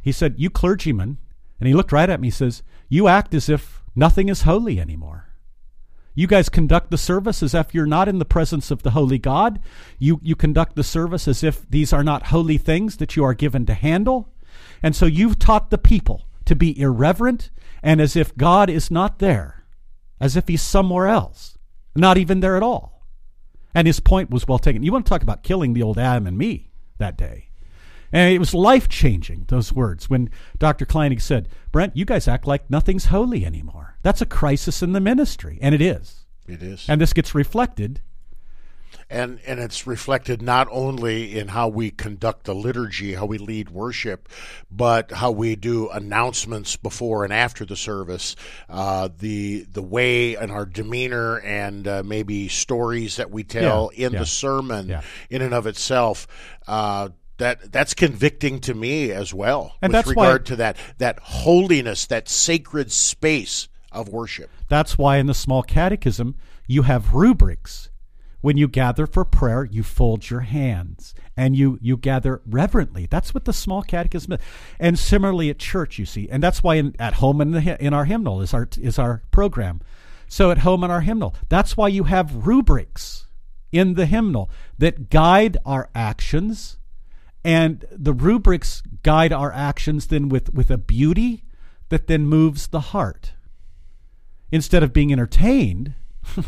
he 0.00 0.12
said, 0.12 0.34
you 0.38 0.50
clergymen, 0.50 1.18
and 1.60 1.68
he 1.68 1.74
looked 1.74 1.92
right 1.92 2.08
at 2.08 2.20
me, 2.20 2.28
he 2.28 2.32
says, 2.32 2.62
you 2.88 3.08
act 3.08 3.34
as 3.34 3.48
if 3.48 3.82
nothing 3.94 4.28
is 4.28 4.42
holy 4.42 4.80
anymore. 4.80 5.27
You 6.18 6.26
guys 6.26 6.48
conduct 6.48 6.90
the 6.90 6.98
service 6.98 7.44
as 7.44 7.54
if 7.54 7.72
you're 7.72 7.86
not 7.86 8.08
in 8.08 8.18
the 8.18 8.24
presence 8.24 8.72
of 8.72 8.82
the 8.82 8.90
holy 8.90 9.20
God. 9.20 9.60
You, 10.00 10.18
you 10.20 10.34
conduct 10.34 10.74
the 10.74 10.82
service 10.82 11.28
as 11.28 11.44
if 11.44 11.70
these 11.70 11.92
are 11.92 12.02
not 12.02 12.26
holy 12.26 12.58
things 12.58 12.96
that 12.96 13.14
you 13.14 13.22
are 13.22 13.34
given 13.34 13.64
to 13.66 13.74
handle. 13.74 14.28
And 14.82 14.96
so 14.96 15.06
you've 15.06 15.38
taught 15.38 15.70
the 15.70 15.78
people 15.78 16.26
to 16.46 16.56
be 16.56 16.76
irreverent 16.76 17.50
and 17.84 18.00
as 18.00 18.16
if 18.16 18.36
God 18.36 18.68
is 18.68 18.90
not 18.90 19.20
there, 19.20 19.64
as 20.20 20.34
if 20.34 20.48
he's 20.48 20.60
somewhere 20.60 21.06
else, 21.06 21.56
not 21.94 22.18
even 22.18 22.40
there 22.40 22.56
at 22.56 22.64
all. 22.64 23.06
And 23.72 23.86
his 23.86 24.00
point 24.00 24.28
was 24.28 24.48
well 24.48 24.58
taken. 24.58 24.82
You 24.82 24.90
want 24.90 25.06
to 25.06 25.10
talk 25.10 25.22
about 25.22 25.44
killing 25.44 25.72
the 25.72 25.84
old 25.84 26.00
Adam 26.00 26.26
and 26.26 26.36
me 26.36 26.72
that 26.98 27.16
day. 27.16 27.47
And 28.12 28.32
it 28.32 28.38
was 28.38 28.54
life 28.54 28.88
changing, 28.88 29.44
those 29.48 29.72
words, 29.72 30.08
when 30.08 30.30
Dr. 30.58 30.86
Kleinig 30.86 31.20
said, 31.20 31.48
Brent, 31.72 31.96
you 31.96 32.04
guys 32.04 32.26
act 32.26 32.46
like 32.46 32.70
nothing's 32.70 33.06
holy 33.06 33.44
anymore. 33.44 33.96
That's 34.02 34.22
a 34.22 34.26
crisis 34.26 34.82
in 34.82 34.92
the 34.92 35.00
ministry. 35.00 35.58
And 35.60 35.74
it 35.74 35.80
is. 35.82 36.24
It 36.46 36.62
is. 36.62 36.86
And 36.88 37.00
this 37.00 37.12
gets 37.12 37.34
reflected. 37.34 38.00
And, 39.10 39.40
and 39.46 39.58
it's 39.60 39.86
reflected 39.86 40.42
not 40.42 40.68
only 40.70 41.38
in 41.38 41.48
how 41.48 41.68
we 41.68 41.90
conduct 41.90 42.44
the 42.44 42.54
liturgy, 42.54 43.14
how 43.14 43.24
we 43.26 43.38
lead 43.38 43.70
worship, 43.70 44.28
but 44.70 45.12
how 45.12 45.30
we 45.30 45.56
do 45.56 45.88
announcements 45.90 46.76
before 46.76 47.24
and 47.24 47.32
after 47.32 47.64
the 47.64 47.76
service, 47.76 48.36
uh, 48.68 49.08
the 49.18 49.66
the 49.70 49.82
way 49.82 50.36
and 50.36 50.52
our 50.52 50.66
demeanor, 50.66 51.38
and 51.40 51.88
uh, 51.88 52.02
maybe 52.04 52.48
stories 52.48 53.16
that 53.16 53.30
we 53.30 53.44
tell 53.44 53.90
Yeah, 53.94 54.06
in 54.06 54.12
yeah, 54.12 54.18
the 54.18 54.26
sermon, 54.26 54.88
yeah. 54.88 55.02
in 55.30 55.40
and 55.42 55.54
of 55.54 55.66
itself. 55.66 56.26
Uh, 56.66 57.10
that 57.38 57.72
that's 57.72 57.94
convicting 57.94 58.60
to 58.60 58.74
me 58.74 59.10
as 59.10 59.32
well, 59.32 59.74
And 59.80 59.92
with 59.92 60.04
that's 60.04 60.14
why- 60.16 60.26
regard 60.26 60.46
to 60.46 60.56
that 60.56 60.76
that 60.98 61.18
holiness, 61.20 62.06
that 62.06 62.28
sacred 62.28 62.92
space 62.92 63.68
of 63.90 64.08
worship. 64.08 64.50
That's 64.68 64.98
why 64.98 65.16
in 65.16 65.26
the 65.26 65.34
small 65.34 65.62
catechism, 65.62 66.34
you 66.66 66.82
have 66.82 67.14
rubrics. 67.14 67.88
When 68.40 68.56
you 68.56 68.68
gather 68.68 69.08
for 69.08 69.24
prayer, 69.24 69.64
you 69.64 69.82
fold 69.82 70.30
your 70.30 70.40
hands 70.42 71.12
and 71.36 71.56
you, 71.56 71.76
you 71.82 71.96
gather 71.96 72.40
reverently. 72.46 73.06
That's 73.10 73.34
what 73.34 73.46
the 73.46 73.52
small 73.52 73.82
catechism 73.82 74.34
is. 74.34 74.38
And 74.78 74.96
similarly 74.96 75.50
at 75.50 75.58
church, 75.58 75.98
you 75.98 76.06
see. 76.06 76.28
And 76.30 76.40
that's 76.40 76.62
why 76.62 76.76
in, 76.76 76.94
at 77.00 77.14
home 77.14 77.40
in, 77.40 77.50
the, 77.50 77.84
in 77.84 77.92
our 77.92 78.04
hymnal 78.04 78.40
is 78.40 78.54
our, 78.54 78.68
is 78.80 78.96
our 78.96 79.22
program. 79.32 79.80
So 80.28 80.52
at 80.52 80.58
home 80.58 80.84
in 80.84 80.90
our 80.90 81.00
hymnal, 81.00 81.34
that's 81.48 81.76
why 81.76 81.88
you 81.88 82.04
have 82.04 82.46
rubrics 82.46 83.26
in 83.72 83.94
the 83.94 84.06
hymnal 84.06 84.50
that 84.78 85.10
guide 85.10 85.56
our 85.66 85.88
actions. 85.92 86.77
And 87.48 87.86
the 87.90 88.12
rubrics 88.12 88.82
guide 89.02 89.32
our 89.32 89.50
actions 89.50 90.08
then 90.08 90.28
with, 90.28 90.52
with 90.52 90.70
a 90.70 90.76
beauty 90.76 91.44
that 91.88 92.06
then 92.06 92.26
moves 92.26 92.66
the 92.66 92.92
heart 92.92 93.32
instead 94.52 94.82
of 94.82 94.92
being 94.92 95.10
entertained, 95.10 95.94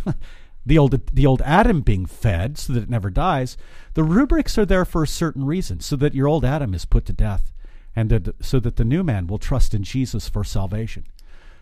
the 0.67 0.77
old 0.77 1.07
the 1.15 1.25
old 1.25 1.41
Adam 1.41 1.81
being 1.81 2.05
fed 2.05 2.59
so 2.59 2.75
that 2.75 2.83
it 2.83 2.91
never 2.91 3.09
dies, 3.09 3.57
the 3.95 4.05
rubrics 4.05 4.59
are 4.59 4.67
there 4.67 4.85
for 4.85 5.03
a 5.03 5.09
certain 5.09 5.47
reason, 5.47 5.81
so 5.81 5.97
that 5.97 6.13
your 6.13 6.29
old 6.29 6.45
Adam 6.45 6.75
is 6.75 6.85
put 6.85 7.07
to 7.07 7.15
death, 7.15 7.55
and 7.97 8.11
that, 8.11 8.45
so 8.45 8.61
that 8.61 8.77
the 8.77 8.85
new 8.85 9.03
man 9.03 9.27
will 9.27 9.39
trust 9.39 9.73
in 9.73 9.83
Jesus 9.83 10.29
for 10.29 10.45
salvation. 10.45 11.07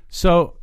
So, 0.08 0.54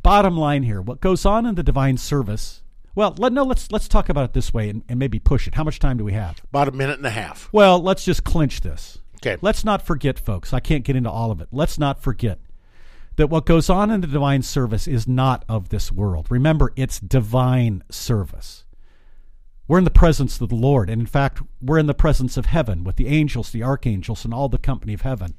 bottom 0.00 0.36
line 0.36 0.62
here, 0.62 0.80
what 0.80 1.00
goes 1.00 1.26
on 1.26 1.44
in 1.44 1.56
the 1.56 1.64
divine 1.64 1.96
service? 1.96 2.62
Well, 2.96 3.14
let, 3.18 3.32
no, 3.32 3.44
let's 3.44 3.70
let's 3.70 3.88
talk 3.88 4.08
about 4.08 4.24
it 4.24 4.32
this 4.32 4.52
way 4.54 4.70
and, 4.70 4.82
and 4.88 4.98
maybe 4.98 5.18
push 5.18 5.46
it. 5.46 5.54
How 5.54 5.62
much 5.62 5.78
time 5.78 5.98
do 5.98 6.04
we 6.04 6.14
have? 6.14 6.40
About 6.48 6.66
a 6.66 6.72
minute 6.72 6.96
and 6.96 7.06
a 7.06 7.10
half. 7.10 7.48
Well, 7.52 7.78
let's 7.78 8.04
just 8.04 8.24
clinch 8.24 8.62
this. 8.62 8.98
Okay. 9.16 9.36
Let's 9.42 9.64
not 9.64 9.82
forget, 9.82 10.18
folks. 10.18 10.54
I 10.54 10.60
can't 10.60 10.82
get 10.82 10.96
into 10.96 11.10
all 11.10 11.30
of 11.30 11.40
it. 11.42 11.48
Let's 11.52 11.78
not 11.78 12.02
forget 12.02 12.40
that 13.16 13.28
what 13.28 13.44
goes 13.44 13.68
on 13.68 13.90
in 13.90 14.00
the 14.00 14.06
divine 14.06 14.42
service 14.42 14.88
is 14.88 15.06
not 15.06 15.44
of 15.46 15.68
this 15.68 15.92
world. 15.92 16.26
Remember, 16.30 16.72
it's 16.74 16.98
divine 16.98 17.84
service. 17.90 18.64
We're 19.68 19.78
in 19.78 19.84
the 19.84 19.90
presence 19.90 20.40
of 20.40 20.48
the 20.48 20.54
Lord, 20.54 20.88
and 20.88 21.00
in 21.00 21.06
fact, 21.06 21.42
we're 21.60 21.78
in 21.78 21.86
the 21.86 21.94
presence 21.94 22.36
of 22.36 22.46
heaven 22.46 22.82
with 22.82 22.96
the 22.96 23.08
angels, 23.08 23.50
the 23.50 23.62
archangels, 23.62 24.24
and 24.24 24.32
all 24.32 24.48
the 24.48 24.58
company 24.58 24.94
of 24.94 25.02
heaven. 25.02 25.34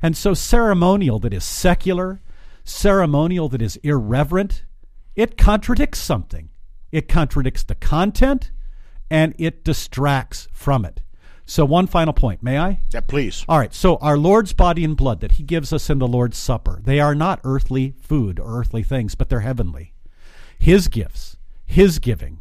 And 0.00 0.16
so, 0.16 0.34
ceremonial 0.34 1.18
that 1.20 1.34
is 1.34 1.44
secular, 1.44 2.22
ceremonial 2.64 3.48
that 3.50 3.62
is 3.62 3.76
irreverent, 3.84 4.64
it 5.14 5.36
contradicts 5.36 5.98
something. 5.98 6.48
It 6.90 7.08
contradicts 7.08 7.62
the 7.62 7.74
content, 7.74 8.50
and 9.10 9.34
it 9.38 9.64
distracts 9.64 10.48
from 10.52 10.84
it. 10.84 11.00
So, 11.46 11.64
one 11.64 11.86
final 11.86 12.12
point, 12.12 12.42
may 12.42 12.58
I? 12.58 12.80
Yeah, 12.90 13.00
please. 13.00 13.44
All 13.48 13.58
right, 13.58 13.72
so 13.72 13.96
our 13.96 14.18
Lord's 14.18 14.52
body 14.52 14.84
and 14.84 14.96
blood 14.96 15.20
that 15.20 15.32
he 15.32 15.42
gives 15.42 15.72
us 15.72 15.88
in 15.88 15.98
the 15.98 16.06
Lord's 16.06 16.36
Supper, 16.36 16.80
they 16.84 17.00
are 17.00 17.14
not 17.14 17.40
earthly 17.42 17.94
food 18.00 18.38
or 18.38 18.60
earthly 18.60 18.82
things, 18.82 19.14
but 19.14 19.30
they're 19.30 19.40
heavenly. 19.40 19.94
His 20.58 20.88
gifts, 20.88 21.38
his 21.64 21.98
giving, 21.98 22.40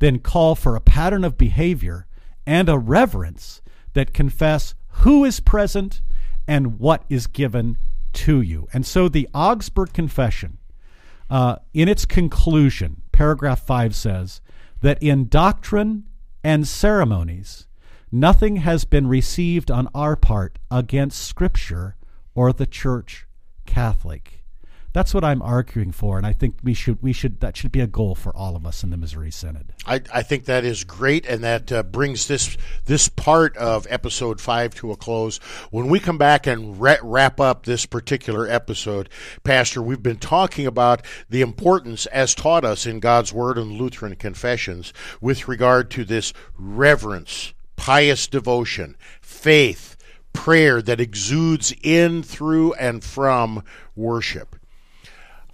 then 0.00 0.18
call 0.18 0.54
for 0.54 0.74
a 0.74 0.80
pattern 0.80 1.22
of 1.24 1.38
behavior 1.38 2.06
and 2.46 2.68
a 2.68 2.78
reverence 2.78 3.60
that 3.92 4.14
confess 4.14 4.74
who 4.88 5.24
is 5.24 5.38
present 5.38 6.00
and 6.48 6.80
what 6.80 7.04
is 7.08 7.26
given 7.26 7.76
to 8.12 8.40
you. 8.40 8.66
And 8.72 8.86
so 8.86 9.08
the 9.08 9.28
Augsburg 9.34 9.92
Confession, 9.92 10.58
uh, 11.30 11.56
in 11.74 11.88
its 11.88 12.04
conclusion, 12.04 13.02
paragraph 13.18 13.66
5 13.66 13.96
says 13.96 14.40
that 14.80 15.02
in 15.02 15.26
doctrine 15.26 16.04
and 16.44 16.68
ceremonies, 16.68 17.66
nothing 18.12 18.58
has 18.58 18.84
been 18.84 19.08
received 19.08 19.72
on 19.72 19.88
our 19.92 20.14
part 20.14 20.60
against 20.70 21.26
Scripture 21.26 21.96
or 22.36 22.52
the 22.52 22.64
Church 22.64 23.26
Catholic. 23.66 24.44
That's 24.94 25.12
what 25.12 25.22
I'm 25.22 25.42
arguing 25.42 25.92
for, 25.92 26.16
and 26.16 26.26
I 26.26 26.32
think 26.32 26.56
we 26.62 26.72
should 26.72 27.02
we 27.02 27.12
should 27.12 27.40
that 27.40 27.58
should 27.58 27.70
be 27.70 27.80
a 27.80 27.86
goal 27.86 28.14
for 28.14 28.34
all 28.34 28.56
of 28.56 28.64
us 28.64 28.82
in 28.82 28.88
the 28.88 28.96
Missouri 28.96 29.30
Synod. 29.30 29.74
I, 29.86 30.00
I 30.12 30.22
think 30.22 30.46
that 30.46 30.64
is 30.64 30.82
great, 30.84 31.26
and 31.26 31.44
that 31.44 31.70
uh, 31.70 31.82
brings 31.82 32.26
this 32.26 32.56
this 32.86 33.08
part 33.08 33.54
of 33.58 33.86
episode 33.90 34.40
five 34.40 34.74
to 34.76 34.90
a 34.90 34.96
close. 34.96 35.38
When 35.70 35.88
we 35.88 36.00
come 36.00 36.16
back 36.16 36.46
and 36.46 36.80
ra- 36.80 36.96
wrap 37.02 37.38
up 37.38 37.66
this 37.66 37.84
particular 37.84 38.48
episode, 38.48 39.10
Pastor, 39.44 39.82
we've 39.82 40.02
been 40.02 40.16
talking 40.16 40.66
about 40.66 41.04
the 41.28 41.42
importance, 41.42 42.06
as 42.06 42.34
taught 42.34 42.64
us 42.64 42.86
in 42.86 42.98
God's 42.98 43.32
Word 43.32 43.58
and 43.58 43.72
Lutheran 43.72 44.16
confessions, 44.16 44.94
with 45.20 45.48
regard 45.48 45.90
to 45.92 46.04
this 46.04 46.32
reverence, 46.56 47.52
pious 47.76 48.26
devotion, 48.26 48.96
faith, 49.20 49.98
prayer 50.32 50.80
that 50.80 50.98
exudes 50.98 51.74
in, 51.82 52.22
through, 52.22 52.72
and 52.74 53.04
from 53.04 53.62
worship. 53.94 54.56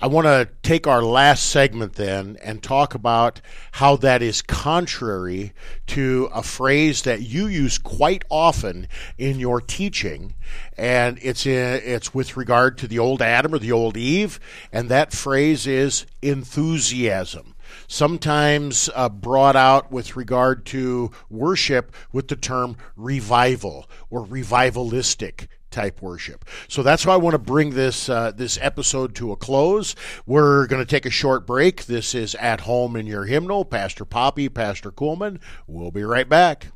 I 0.05 0.07
want 0.07 0.27
to 0.27 0.51
take 0.63 0.87
our 0.87 1.03
last 1.03 1.49
segment 1.49 1.95
then 1.95 2.37
and 2.43 2.63
talk 2.63 2.95
about 2.95 3.41
how 3.73 3.97
that 3.97 4.21
is 4.21 4.43
contrary 4.43 5.55
to 5.87 6.29
a 6.31 6.43
phrase 6.43 7.01
that 7.05 7.23
you 7.23 7.47
use 7.47 7.79
quite 7.79 8.23
often 8.29 8.87
in 9.17 9.39
your 9.39 9.63
teaching, 9.63 10.35
and 10.77 11.19
it's 11.23 11.47
in, 11.47 11.81
it's 11.83 12.13
with 12.13 12.37
regard 12.37 12.77
to 12.79 12.87
the 12.87 12.99
old 12.99 13.23
Adam 13.23 13.55
or 13.55 13.59
the 13.59 13.73
old 13.73 13.97
Eve, 13.97 14.39
and 14.71 14.91
that 14.91 15.15
phrase 15.15 15.67
is 15.67 16.05
enthusiasm. 16.21 17.55
Sometimes 17.89 18.91
uh, 18.95 19.09
brought 19.09 19.57
out 19.57 19.91
with 19.91 20.17
regard 20.17 20.67
to 20.67 21.13
worship 21.31 21.95
with 22.13 22.29
the 22.29 22.37
term 22.37 22.77
revival 22.95 23.89
or 24.11 24.27
revivalistic 24.27 25.47
type 25.75 26.01
worship. 26.01 26.45
So 26.69 26.83
that's 26.83 27.05
why 27.05 27.15
I 27.15 27.19
want 27.19 27.35
to 27.35 27.39
bring 27.39 27.71
this 27.71 28.09
uh, 28.09 28.31
this 28.31 28.59
episode 28.63 29.15
to 29.17 29.33
a 29.33 29.37
close. 29.37 29.95
We're 30.25 30.67
going 30.67 30.81
to 30.81 30.87
take 30.89 31.05
a 31.05 31.11
short 31.11 31.47
break. 31.47 31.85
This 31.87 32.15
is 32.15 32.35
at 32.37 32.63
home 32.63 32.97
in 32.97 33.07
your 33.07 33.25
hymnal. 33.25 33.65
Pastor 33.65 34.05
Poppe, 34.05 34.49
Pastor 34.49 34.91
Kuhlman. 34.91 35.41
We'll 35.67 35.91
be 35.91 36.05
right 36.05 36.29
back. 36.29 36.69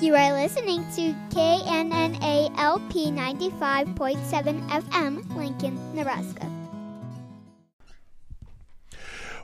You 0.00 0.16
are 0.16 0.32
listening 0.32 0.84
to 0.96 1.14
KNNA 1.30 2.58
LP 2.58 3.12
95.7 3.12 4.68
FM, 4.68 5.36
Lincoln, 5.36 5.94
Nebraska. 5.94 6.61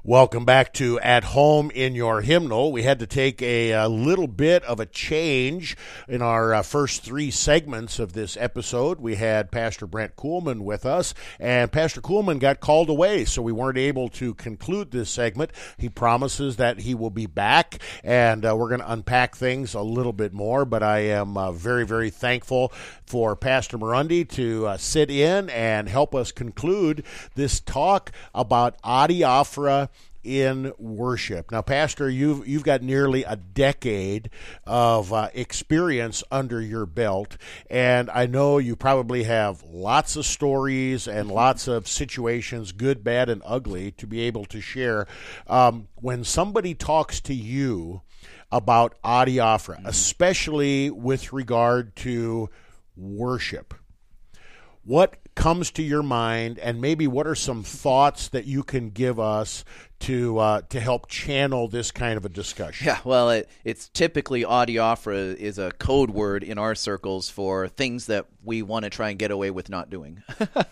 Welcome 0.09 0.47
back 0.47 0.73
to 0.73 0.99
At 1.01 1.23
Home 1.23 1.71
in 1.71 1.95
Your 1.95 2.23
Hymnal. 2.23 2.73
We 2.73 2.83
had 2.83 2.99
to 3.01 3.07
take 3.07 3.43
a, 3.43 3.73
a 3.73 3.89
little 3.89 4.27
bit 4.27 4.65
of 4.65 4.81
a 4.81 4.87
change 4.87 5.77
in 6.09 6.23
our 6.23 6.55
uh, 6.55 6.63
first 6.63 7.03
three 7.03 7.31
segments 7.31 7.99
of 7.99 8.15
this 8.15 8.35
episode. 8.41 9.01
We 9.01 9.17
had 9.17 9.51
Pastor 9.51 9.87
Brent 9.87 10.17
Kuhlman 10.17 10.63
with 10.63 10.87
us, 10.87 11.13
and 11.39 11.71
Pastor 11.71 12.01
Kuhlman 12.01 12.39
got 12.39 12.59
called 12.59 12.89
away, 12.89 13.27
so 13.27 13.43
we 13.43 13.53
weren't 13.53 13.77
able 13.77 14.09
to 14.09 14.33
conclude 14.33 14.93
this 14.93 15.11
segment. 15.11 15.51
He 15.77 15.91
promises 15.91 16.57
that 16.57 16.79
he 16.79 16.95
will 16.95 17.11
be 17.11 17.27
back, 17.27 17.79
and 18.03 18.47
uh, 18.47 18.57
we're 18.57 18.71
going 18.71 18.81
to 18.81 18.91
unpack 18.91 19.37
things 19.37 19.75
a 19.75 19.83
little 19.83 20.15
bit 20.15 20.33
more, 20.33 20.65
but 20.65 20.83
I 20.83 21.01
am 21.01 21.37
uh, 21.37 21.53
very, 21.53 21.85
very 21.85 22.09
thankful 22.09 22.73
for 23.05 23.37
Pastor 23.37 23.77
Murundi 23.77 24.27
to 24.31 24.69
uh, 24.69 24.77
sit 24.79 25.11
in 25.11 25.51
and 25.51 25.87
help 25.87 26.15
us 26.15 26.33
conclude 26.33 27.05
this 27.35 27.61
talk 27.61 28.11
about 28.35 28.81
adiaphora 28.81 29.91
in 30.25 30.73
worship. 30.79 31.51
Now, 31.51 31.63
Pastor, 31.63 32.11
you've 32.11 32.47
you've 32.47 32.65
got 32.65 32.83
nearly 32.83 33.25
a 33.25 33.37
decade 33.37 34.31
of 34.65 35.13
uh, 35.13 35.29
experience 35.35 36.23
under 36.31 36.61
your 36.61 36.87
belt, 36.87 37.37
and 37.71 38.11
I 38.11 38.27
know 38.27 38.59
you 38.59 38.77
probably 38.77 39.25
have 39.25 39.63
lots 39.63 40.17
of 40.17 40.27
stories 40.27 41.07
and 41.09 41.31
lots 41.31 41.69
of 41.69 41.89
situations, 41.89 42.73
good, 42.73 43.03
bad, 43.03 43.29
and 43.29 43.43
ugly, 43.45 43.93
to 43.93 44.07
be 44.07 44.21
able 44.21 44.45
to 44.47 44.61
share. 44.61 45.07
Um, 45.47 45.89
when 45.95 46.25
somebody 46.25 46.75
talks 46.75 47.21
to 47.23 47.35
you 47.35 48.03
about 48.51 48.97
adiaphora, 49.05 49.81
especially 49.85 50.91
with 50.91 51.33
regard 51.33 51.95
to 51.97 52.49
worship 52.97 53.75
what 54.89 55.17
comes 55.35 55.71
to 55.71 55.83
your 55.83 56.03
mind 56.03 56.59
and 56.59 56.81
maybe 56.81 57.07
what 57.07 57.27
are 57.27 57.35
some 57.35 57.63
thoughts 57.63 58.29
that 58.29 58.47
you 58.47 58.63
can 58.63 58.89
give 58.89 59.21
us 59.21 59.63
to 60.01 60.39
uh, 60.39 60.63
to 60.63 60.81
help 60.81 61.09
channel 61.09 61.69
this 61.69 61.91
kind 61.91 62.17
of 62.17 62.25
a 62.25 62.29
discussion 62.29 62.87
Yeah, 62.87 62.99
well, 63.05 63.31
it, 63.31 63.51
it's 63.65 63.89
typically 63.91 64.45
adiaphora 64.45 65.37
is 65.37 65.59
a 65.59 65.73
code 65.73 66.11
word 66.11 66.43
in 66.43 66.57
our 66.57 66.75
circles 66.75 67.29
for 67.29 67.69
things 67.69 68.07
that 68.07 68.27
we 68.43 68.63
want 68.63 68.85
to 68.85 68.91
try 68.91 69.11
and 69.11 69.19
get 69.19 69.31
away 69.31 69.51
with 69.51 69.69
not 69.69 69.91
doing, 69.91 70.23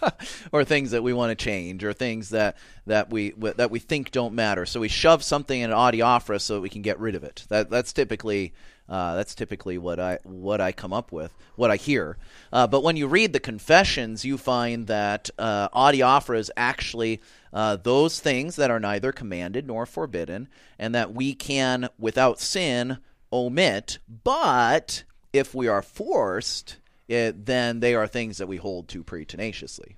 or 0.53 0.65
things 0.65 0.93
that 0.93 1.03
we 1.03 1.13
want 1.13 1.37
to 1.37 1.45
change, 1.45 1.85
or 1.85 1.93
things 1.93 2.31
that 2.31 2.57
that 2.87 3.11
we 3.11 3.33
that 3.57 3.71
we 3.71 3.79
think 3.79 4.13
don't 4.13 4.35
matter. 4.35 4.65
So 4.65 4.81
we 4.81 4.89
shove 4.89 5.23
something 5.23 5.61
in 5.61 5.71
adiaphora 5.71 6.41
so 6.41 6.61
we 6.61 6.71
can 6.71 6.83
get 6.83 6.99
rid 6.99 7.15
of 7.15 7.23
it. 7.23 7.45
That 7.51 7.69
that's 7.69 7.93
typically 7.93 8.55
uh, 8.89 9.17
that's 9.17 9.35
typically 9.35 9.79
what 9.79 9.99
I 9.99 10.19
what 10.25 10.61
I 10.61 10.73
come 10.73 10.93
up 10.93 11.13
with, 11.13 11.33
what 11.57 11.71
I 11.71 11.77
hear. 11.77 12.17
Uh, 12.53 12.67
but 12.67 12.83
when 12.83 12.97
you 12.97 13.07
read 13.09 13.33
the 13.33 13.41
confessions, 13.41 14.25
you 14.25 14.39
find 14.39 14.87
that 14.87 15.31
uh, 15.39 15.69
adiaphora 15.71 16.39
is 16.39 16.53
actually 16.57 17.21
uh, 17.53 17.77
those 17.77 18.21
things 18.21 18.57
that 18.57 18.71
are 18.71 18.81
neither 18.81 19.13
commanded 19.13 19.67
nor 19.67 19.87
forbidden, 19.87 20.49
and 20.79 20.95
that 20.95 21.13
we 21.15 21.35
can, 21.35 21.89
without 21.99 22.39
sin, 22.41 22.99
omit. 23.33 23.99
But 24.25 25.05
if 25.33 25.55
we 25.55 25.67
are 25.69 25.83
forced, 25.83 26.77
it, 27.09 27.47
then 27.47 27.81
they 27.81 27.95
are 27.95 28.07
things 28.07 28.39
that 28.39 28.47
we 28.47 28.57
hold 28.59 28.89
to 28.89 29.03
pretty 29.03 29.25
tenaciously. 29.25 29.97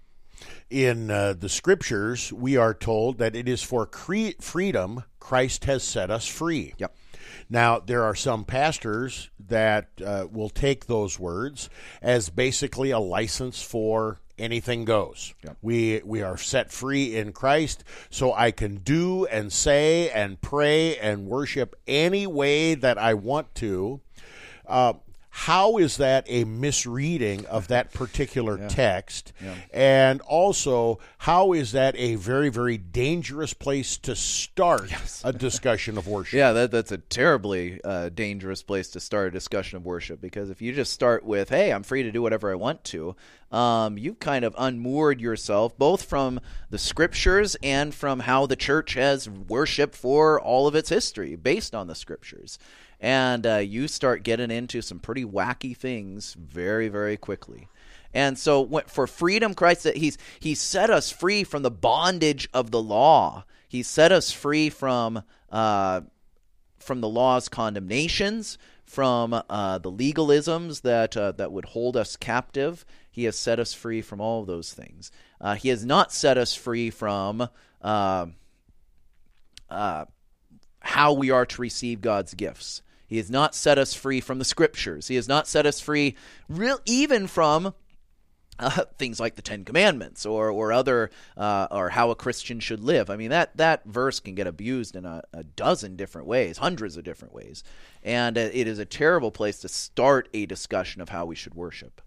in 0.71 1.11
uh, 1.11 1.33
the 1.39 1.49
scriptures 1.49 2.33
we 2.33 2.57
are 2.57 2.75
told 2.75 3.19
that 3.19 3.35
it 3.35 3.49
is 3.49 3.63
for 3.63 3.87
cre- 3.87 4.39
freedom 4.41 5.03
christ 5.19 5.65
has 5.65 5.83
set 5.83 6.11
us 6.11 6.27
free 6.29 6.75
Yep. 6.79 6.95
Now, 7.49 7.79
there 7.79 8.05
are 8.05 8.15
some 8.15 8.45
pastors 8.45 9.31
that 9.49 9.89
uh, 10.05 10.27
will 10.31 10.51
take 10.51 10.87
those 10.87 11.19
words 11.19 11.71
as 12.03 12.31
basically 12.31 12.91
a 12.91 12.99
license 12.99 13.63
for 13.63 14.21
anything 14.39 14.85
goes. 14.85 15.35
We 15.61 16.01
we 16.05 16.23
are 16.23 16.39
set 16.39 16.71
free 16.71 17.17
in 17.17 17.33
Christ, 17.33 17.85
so 18.11 18.33
I 18.33 18.51
can 18.51 18.77
do 18.77 19.27
and 19.27 19.53
say 19.53 20.11
and 20.11 20.41
pray 20.41 20.97
and 20.99 21.27
worship 21.27 21.75
any 21.87 22.27
way 22.27 22.75
that 22.75 22.99
I 22.99 23.15
want 23.15 23.55
to. 23.57 24.01
Uh, 24.67 24.95
how 25.31 25.77
is 25.77 25.99
that 25.99 26.25
a 26.29 26.45
misreading 26.45 27.47
of 27.47 27.69
that 27.69 27.93
particular 27.93 28.69
text? 28.69 29.33
And 29.73 30.21
also, 30.23 30.99
how 31.19 31.53
is 31.53 31.73
that 31.73 31.95
a 31.97 32.17
very, 32.17 32.49
very 32.49 32.79
dangerous 32.79 33.55
place 33.55 33.99
to 33.99 34.17
start 34.17 34.93
a 35.25 35.33
discussion 35.33 35.99
of 35.99 36.07
worship? 36.07 36.37
Yeah, 36.37 36.53
that, 36.53 36.71
that's 36.71 36.93
a 36.93 36.99
terribly 36.99 37.81
uh, 37.85 38.09
dangerous 38.09 38.63
place 38.63 38.89
to 38.91 39.01
start 39.01 39.29
a 39.29 39.31
discussion 39.31 39.77
of 39.77 39.85
worship 39.85 40.21
because 40.21 40.51
if 40.51 40.63
you 40.63 40.73
just 40.73 40.93
start 40.93 41.25
with, 41.25 41.51
hey, 41.51 41.73
I'm 41.73 41.83
free 41.83 42.03
to 42.03 42.13
do 42.13 42.23
whatever 42.23 42.51
I 42.51 42.55
want 42.55 42.83
to, 42.85 43.15
um, 43.51 43.97
you've 43.97 44.21
kind 44.21 44.45
of 44.45 44.55
unmoored 44.59 45.21
yourself 45.21 45.77
both 45.79 46.03
from 46.03 46.41
the 46.71 46.79
scriptures 46.79 47.57
and 47.63 47.95
from 47.95 48.21
how 48.21 48.47
the 48.47 48.57
church 48.57 48.95
has 48.95 49.29
worshiped 49.29 49.95
for 49.95 50.41
all 50.41 50.67
of 50.67 50.75
its 50.75 50.89
history 50.89 51.37
based 51.37 51.75
on 51.75 51.87
the 51.87 51.95
scriptures. 51.95 52.59
And 53.01 53.47
uh, 53.47 53.57
you 53.57 53.87
start 53.87 54.25
getting 54.25 54.51
into 54.51 54.83
some 54.83 54.99
pretty 54.99 55.25
wacky 55.25 55.77
things 55.77 56.35
very, 56.35 56.89
very 56.89 57.17
quickly. 57.17 57.69
And 58.13 58.39
so, 58.39 58.83
for 58.87 59.07
freedom, 59.07 59.55
Christ 59.55 59.87
He's 59.95 60.19
He 60.41 60.55
set 60.55 60.91
us 60.91 61.11
free 61.11 61.45
from 61.45 61.63
the 61.63 61.71
bondage 61.71 62.49
of 62.55 62.71
the 62.71 62.83
law. 62.83 63.45
He 63.69 63.83
set 63.83 64.13
us 64.13 64.33
free 64.33 64.71
from 64.71 65.23
uh, 65.51 66.01
from 66.79 67.01
the 67.01 67.09
law's 67.09 67.49
condemnations, 67.49 68.57
from 68.85 69.35
uh, 69.35 69.79
the 69.79 69.93
legalisms 69.93 70.83
that 70.83 71.17
uh, 71.17 71.33
that 71.33 71.53
would 71.53 71.67
hold 71.67 71.97
us 71.97 72.17
captive. 72.17 72.85
He 73.11 73.25
has 73.25 73.37
set 73.37 73.61
us 73.61 73.75
free 73.75 74.01
from 74.01 74.21
all 74.21 74.41
of 74.41 74.47
those 74.47 74.73
things. 74.73 75.13
Uh, 75.41 75.55
he 75.55 75.69
has 75.69 75.85
not 75.85 76.13
set 76.13 76.39
us 76.39 76.55
free 76.55 76.89
from 76.89 77.49
uh, 77.83 78.27
how 80.81 81.13
we 81.13 81.31
are 81.31 81.45
to 81.47 81.61
receive 81.61 82.01
God's 82.01 82.35
gifts. 82.35 82.83
He 83.09 83.17
has 83.17 83.31
not 83.31 83.55
set 83.55 83.79
us 83.79 83.95
free 83.95 84.21
from 84.21 84.39
the 84.39 84.45
scriptures. 84.45 85.09
He 85.09 85.17
has 85.17 85.27
not 85.27 85.49
set 85.49 85.67
us 85.67 85.81
free, 85.81 86.15
real 86.49 86.79
even 86.85 87.27
from 87.27 87.75
uh, 88.59 88.85
things 88.99 89.21
like 89.21 89.37
the 89.37 89.43
Ten 89.43 89.65
Commandments 89.65 90.27
or 90.27 90.51
or 90.51 90.73
other 90.73 91.11
uh, 91.37 91.69
or 91.71 91.91
how 91.91 92.11
a 92.11 92.15
Christian 92.15 92.61
should 92.61 92.81
live. 92.81 93.09
I 93.09 93.17
mean 93.17 93.31
that 93.31 93.57
that 93.57 93.85
verse 93.85 94.21
can 94.21 94.35
get 94.35 94.47
abused 94.47 94.97
in 94.97 95.05
a, 95.05 95.23
a 95.33 95.45
dozen 95.45 95.97
different 95.97 96.27
ways, 96.27 96.59
hundreds 96.59 96.97
of 96.97 97.05
different 97.05 97.35
ways, 97.35 97.63
and 98.09 98.39
uh, 98.39 98.49
it 98.55 98.67
is 98.67 98.79
a 98.79 98.87
terrible 98.87 99.31
place 99.31 99.59
to 99.59 99.69
start 99.69 100.31
a 100.33 100.47
discussion 100.47 101.03
of 101.03 101.11
how 101.11 101.27
we 101.27 101.35
should 101.35 101.55
worship. 101.55 102.01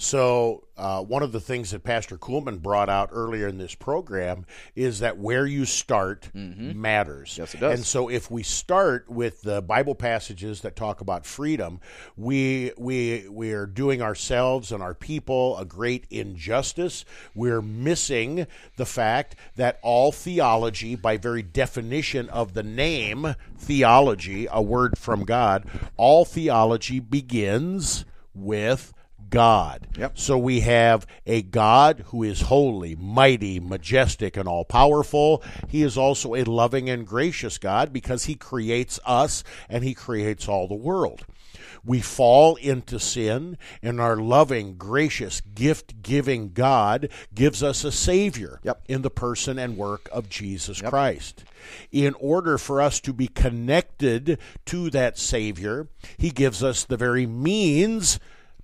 So, 0.00 0.68
uh, 0.76 1.02
one 1.02 1.24
of 1.24 1.32
the 1.32 1.40
things 1.40 1.72
that 1.72 1.82
Pastor 1.82 2.16
Kuhlman 2.16 2.62
brought 2.62 2.88
out 2.88 3.08
earlier 3.10 3.48
in 3.48 3.58
this 3.58 3.74
program 3.74 4.46
is 4.76 5.00
that 5.00 5.18
where 5.18 5.44
you 5.44 5.64
start 5.64 6.30
matters. 6.32 7.32
Mm-hmm. 7.32 7.40
Yes, 7.40 7.54
it 7.54 7.60
does. 7.60 7.74
And 7.74 7.84
so, 7.84 8.08
if 8.08 8.30
we 8.30 8.44
start 8.44 9.10
with 9.10 9.42
the 9.42 9.60
Bible 9.60 9.96
passages 9.96 10.60
that 10.60 10.76
talk 10.76 11.00
about 11.00 11.26
freedom, 11.26 11.80
we 12.16 12.70
we 12.78 13.26
we 13.28 13.50
are 13.52 13.66
doing 13.66 14.00
ourselves 14.00 14.70
and 14.70 14.84
our 14.84 14.94
people 14.94 15.58
a 15.58 15.64
great 15.64 16.06
injustice. 16.10 17.04
We're 17.34 17.62
missing 17.62 18.46
the 18.76 18.86
fact 18.86 19.34
that 19.56 19.80
all 19.82 20.12
theology, 20.12 20.94
by 20.94 21.16
very 21.16 21.42
definition 21.42 22.28
of 22.28 22.54
the 22.54 22.62
name 22.62 23.34
theology, 23.58 24.46
a 24.48 24.62
word 24.62 24.96
from 24.96 25.24
God, 25.24 25.47
all 25.96 26.24
theology 26.24 27.00
begins 27.00 28.04
with 28.34 28.92
God. 29.30 29.88
Yep. 29.98 30.18
So 30.18 30.38
we 30.38 30.60
have 30.60 31.06
a 31.26 31.42
God 31.42 32.04
who 32.06 32.22
is 32.22 32.42
holy, 32.42 32.96
mighty, 32.96 33.60
majestic, 33.60 34.36
and 34.36 34.48
all 34.48 34.64
powerful. 34.64 35.42
He 35.68 35.82
is 35.82 35.98
also 35.98 36.34
a 36.34 36.44
loving 36.44 36.88
and 36.88 37.06
gracious 37.06 37.58
God 37.58 37.92
because 37.92 38.24
he 38.24 38.34
creates 38.34 38.98
us 39.04 39.44
and 39.68 39.84
he 39.84 39.94
creates 39.94 40.48
all 40.48 40.66
the 40.66 40.74
world. 40.74 41.26
We 41.84 42.00
fall 42.00 42.56
into 42.56 42.98
sin, 42.98 43.56
and 43.82 44.00
our 44.00 44.16
loving, 44.16 44.76
gracious, 44.76 45.40
gift 45.40 46.02
giving 46.02 46.52
God 46.52 47.08
gives 47.34 47.62
us 47.62 47.84
a 47.84 47.92
Savior 47.92 48.60
Yep. 48.62 48.82
in 48.88 49.02
the 49.02 49.10
person 49.10 49.58
and 49.58 49.76
work 49.76 50.08
of 50.12 50.28
Jesus 50.28 50.82
Christ. 50.82 51.44
In 51.90 52.14
order 52.14 52.58
for 52.58 52.80
us 52.80 53.00
to 53.00 53.12
be 53.12 53.28
connected 53.28 54.38
to 54.66 54.90
that 54.90 55.18
Savior, 55.18 55.88
He 56.16 56.30
gives 56.30 56.62
us 56.62 56.84
the 56.84 56.96
very 56.96 57.26
means 57.26 58.18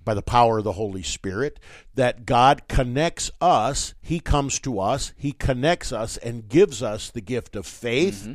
by 0.05 0.13
the 0.13 0.21
power 0.21 0.59
of 0.59 0.63
the 0.63 0.73
Holy 0.73 1.01
Spirit, 1.01 1.59
that 1.95 2.27
God 2.27 2.67
connects 2.67 3.31
us. 3.41 3.95
He 4.01 4.19
comes 4.19 4.59
to 4.59 4.79
us, 4.79 5.13
He 5.17 5.31
connects 5.31 5.91
us, 5.91 6.15
and 6.17 6.47
gives 6.47 6.83
us 6.83 7.09
the 7.09 7.21
gift 7.21 7.55
of 7.55 7.65
faith. 7.65 8.21
Mm-hmm. 8.21 8.33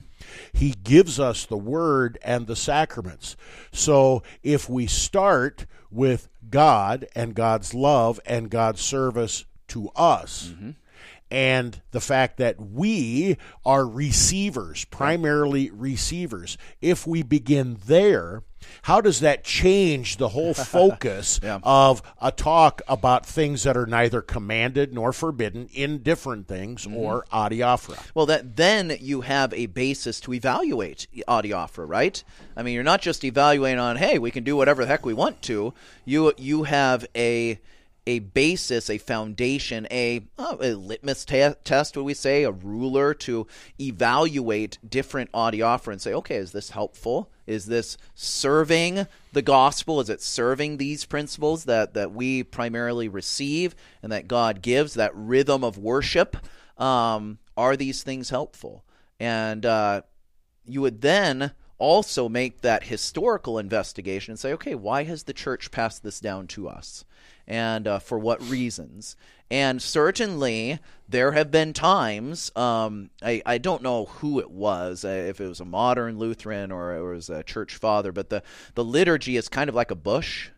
He 0.53 0.73
gives 0.73 1.21
us 1.21 1.47
the 1.47 1.57
Word 1.57 2.19
and 2.23 2.47
the 2.47 2.57
sacraments. 2.57 3.37
So 3.73 4.25
if 4.43 4.69
we 4.69 4.89
start 4.89 5.67
with 5.91 6.29
God 6.51 7.07
and 7.15 7.35
God's 7.35 7.73
love 7.73 8.19
and 8.27 8.51
God's 8.51 8.81
service 8.81 9.45
to 9.69 9.91
us, 9.91 10.53
mm-hmm. 10.53 10.71
And 11.31 11.81
the 11.93 12.01
fact 12.01 12.39
that 12.39 12.61
we 12.61 13.37
are 13.65 13.87
receivers, 13.87 14.85
primarily 14.87 15.71
receivers. 15.71 16.59
If 16.81 17.07
we 17.07 17.23
begin 17.23 17.79
there, 17.87 18.43
how 18.83 19.01
does 19.01 19.21
that 19.21 19.45
change 19.45 20.17
the 20.17 20.29
whole 20.29 20.55
focus 20.55 21.41
Yeah. 21.43 21.61
of 21.63 22.03
a 22.21 22.33
talk 22.33 22.83
about 22.89 23.25
things 23.27 23.63
that 23.63 23.77
are 23.77 23.87
neither 23.87 24.21
commanded 24.21 24.93
nor 24.93 25.13
forbidden, 25.13 25.69
indifferent 25.73 26.49
things, 26.49 26.85
mm-hmm. 26.87 26.97
or 26.97 27.25
adiaphora? 27.33 28.01
Well, 28.15 28.27
that 28.27 28.57
then 28.57 28.97
you 29.01 29.23
have 29.23 29.55
a 29.55 29.67
basis 29.67 30.21
to 30.21 30.35
evaluate 30.35 31.07
adiaphora, 31.29 31.89
right? 31.89 32.23
I 32.57 32.63
mean, 32.63 32.75
you're 32.75 32.83
not 32.83 33.03
just 33.03 33.25
evaluating 33.25 33.79
on, 33.79 33.97
hey, 33.97 34.19
we 34.19 34.31
can 34.31 34.45
do 34.45 34.57
whatever 34.57 34.83
the 34.83 34.89
heck 34.89 35.07
we 35.07 35.15
want 35.15 35.43
to. 35.43 35.73
You 36.05 36.33
you 36.37 36.65
have 36.65 37.07
a 37.15 37.61
a 38.11 38.19
basis, 38.19 38.91
a 38.91 38.99
foundation, 38.99 39.87
a, 39.89 40.27
oh, 40.37 40.59
a 40.61 40.75
litmus 40.75 41.25
te- 41.25 41.55
test, 41.63 41.97
would 41.97 42.03
we 42.03 42.13
say, 42.13 42.43
a 42.43 42.51
ruler 42.51 43.15
to 43.15 43.47
evaluate 43.81 44.79
different 44.87 45.31
adiaphora 45.31 45.93
and 45.93 46.03
say, 46.03 46.13
okay, 46.13 46.35
is 46.35 46.51
this 46.51 46.71
helpful? 46.71 47.31
Is 47.47 47.67
this 47.67 47.97
serving 48.17 49.07
the 49.33 49.43
gospel? 49.43 50.01
Is 50.01 50.11
it 50.11 50.21
serving 50.21 50.77
these 50.77 51.05
principles 51.05 51.67
that, 51.67 51.95
that 51.95 52.11
we 52.11 52.43
primarily 52.43 53.07
receive 53.07 53.77
and 54.03 54.11
that 54.11 54.27
God 54.27 54.61
gives, 54.61 54.95
that 54.95 55.15
rhythm 55.15 55.63
of 55.63 55.79
worship? 55.79 56.37
Um, 56.79 57.39
are 57.57 57.77
these 57.77 58.03
things 58.03 58.31
helpful? 58.31 58.85
And 59.21 59.65
uh, 59.65 60.03
you 60.65 60.81
would 60.81 61.01
then 61.01 61.53
also 61.79 62.29
make 62.29 62.63
that 62.63 62.85
historical 62.85 63.57
investigation 63.57 64.33
and 64.33 64.39
say, 64.41 64.53
okay, 64.55 64.75
why 64.75 65.05
has 65.05 65.23
the 65.23 65.33
church 65.33 65.71
passed 65.71 66.03
this 66.03 66.19
down 66.19 66.49
to 66.49 66.69
us? 66.69 67.05
And 67.51 67.89
uh, 67.89 67.99
for 67.99 68.17
what 68.17 68.41
reasons? 68.49 69.17
And 69.51 69.83
certainly, 69.83 70.79
there 71.09 71.33
have 71.33 71.51
been 71.51 71.73
times, 71.73 72.53
um, 72.55 73.11
I, 73.21 73.43
I 73.45 73.59
don't 73.59 73.83
know 73.83 74.05
who 74.05 74.39
it 74.39 74.53
was, 74.53 75.05
uh, 75.05 75.09
if 75.09 75.41
it 75.41 75.49
was 75.49 75.59
a 75.59 75.65
modern 75.65 76.17
Lutheran 76.17 76.71
or 76.71 76.97
it 76.97 77.03
was 77.03 77.29
a 77.29 77.43
church 77.43 77.75
father, 77.75 78.13
but 78.13 78.31
the, 78.31 78.45
the 78.77 78.85
liturgy 78.85 79.37
is 79.37 79.49
kind 79.49 79.69
of 79.69 79.75
like 79.75 79.91
a 79.91 79.97
bush 79.97 80.51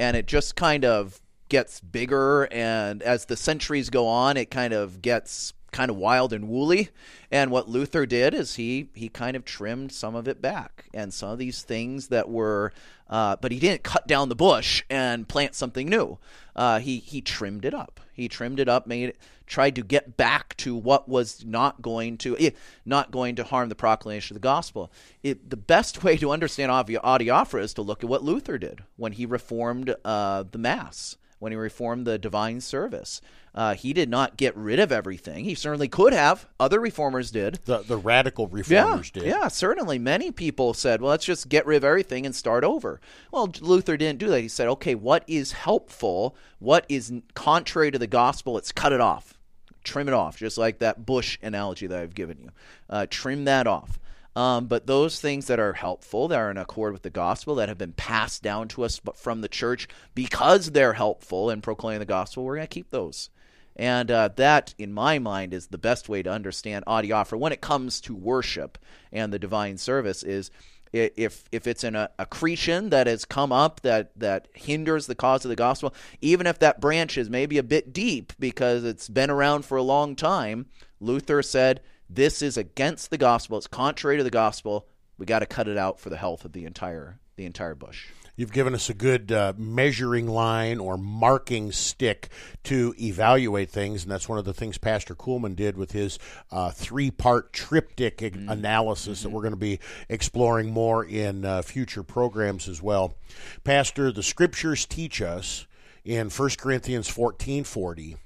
and 0.00 0.16
it 0.16 0.26
just 0.26 0.56
kind 0.56 0.84
of 0.84 1.20
gets 1.48 1.78
bigger 1.78 2.48
and 2.50 3.02
as 3.02 3.26
the 3.26 3.36
centuries 3.36 3.90
go 3.90 4.06
on 4.06 4.36
it 4.36 4.50
kind 4.50 4.72
of 4.72 5.02
gets 5.02 5.52
kind 5.72 5.90
of 5.90 5.96
wild 5.96 6.32
and 6.32 6.48
woolly 6.48 6.90
and 7.30 7.50
what 7.50 7.68
luther 7.68 8.06
did 8.06 8.34
is 8.34 8.56
he 8.56 8.88
he 8.94 9.08
kind 9.08 9.36
of 9.36 9.44
trimmed 9.44 9.92
some 9.92 10.14
of 10.14 10.28
it 10.28 10.42
back. 10.42 10.86
And 10.92 11.12
some 11.12 11.30
of 11.30 11.38
these 11.38 11.62
things 11.62 12.08
that 12.08 12.28
were 12.28 12.72
uh, 13.08 13.36
but 13.40 13.50
he 13.50 13.58
didn't 13.58 13.82
cut 13.82 14.06
down 14.06 14.28
the 14.28 14.36
bush 14.36 14.84
and 14.88 15.26
plant 15.26 15.54
something 15.54 15.88
new. 15.88 16.18
Uh, 16.54 16.78
he 16.78 16.98
he 16.98 17.20
trimmed 17.20 17.64
it 17.64 17.74
up. 17.74 18.00
He 18.12 18.28
trimmed 18.28 18.60
it 18.60 18.68
up 18.68 18.86
made 18.86 19.10
it 19.10 19.16
tried 19.50 19.74
to 19.74 19.82
get 19.82 20.16
back 20.16 20.56
to 20.56 20.76
what 20.76 21.08
was 21.08 21.44
not 21.44 21.82
going 21.82 22.16
to 22.16 22.36
eh, 22.38 22.50
not 22.86 23.10
going 23.10 23.34
to 23.34 23.44
harm 23.44 23.68
the 23.68 23.74
proclamation 23.74 24.36
of 24.36 24.40
the 24.40 24.46
gospel. 24.46 24.92
It, 25.22 25.50
the 25.50 25.56
best 25.56 26.02
way 26.04 26.16
to 26.18 26.30
understand 26.30 26.70
adiaphora 26.70 27.62
is 27.62 27.74
to 27.74 27.82
look 27.82 28.04
at 28.04 28.08
what 28.08 28.22
Luther 28.22 28.58
did 28.58 28.84
when 28.96 29.12
he 29.12 29.26
reformed 29.26 29.94
uh, 30.04 30.44
the 30.50 30.58
Mass, 30.58 31.16
when 31.40 31.50
he 31.50 31.56
reformed 31.56 32.06
the 32.06 32.18
divine 32.18 32.60
service. 32.60 33.20
Uh, 33.52 33.74
he 33.74 33.92
did 33.92 34.08
not 34.08 34.36
get 34.36 34.56
rid 34.56 34.78
of 34.78 34.92
everything. 34.92 35.44
He 35.44 35.56
certainly 35.56 35.88
could 35.88 36.12
have. 36.12 36.46
Other 36.60 36.78
reformers 36.78 37.32
did. 37.32 37.58
The, 37.64 37.78
the 37.78 37.96
radical 37.96 38.48
Yeah, 38.52 38.84
reformers 38.84 39.10
did. 39.10 39.24
yeah, 39.24 39.48
certainly. 39.48 39.98
Many 39.98 40.30
people 40.30 40.72
said, 40.72 41.00
well, 41.00 41.10
let's 41.10 41.24
just 41.24 41.48
get 41.48 41.66
rid 41.66 41.78
of 41.78 41.84
everything 41.84 42.24
and 42.24 42.32
start 42.32 42.62
over. 42.62 43.00
Well, 43.32 43.50
Luther 43.60 43.96
didn't 43.96 44.20
do 44.20 44.28
that. 44.28 44.40
He 44.40 44.46
said, 44.46 44.68
okay, 44.68 44.94
what 44.94 45.24
is 45.26 45.50
helpful? 45.50 46.36
What 46.60 46.86
is 46.88 47.12
contrary 47.34 47.90
to 47.90 47.98
the 47.98 48.06
gospel? 48.06 48.52
Let's 48.52 48.70
cut 48.70 48.92
it 48.92 49.00
off. 49.00 49.34
Trim 49.82 50.06
it 50.06 50.14
off, 50.14 50.36
just 50.36 50.56
like 50.58 50.78
that 50.78 51.04
bush 51.04 51.36
analogy 51.42 51.88
that 51.88 51.98
I've 52.00 52.14
given 52.14 52.38
you. 52.38 52.50
Uh, 52.88 53.06
trim 53.10 53.46
that 53.46 53.66
off. 53.66 53.98
Um, 54.40 54.68
but 54.68 54.86
those 54.86 55.20
things 55.20 55.48
that 55.48 55.60
are 55.60 55.74
helpful, 55.74 56.28
that 56.28 56.38
are 56.38 56.50
in 56.50 56.56
accord 56.56 56.94
with 56.94 57.02
the 57.02 57.10
gospel, 57.10 57.56
that 57.56 57.68
have 57.68 57.76
been 57.76 57.92
passed 57.92 58.42
down 58.42 58.68
to 58.68 58.84
us 58.84 58.98
from 59.14 59.42
the 59.42 59.48
church 59.48 59.86
because 60.14 60.70
they're 60.70 60.94
helpful 60.94 61.50
in 61.50 61.60
proclaiming 61.60 61.98
the 61.98 62.06
gospel, 62.06 62.44
we're 62.44 62.56
going 62.56 62.66
to 62.66 62.74
keep 62.74 62.88
those. 62.88 63.28
And 63.76 64.10
uh, 64.10 64.30
that, 64.36 64.74
in 64.78 64.94
my 64.94 65.18
mind, 65.18 65.52
is 65.52 65.66
the 65.66 65.76
best 65.76 66.08
way 66.08 66.22
to 66.22 66.32
understand 66.32 66.86
adiaphora 66.86 67.38
when 67.38 67.52
it 67.52 67.60
comes 67.60 68.00
to 68.00 68.14
worship 68.14 68.78
and 69.12 69.30
the 69.30 69.38
divine 69.38 69.76
service. 69.76 70.22
Is 70.22 70.50
if 70.90 71.44
if 71.52 71.66
it's 71.66 71.84
an 71.84 71.94
uh, 71.94 72.08
accretion 72.18 72.88
that 72.88 73.06
has 73.06 73.26
come 73.26 73.52
up 73.52 73.82
that 73.82 74.10
that 74.18 74.48
hinders 74.54 75.06
the 75.06 75.14
cause 75.14 75.44
of 75.44 75.50
the 75.50 75.56
gospel, 75.56 75.94
even 76.22 76.46
if 76.46 76.58
that 76.60 76.80
branch 76.80 77.18
is 77.18 77.28
maybe 77.28 77.58
a 77.58 77.62
bit 77.62 77.92
deep 77.92 78.32
because 78.38 78.84
it's 78.84 79.10
been 79.10 79.28
around 79.28 79.66
for 79.66 79.76
a 79.76 79.82
long 79.82 80.16
time, 80.16 80.64
Luther 80.98 81.42
said 81.42 81.82
this 82.12 82.42
is 82.42 82.56
against 82.56 83.10
the 83.10 83.18
gospel. 83.18 83.56
It's 83.56 83.66
contrary 83.66 84.16
to 84.18 84.24
the 84.24 84.30
gospel. 84.30 84.86
We 85.16 85.26
got 85.26 85.40
to 85.40 85.46
cut 85.46 85.68
it 85.68 85.78
out 85.78 86.00
for 86.00 86.10
the 86.10 86.16
health 86.16 86.44
of 86.44 86.52
the 86.52 86.64
entire 86.64 87.20
the 87.36 87.46
entire 87.46 87.74
bush. 87.74 88.08
You've 88.36 88.52
given 88.52 88.74
us 88.74 88.88
a 88.88 88.94
good 88.94 89.32
uh, 89.32 89.52
measuring 89.56 90.26
line 90.26 90.78
or 90.78 90.96
marking 90.96 91.72
stick 91.72 92.30
to 92.64 92.94
evaluate 92.98 93.70
things, 93.70 94.02
and 94.02 94.10
that's 94.10 94.28
one 94.28 94.38
of 94.38 94.44
the 94.44 94.54
things 94.54 94.78
Pastor 94.78 95.14
Kuhlman 95.14 95.54
did 95.56 95.76
with 95.76 95.92
his 95.92 96.18
uh, 96.50 96.70
three 96.70 97.10
part 97.10 97.52
triptych 97.52 98.22
ag- 98.22 98.36
analysis 98.48 99.22
that 99.22 99.28
we're 99.28 99.42
going 99.42 99.52
to 99.52 99.58
be 99.58 99.78
exploring 100.08 100.70
more 100.70 101.04
in 101.04 101.44
uh, 101.44 101.62
future 101.62 102.02
programs 102.02 102.68
as 102.68 102.82
well. 102.82 103.14
Pastor, 103.62 104.10
the 104.10 104.22
scriptures 104.22 104.86
teach 104.86 105.20
us 105.20 105.66
in 106.04 106.30
1 106.30 106.50
Corinthians 106.58 107.08
fourteen 107.08 107.62
forty, 107.62 108.16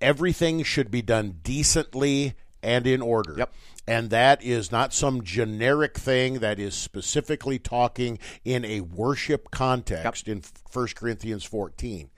everything 0.00 0.62
should 0.62 0.90
be 0.90 1.02
done 1.02 1.40
decently 1.42 2.34
and 2.62 2.86
in 2.86 3.00
order. 3.02 3.34
Yep. 3.38 3.52
And 3.86 4.10
that 4.10 4.42
is 4.44 4.70
not 4.70 4.92
some 4.92 5.22
generic 5.22 5.96
thing 5.96 6.40
that 6.40 6.58
is 6.58 6.74
specifically 6.74 7.58
talking 7.58 8.18
in 8.44 8.64
a 8.64 8.82
worship 8.82 9.50
context 9.50 10.28
in 10.28 10.42
1 10.72 10.88
Corinthians 10.94 11.44
14. 11.44 12.10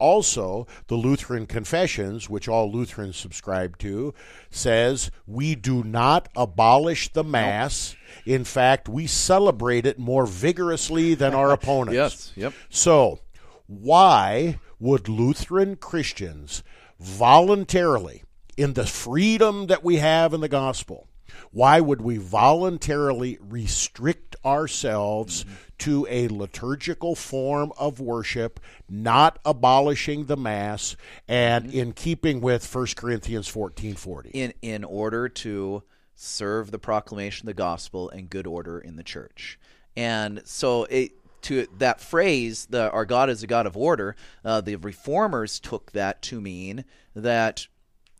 Also, 0.00 0.66
the 0.88 0.96
Lutheran 0.96 1.46
Confessions, 1.46 2.28
which 2.28 2.48
all 2.48 2.72
Lutherans 2.72 3.16
subscribe 3.16 3.78
to, 3.78 4.12
says 4.50 5.12
we 5.28 5.54
do 5.54 5.84
not 5.84 6.28
abolish 6.34 7.12
the 7.12 7.22
Mass. 7.22 7.94
In 8.26 8.42
fact, 8.42 8.88
we 8.88 9.06
celebrate 9.06 9.86
it 9.86 10.00
more 10.00 10.26
vigorously 10.26 11.14
than 11.14 11.34
our 11.34 11.52
opponents. 11.52 11.94
yes, 11.94 12.32
Yep. 12.34 12.52
So, 12.68 13.20
why 13.68 14.58
would 14.80 15.08
Lutheran 15.08 15.76
Christians 15.76 16.64
voluntarily, 16.98 18.24
in 18.56 18.74
the 18.74 18.86
freedom 18.86 19.66
that 19.66 19.82
we 19.84 19.96
have 19.96 20.34
in 20.34 20.40
the 20.40 20.48
gospel, 20.48 21.08
Why 21.50 21.80
would 21.80 22.00
we 22.00 22.18
voluntarily 22.18 23.38
restrict 23.40 24.36
ourselves 24.44 25.44
to 25.78 26.06
a 26.08 26.28
liturgical 26.28 27.14
form 27.14 27.72
of 27.78 28.00
worship, 28.00 28.60
not 28.88 29.38
abolishing 29.44 30.26
the 30.26 30.36
Mass, 30.36 30.96
and 31.26 31.72
in 31.72 31.92
keeping 31.92 32.40
with 32.40 32.72
1 32.72 32.86
Corinthians 32.96 33.48
fourteen 33.48 33.94
forty? 33.94 34.30
in 34.30 34.52
in 34.62 34.84
order 34.84 35.28
to 35.28 35.82
serve 36.14 36.70
the 36.70 36.78
proclamation 36.78 37.48
of 37.48 37.56
the 37.56 37.62
gospel 37.62 38.08
and 38.10 38.30
good 38.30 38.46
order 38.46 38.78
in 38.78 38.96
the 38.96 39.02
church. 39.02 39.58
And 39.96 40.42
so 40.44 40.84
it 40.84 41.12
to 41.42 41.66
that 41.78 42.00
phrase, 42.00 42.66
the 42.70 42.90
our 42.92 43.04
God 43.04 43.28
is 43.28 43.42
a 43.42 43.46
God 43.48 43.66
of 43.66 43.76
order, 43.76 44.14
uh, 44.44 44.60
the 44.60 44.76
reformers 44.76 45.58
took 45.58 45.90
that 45.92 46.22
to 46.22 46.40
mean 46.40 46.84
that 47.16 47.66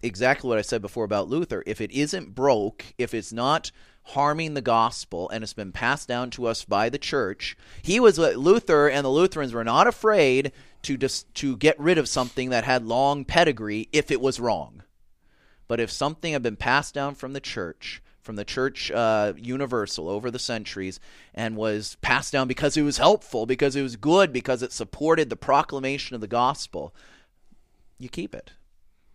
exactly 0.02 0.48
what 0.48 0.58
I 0.58 0.62
said 0.62 0.82
before 0.82 1.04
about 1.04 1.28
Luther. 1.28 1.62
If 1.66 1.80
it 1.80 1.90
isn't 1.92 2.34
broke, 2.34 2.84
if 2.98 3.14
it's 3.14 3.32
not 3.32 3.70
harming 4.04 4.54
the 4.54 4.60
gospel 4.60 5.30
and 5.30 5.44
it's 5.44 5.52
been 5.52 5.72
passed 5.72 6.08
down 6.08 6.30
to 6.30 6.46
us 6.46 6.64
by 6.64 6.88
the 6.88 6.98
church, 6.98 7.56
he 7.82 8.00
was 8.00 8.18
Luther 8.18 8.88
and 8.88 9.04
the 9.04 9.10
Lutherans 9.10 9.52
were 9.52 9.64
not 9.64 9.86
afraid 9.86 10.52
to 10.82 10.96
just 10.96 11.32
to 11.36 11.56
get 11.56 11.78
rid 11.78 11.98
of 11.98 12.08
something 12.08 12.50
that 12.50 12.64
had 12.64 12.84
long 12.84 13.24
pedigree 13.24 13.88
if 13.92 14.10
it 14.10 14.20
was 14.20 14.40
wrong. 14.40 14.82
But 15.68 15.80
if 15.80 15.90
something 15.90 16.32
had 16.32 16.42
been 16.42 16.56
passed 16.56 16.92
down 16.92 17.14
from 17.14 17.32
the 17.32 17.40
church, 17.40 18.02
from 18.20 18.36
the 18.36 18.44
church 18.44 18.90
uh, 18.90 19.32
universal 19.36 20.08
over 20.08 20.30
the 20.30 20.38
centuries, 20.38 21.00
and 21.34 21.56
was 21.56 21.96
passed 22.02 22.32
down 22.32 22.48
because 22.48 22.76
it 22.76 22.82
was 22.82 22.98
helpful, 22.98 23.46
because 23.46 23.74
it 23.74 23.82
was 23.82 23.96
good, 23.96 24.32
because 24.32 24.62
it 24.62 24.72
supported 24.72 25.30
the 25.30 25.36
proclamation 25.36 26.14
of 26.14 26.20
the 26.20 26.26
gospel, 26.28 26.94
you 27.98 28.08
keep 28.08 28.34
it. 28.34 28.50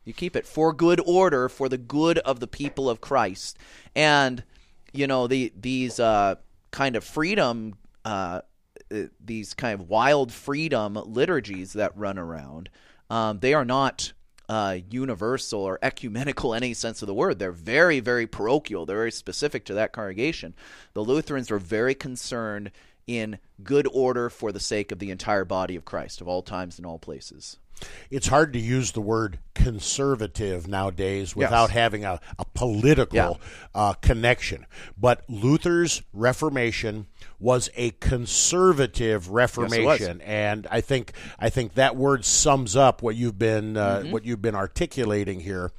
You 0.07 0.13
keep 0.13 0.37
it 0.37 0.47
for 0.47 0.71
good 0.71 1.01
order, 1.05 1.49
for 1.49 1.67
the 1.67 1.77
good 1.77 2.17
of 2.19 2.39
the 2.39 2.47
people 2.47 2.89
of 2.89 3.01
Christ. 3.01 3.57
And, 3.93 4.41
you 4.93 5.05
know, 5.05 5.27
the 5.27 5.51
these 5.53 5.99
uh, 5.99 6.35
kind 6.71 6.95
of 6.95 7.03
freedom, 7.03 7.75
uh, 8.05 8.39
uh 8.89 9.03
these 9.19 9.53
kind 9.53 9.81
of 9.81 9.89
wild 9.89 10.31
freedom 10.31 10.93
liturgies 10.93 11.73
that 11.73 11.91
run 11.97 12.17
around, 12.17 12.69
um, 13.09 13.39
they 13.39 13.53
are 13.53 13.65
not 13.65 14.13
uh, 14.47 14.77
universal 14.89 15.59
or 15.59 15.77
ecumenical 15.81 16.53
in 16.53 16.63
any 16.63 16.73
sense 16.73 17.01
of 17.01 17.07
the 17.07 17.13
word. 17.13 17.37
They're 17.37 17.51
very, 17.51 17.99
very 17.99 18.27
parochial. 18.27 18.85
They're 18.85 18.95
very 18.95 19.11
specific 19.11 19.65
to 19.65 19.73
that 19.73 19.91
congregation. 19.91 20.55
The 20.93 21.03
Lutherans 21.03 21.51
are 21.51 21.59
very 21.59 21.95
concerned 21.95 22.71
in 23.07 23.39
good 23.61 23.89
order 23.91 24.29
for 24.29 24.53
the 24.53 24.61
sake 24.61 24.93
of 24.93 24.99
the 24.99 25.11
entire 25.11 25.43
body 25.43 25.75
of 25.75 25.83
Christ, 25.83 26.21
of 26.21 26.29
all 26.29 26.43
times 26.43 26.77
and 26.77 26.85
all 26.85 26.97
places. 26.97 27.57
It's 28.09 28.27
hard 28.27 28.53
to 28.53 28.59
use 28.59 28.91
the 28.93 29.01
word 29.01 29.39
conservative 29.53 30.67
nowadays 30.67 31.35
without 31.35 31.69
Yes. 31.69 31.71
having 31.71 32.05
a, 32.05 32.19
a 32.39 32.45
political 32.53 33.15
Yeah. 33.17 33.33
uh, 33.75 33.93
connection. 33.93 34.65
But 34.97 35.23
Luther's 35.29 36.01
Reformation 36.13 37.07
was 37.39 37.69
a 37.75 37.91
conservative 37.99 39.29
Reformation, 39.29 40.21
and 40.21 40.67
I 40.71 40.81
think 40.81 41.13
I 41.39 41.49
think 41.49 41.73
that 41.75 41.95
word 41.95 42.25
sums 42.25 42.75
up 42.75 43.01
what 43.01 43.15
you've 43.15 43.37
been 43.39 43.77
uh, 43.77 43.97
Mm-hmm. 43.99 44.11
what 44.11 44.25
you've 44.25 44.41
been 44.41 44.55
articulating 44.55 45.39
here. 45.39 45.71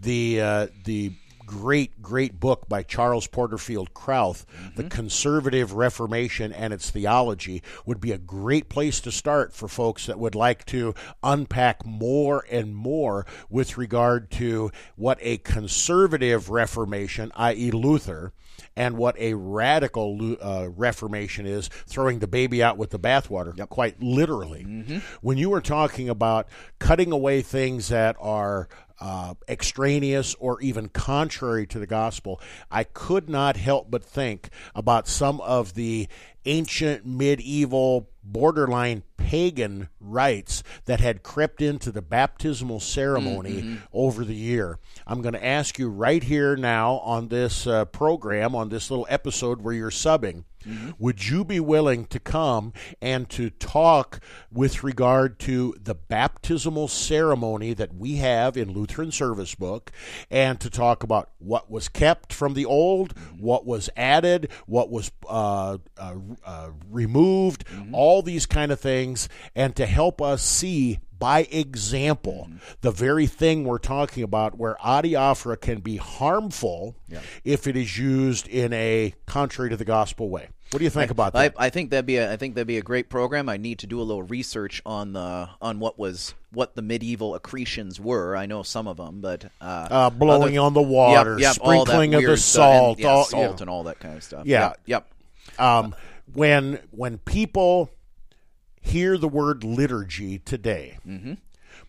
The 0.00 0.40
uh, 0.40 0.66
the 0.84 1.12
great 1.46 2.02
great 2.02 2.40
book 2.40 2.68
by 2.68 2.82
Charles 2.82 3.26
Porterfield 3.26 3.94
Krauth, 3.94 4.44
The 4.76 4.84
Conservative 4.84 5.72
Reformation 5.72 6.52
and 6.52 6.72
its 6.72 6.90
Theology 6.90 7.62
would 7.86 8.00
be 8.00 8.12
a 8.12 8.18
great 8.18 8.68
place 8.68 9.00
to 9.00 9.12
start 9.12 9.52
for 9.52 9.68
folks 9.68 10.06
that 10.06 10.18
would 10.18 10.34
like 10.34 10.64
to 10.66 10.94
unpack 11.22 11.84
more 11.84 12.44
and 12.50 12.74
more 12.74 13.26
with 13.48 13.76
regard 13.76 14.30
to 14.32 14.70
what 14.96 15.18
a 15.20 15.38
conservative 15.38 16.50
reformation, 16.50 17.32
i.e. 17.36 17.70
Luther, 17.70 18.32
and 18.76 18.96
what 18.96 19.16
a 19.18 19.34
radical 19.34 20.36
uh, 20.40 20.68
reformation 20.70 21.46
is, 21.46 21.68
throwing 21.86 22.18
the 22.20 22.26
baby 22.26 22.62
out 22.62 22.76
with 22.76 22.90
the 22.90 22.98
bathwater, 22.98 23.68
quite 23.68 24.00
literally. 24.02 24.62
When 25.20 25.38
you 25.38 25.50
were 25.50 25.60
talking 25.60 26.08
about 26.08 26.48
cutting 26.78 27.12
away 27.12 27.42
things 27.42 27.88
that 27.88 28.16
are 28.20 28.68
uh, 29.00 29.34
extraneous 29.48 30.34
or 30.38 30.60
even 30.60 30.88
contrary 30.88 31.66
to 31.66 31.78
the 31.78 31.86
gospel, 31.86 32.40
I 32.70 32.84
could 32.84 33.28
not 33.28 33.56
help 33.56 33.90
but 33.90 34.04
think 34.04 34.50
about 34.74 35.08
some 35.08 35.40
of 35.40 35.74
the 35.74 36.08
ancient 36.46 37.06
medieval 37.06 38.10
borderline 38.22 39.02
pagan 39.24 39.88
rites 40.00 40.62
that 40.84 41.00
had 41.00 41.22
crept 41.22 41.62
into 41.62 41.90
the 41.90 42.02
baptismal 42.02 42.78
ceremony 42.78 43.78
over 43.90 44.22
the 44.22 44.34
year. 44.34 44.78
I'm 45.06 45.22
going 45.22 45.32
to 45.32 45.44
ask 45.44 45.78
you 45.78 45.88
right 45.88 46.22
here 46.22 46.56
now 46.56 46.96
on 46.98 47.28
this 47.28 47.66
uh, 47.66 47.86
program, 47.86 48.54
on 48.54 48.68
this 48.68 48.90
little 48.90 49.06
episode 49.08 49.62
where 49.62 49.72
you're 49.72 49.90
subbing, 49.90 50.44
would 50.98 51.28
you 51.28 51.44
be 51.44 51.60
willing 51.60 52.06
to 52.06 52.18
come 52.18 52.72
and 53.02 53.28
to 53.30 53.50
talk 53.50 54.20
with 54.50 54.82
regard 54.82 55.38
to 55.40 55.74
the 55.78 55.94
baptismal 55.94 56.88
ceremony 56.88 57.74
that 57.74 57.94
we 57.94 58.16
have 58.16 58.56
in 58.56 58.72
Lutheran 58.72 59.12
Service 59.12 59.54
Book 59.54 59.92
and 60.30 60.58
to 60.60 60.70
talk 60.70 61.02
about 61.02 61.30
what 61.38 61.70
was 61.70 61.88
kept 61.88 62.32
from 62.32 62.54
the 62.54 62.64
old, 62.64 63.16
what 63.38 63.66
was 63.66 63.90
added, 63.94 64.50
what 64.66 64.90
was 64.90 65.10
uh, 65.28 65.76
uh, 65.98 66.14
uh, 66.44 66.70
removed, 66.90 67.64
all 67.92 68.22
these 68.22 68.46
kind 68.46 68.72
of 68.72 68.80
things, 68.80 69.13
and 69.54 69.74
to 69.76 69.86
help 69.86 70.20
us 70.22 70.42
see 70.42 70.98
by 71.18 71.42
example 71.50 72.48
the 72.80 72.90
very 72.90 73.26
thing 73.26 73.64
we're 73.64 73.78
talking 73.78 74.22
about 74.22 74.58
where 74.58 74.76
adiaphora 74.84 75.60
can 75.60 75.80
be 75.80 75.96
harmful 75.96 76.96
if 77.44 77.66
it 77.66 77.76
is 77.76 77.96
used 77.98 78.46
in 78.48 78.72
a 78.72 79.14
contrary 79.26 79.70
to 79.70 79.76
the 79.76 79.84
gospel 79.84 80.28
way. 80.28 80.48
What 80.70 80.78
do 80.78 80.84
you 80.84 80.90
think 80.90 81.12
about 81.12 81.34
that? 81.34 81.54
I 81.56 81.70
think 81.70 81.90
that'd 81.90 82.04
be 82.04 82.16
a, 82.16 82.32
I 82.32 82.36
think 82.36 82.56
that'd 82.56 82.66
be 82.66 82.78
a 82.78 82.82
great 82.82 83.08
program. 83.08 83.48
I 83.48 83.58
need 83.58 83.78
to 83.80 83.86
do 83.86 84.00
a 84.00 84.02
little 84.02 84.24
research 84.24 84.82
on 84.84 85.12
the 85.12 85.48
on 85.62 85.78
what 85.78 85.98
was 85.98 86.34
what 86.50 86.74
the 86.74 86.82
medieval 86.82 87.34
accretions 87.34 88.00
were. 88.00 88.36
I 88.36 88.46
know 88.46 88.64
some 88.64 88.88
of 88.88 88.96
them, 88.96 89.20
but 89.20 89.44
uh, 89.60 89.88
uh, 89.90 90.10
blowing 90.10 90.58
other- 90.58 90.66
on 90.66 90.74
the 90.74 90.82
water, 90.82 91.32
Yep, 91.32 91.40
yep, 91.40 91.54
sprinkling 91.54 92.14
of 92.14 92.22
the 92.24 92.36
stuff, 92.36 92.64
and- 92.64 92.74
salt, 92.74 92.98
yeah, 92.98 93.08
all, 93.08 93.24
salt 93.24 93.42
yeah. 93.42 93.56
and 93.60 93.70
all 93.70 93.84
that 93.84 94.00
kind 94.00 94.16
of 94.16 94.24
stuff. 94.24 94.46
Yeah. 94.46 94.72
yep. 94.84 95.08
um, 95.60 95.94
when 96.32 96.80
when 96.90 97.18
people 97.18 97.90
hear 98.84 99.16
the 99.18 99.28
word 99.28 99.64
liturgy 99.64 100.38
today, 100.38 100.98
Mm-hmm. 101.06 101.34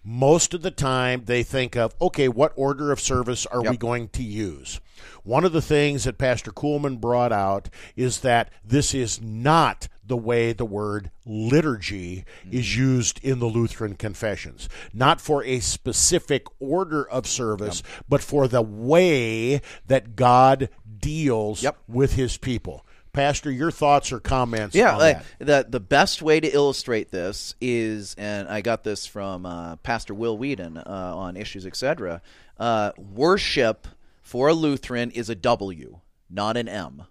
most 0.04 0.54
of 0.54 0.62
the 0.62 0.72
time 0.72 1.24
they 1.26 1.43
think 1.43 1.76
of 1.76 1.93
okay, 2.02 2.28
what 2.28 2.54
order 2.56 2.91
of 2.91 3.00
service 3.00 3.46
are 3.46 3.62
we 3.62 3.78
going 3.78 4.08
to 4.10 4.24
use? 4.24 4.80
One 5.24 5.43
of 5.43 5.52
the 5.52 5.62
things 5.62 6.04
that 6.06 6.18
Pastor 6.18 6.52
Kuhlman 6.52 7.00
brought 7.02 7.32
out 7.32 7.70
is 7.96 8.22
that 8.22 8.50
this 8.64 8.93
is 8.93 9.20
not 9.22 9.88
the 10.08 10.16
way 10.18 10.54
the 10.54 10.66
word 10.66 11.10
liturgy 11.26 12.26
Mm-hmm. 12.46 12.58
is 12.58 12.78
used 12.78 13.20
in 13.24 13.39
the 13.39 13.48
Lutheran 13.48 13.96
confessions. 13.96 14.70
Not 14.93 15.20
for 15.20 15.43
a 15.43 15.60
specific 15.60 16.46
order 16.60 17.08
of 17.10 17.26
service, 17.28 17.82
but 18.08 18.22
for 18.22 18.48
the 18.48 18.62
way 18.62 19.62
that 19.88 20.16
God 20.16 20.70
deals 21.00 21.64
Yep. 21.64 21.78
with 21.88 22.14
his 22.14 22.38
people. 22.38 22.84
Pastor, 23.16 23.49
your 23.51 23.72
thoughts 23.72 24.11
or 24.11 24.20
comments 24.20 24.76
Yeah, 24.76 24.93
on 24.93 24.99
like, 24.99 25.18
that? 25.39 25.66
the 25.70 25.72
the 25.72 25.80
best 25.80 26.22
way 26.22 26.39
to 26.39 26.47
illustrate 26.47 27.11
this 27.11 27.55
is, 27.59 28.13
and 28.18 28.47
I 28.47 28.61
got 28.61 28.84
this 28.84 29.05
from 29.05 29.45
uh, 29.45 29.78
Pastor 29.78 30.13
Will 30.13 30.38
Weedon 30.38 30.78
uh, 30.78 30.84
on 31.16 31.38
Issues 31.38 31.66
Etc. 31.66 32.22
Uh, 32.59 32.91
worship 32.97 33.88
for 34.22 34.49
a 34.49 34.53
Lutheran 34.53 35.11
is 35.11 35.30
a 35.30 35.36
W, 35.36 35.99
not 36.30 36.57
an 36.57 36.68
M. 36.68 37.03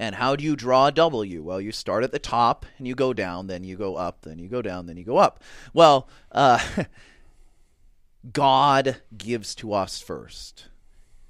And 0.00 0.14
how 0.14 0.36
do 0.36 0.44
you 0.44 0.54
draw 0.54 0.86
a 0.86 0.92
W? 0.92 1.42
Well, 1.42 1.60
you 1.60 1.72
start 1.72 2.04
at 2.04 2.12
the 2.12 2.20
top 2.20 2.64
and 2.78 2.86
you 2.86 2.94
go 2.94 3.12
down, 3.12 3.48
then 3.48 3.64
you 3.64 3.76
go 3.76 3.96
up, 3.96 4.22
then 4.22 4.38
you 4.38 4.48
go 4.48 4.62
down, 4.62 4.86
then 4.86 4.96
you 4.96 5.04
go 5.04 5.16
up. 5.18 5.42
Well, 5.74 6.08
uh, 6.30 6.60
God 8.32 8.96
gives 9.16 9.54
to 9.56 9.72
us 9.72 10.00
first. 10.00 10.66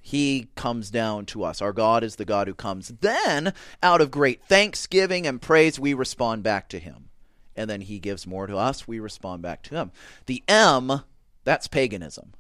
He 0.01 0.49
comes 0.55 0.91
down 0.91 1.27
to 1.27 1.45
us. 1.45 1.61
Our 1.61 1.73
God 1.73 2.03
is 2.03 2.17
the 2.17 2.25
God 2.25 2.49
who 2.49 2.55
comes. 2.55 2.89
Then, 3.01 3.53
out 3.83 4.01
of 4.01 4.11
great 4.11 4.43
thanksgiving 4.45 5.27
and 5.27 5.43
praise, 5.43 5.79
we 5.79 5.95
respond 5.95 6.43
back 6.43 6.69
to 6.71 6.79
Him. 6.79 7.11
And 7.57 7.69
then 7.69 7.83
He 7.83 7.99
gives 7.99 8.27
more 8.27 8.47
to 8.47 8.57
us. 8.57 8.89
We 8.89 9.01
respond 9.01 9.43
back 9.43 9.63
to 9.65 9.75
Him. 9.75 9.93
The 10.27 10.43
M, 10.49 11.03
that's 11.45 11.69
paganism. 11.69 12.33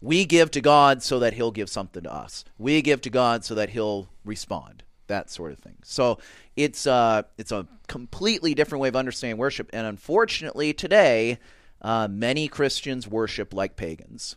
We 0.00 0.24
give 0.26 0.50
to 0.52 0.60
God 0.60 1.02
so 1.02 1.18
that 1.18 1.34
He'll 1.34 1.50
give 1.50 1.68
something 1.68 2.02
to 2.04 2.12
us. 2.12 2.44
We 2.56 2.82
give 2.82 3.00
to 3.00 3.10
God 3.10 3.44
so 3.44 3.54
that 3.54 3.70
He'll 3.70 4.08
respond. 4.24 4.84
That 5.08 5.30
sort 5.30 5.52
of 5.52 5.58
thing. 5.58 5.78
So 5.82 6.18
it's 6.54 6.86
uh, 6.86 7.22
it's 7.38 7.50
a 7.50 7.66
completely 7.86 8.54
different 8.54 8.82
way 8.82 8.88
of 8.88 8.96
understanding 8.96 9.38
worship. 9.38 9.70
And 9.72 9.86
unfortunately, 9.86 10.74
today, 10.74 11.38
uh, 11.80 12.08
many 12.08 12.46
Christians 12.46 13.08
worship 13.08 13.54
like 13.54 13.74
pagans. 13.74 14.36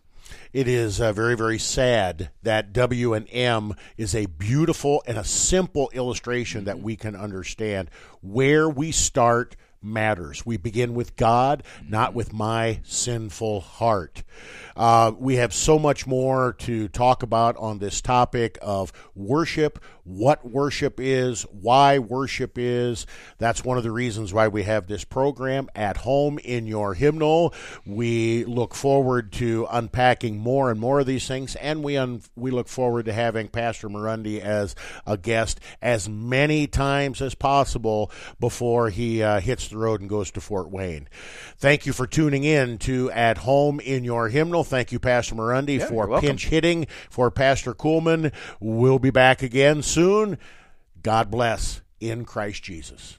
It 0.54 0.68
is 0.68 1.00
uh, 1.00 1.14
very, 1.14 1.36
very 1.36 1.60
sad 1.60 2.30
that 2.44 2.74
W 2.74 3.14
and 3.14 3.28
M 3.32 3.74
is 3.98 4.16
a 4.16 4.26
beautiful 4.26 5.04
and 5.08 5.18
a 5.18 5.24
simple 5.24 5.90
illustration 5.94 6.66
that 6.66 6.80
we 6.80 6.96
can 6.96 7.16
understand 7.16 7.90
where 8.22 8.70
we 8.70 8.92
start 8.92 9.56
matters. 9.82 10.46
We 10.46 10.58
begin 10.58 10.94
with 10.94 11.16
God, 11.16 11.64
not 11.88 12.14
with 12.14 12.34
my 12.34 12.82
sinful 12.84 13.62
heart. 13.62 14.24
Uh, 14.76 15.12
we 15.18 15.36
have 15.36 15.54
so 15.54 15.80
much 15.80 16.08
more 16.08 16.54
to 16.60 16.88
talk 16.88 17.24
about 17.24 17.58
on 17.58 17.80
this 17.80 18.02
topic 18.02 18.58
of 18.62 18.94
worship, 19.16 19.80
what 20.04 20.50
worship 20.50 21.00
is, 21.00 21.44
why 21.44 22.00
worship 22.00 22.58
is. 22.58 23.06
That's 23.38 23.64
one 23.64 23.78
of 23.78 23.84
the 23.84 23.92
reasons 23.92 24.34
why 24.34 24.48
we 24.48 24.64
have 24.64 24.88
this 24.88 25.04
program 25.04 25.70
at 25.76 25.98
home 25.98 26.40
in 26.40 26.68
your 26.68 26.94
hymnal. 26.94 27.54
We 27.86 28.46
look 28.46 28.74
forward 28.76 29.32
to 29.34 29.68
unpacking 29.72 30.38
more 30.38 30.72
and 30.72 30.80
more 30.80 31.00
of 31.02 31.06
these 31.06 31.28
things, 31.28 31.56
and 31.56 31.84
we 31.84 31.98
un- 31.98 32.22
we 32.36 32.52
look 32.52 32.68
forward 32.68 33.06
to 33.06 33.14
having 33.14 33.48
Pastor 33.48 33.90
Murundi 33.90 34.40
as 34.40 34.76
a 35.06 35.18
guest 35.18 35.60
as 35.82 36.10
many 36.10 36.68
times 36.68 37.22
as 37.22 37.36
possible 37.36 38.12
before 38.40 38.90
he 38.90 39.22
uh, 39.22 39.40
hits 39.40 39.68
the 39.68 39.78
road 39.78 40.02
and 40.02 40.10
goes 40.10 40.32
to 40.32 40.42
Fort 40.42 40.70
Wayne. 40.70 41.08
Thank 41.58 41.86
you 41.86 41.94
for 41.94 42.08
tuning 42.08 42.44
in 42.44 42.78
to 42.80 43.12
At 43.12 43.40
Home 43.40 43.80
in 43.80 44.04
Your 44.04 44.30
Hymnal. 44.30 44.64
Thank 44.64 44.92
you, 44.92 45.00
Pastor 45.00 45.36
Murundi, 45.36 45.80
Yeah, 45.80 45.88
for 45.88 46.20
pinch 46.20 46.48
hitting 46.48 46.88
for 47.10 47.30
Pastor 47.32 47.74
Kuhlman. 47.74 48.34
We'll 48.60 49.00
be 49.00 49.12
back 49.12 49.42
again 49.44 49.82
soon. 49.92 50.38
God 51.04 51.32
bless 51.32 51.82
in 52.00 52.26
Christ 52.26 52.64
Jesus. 52.64 53.18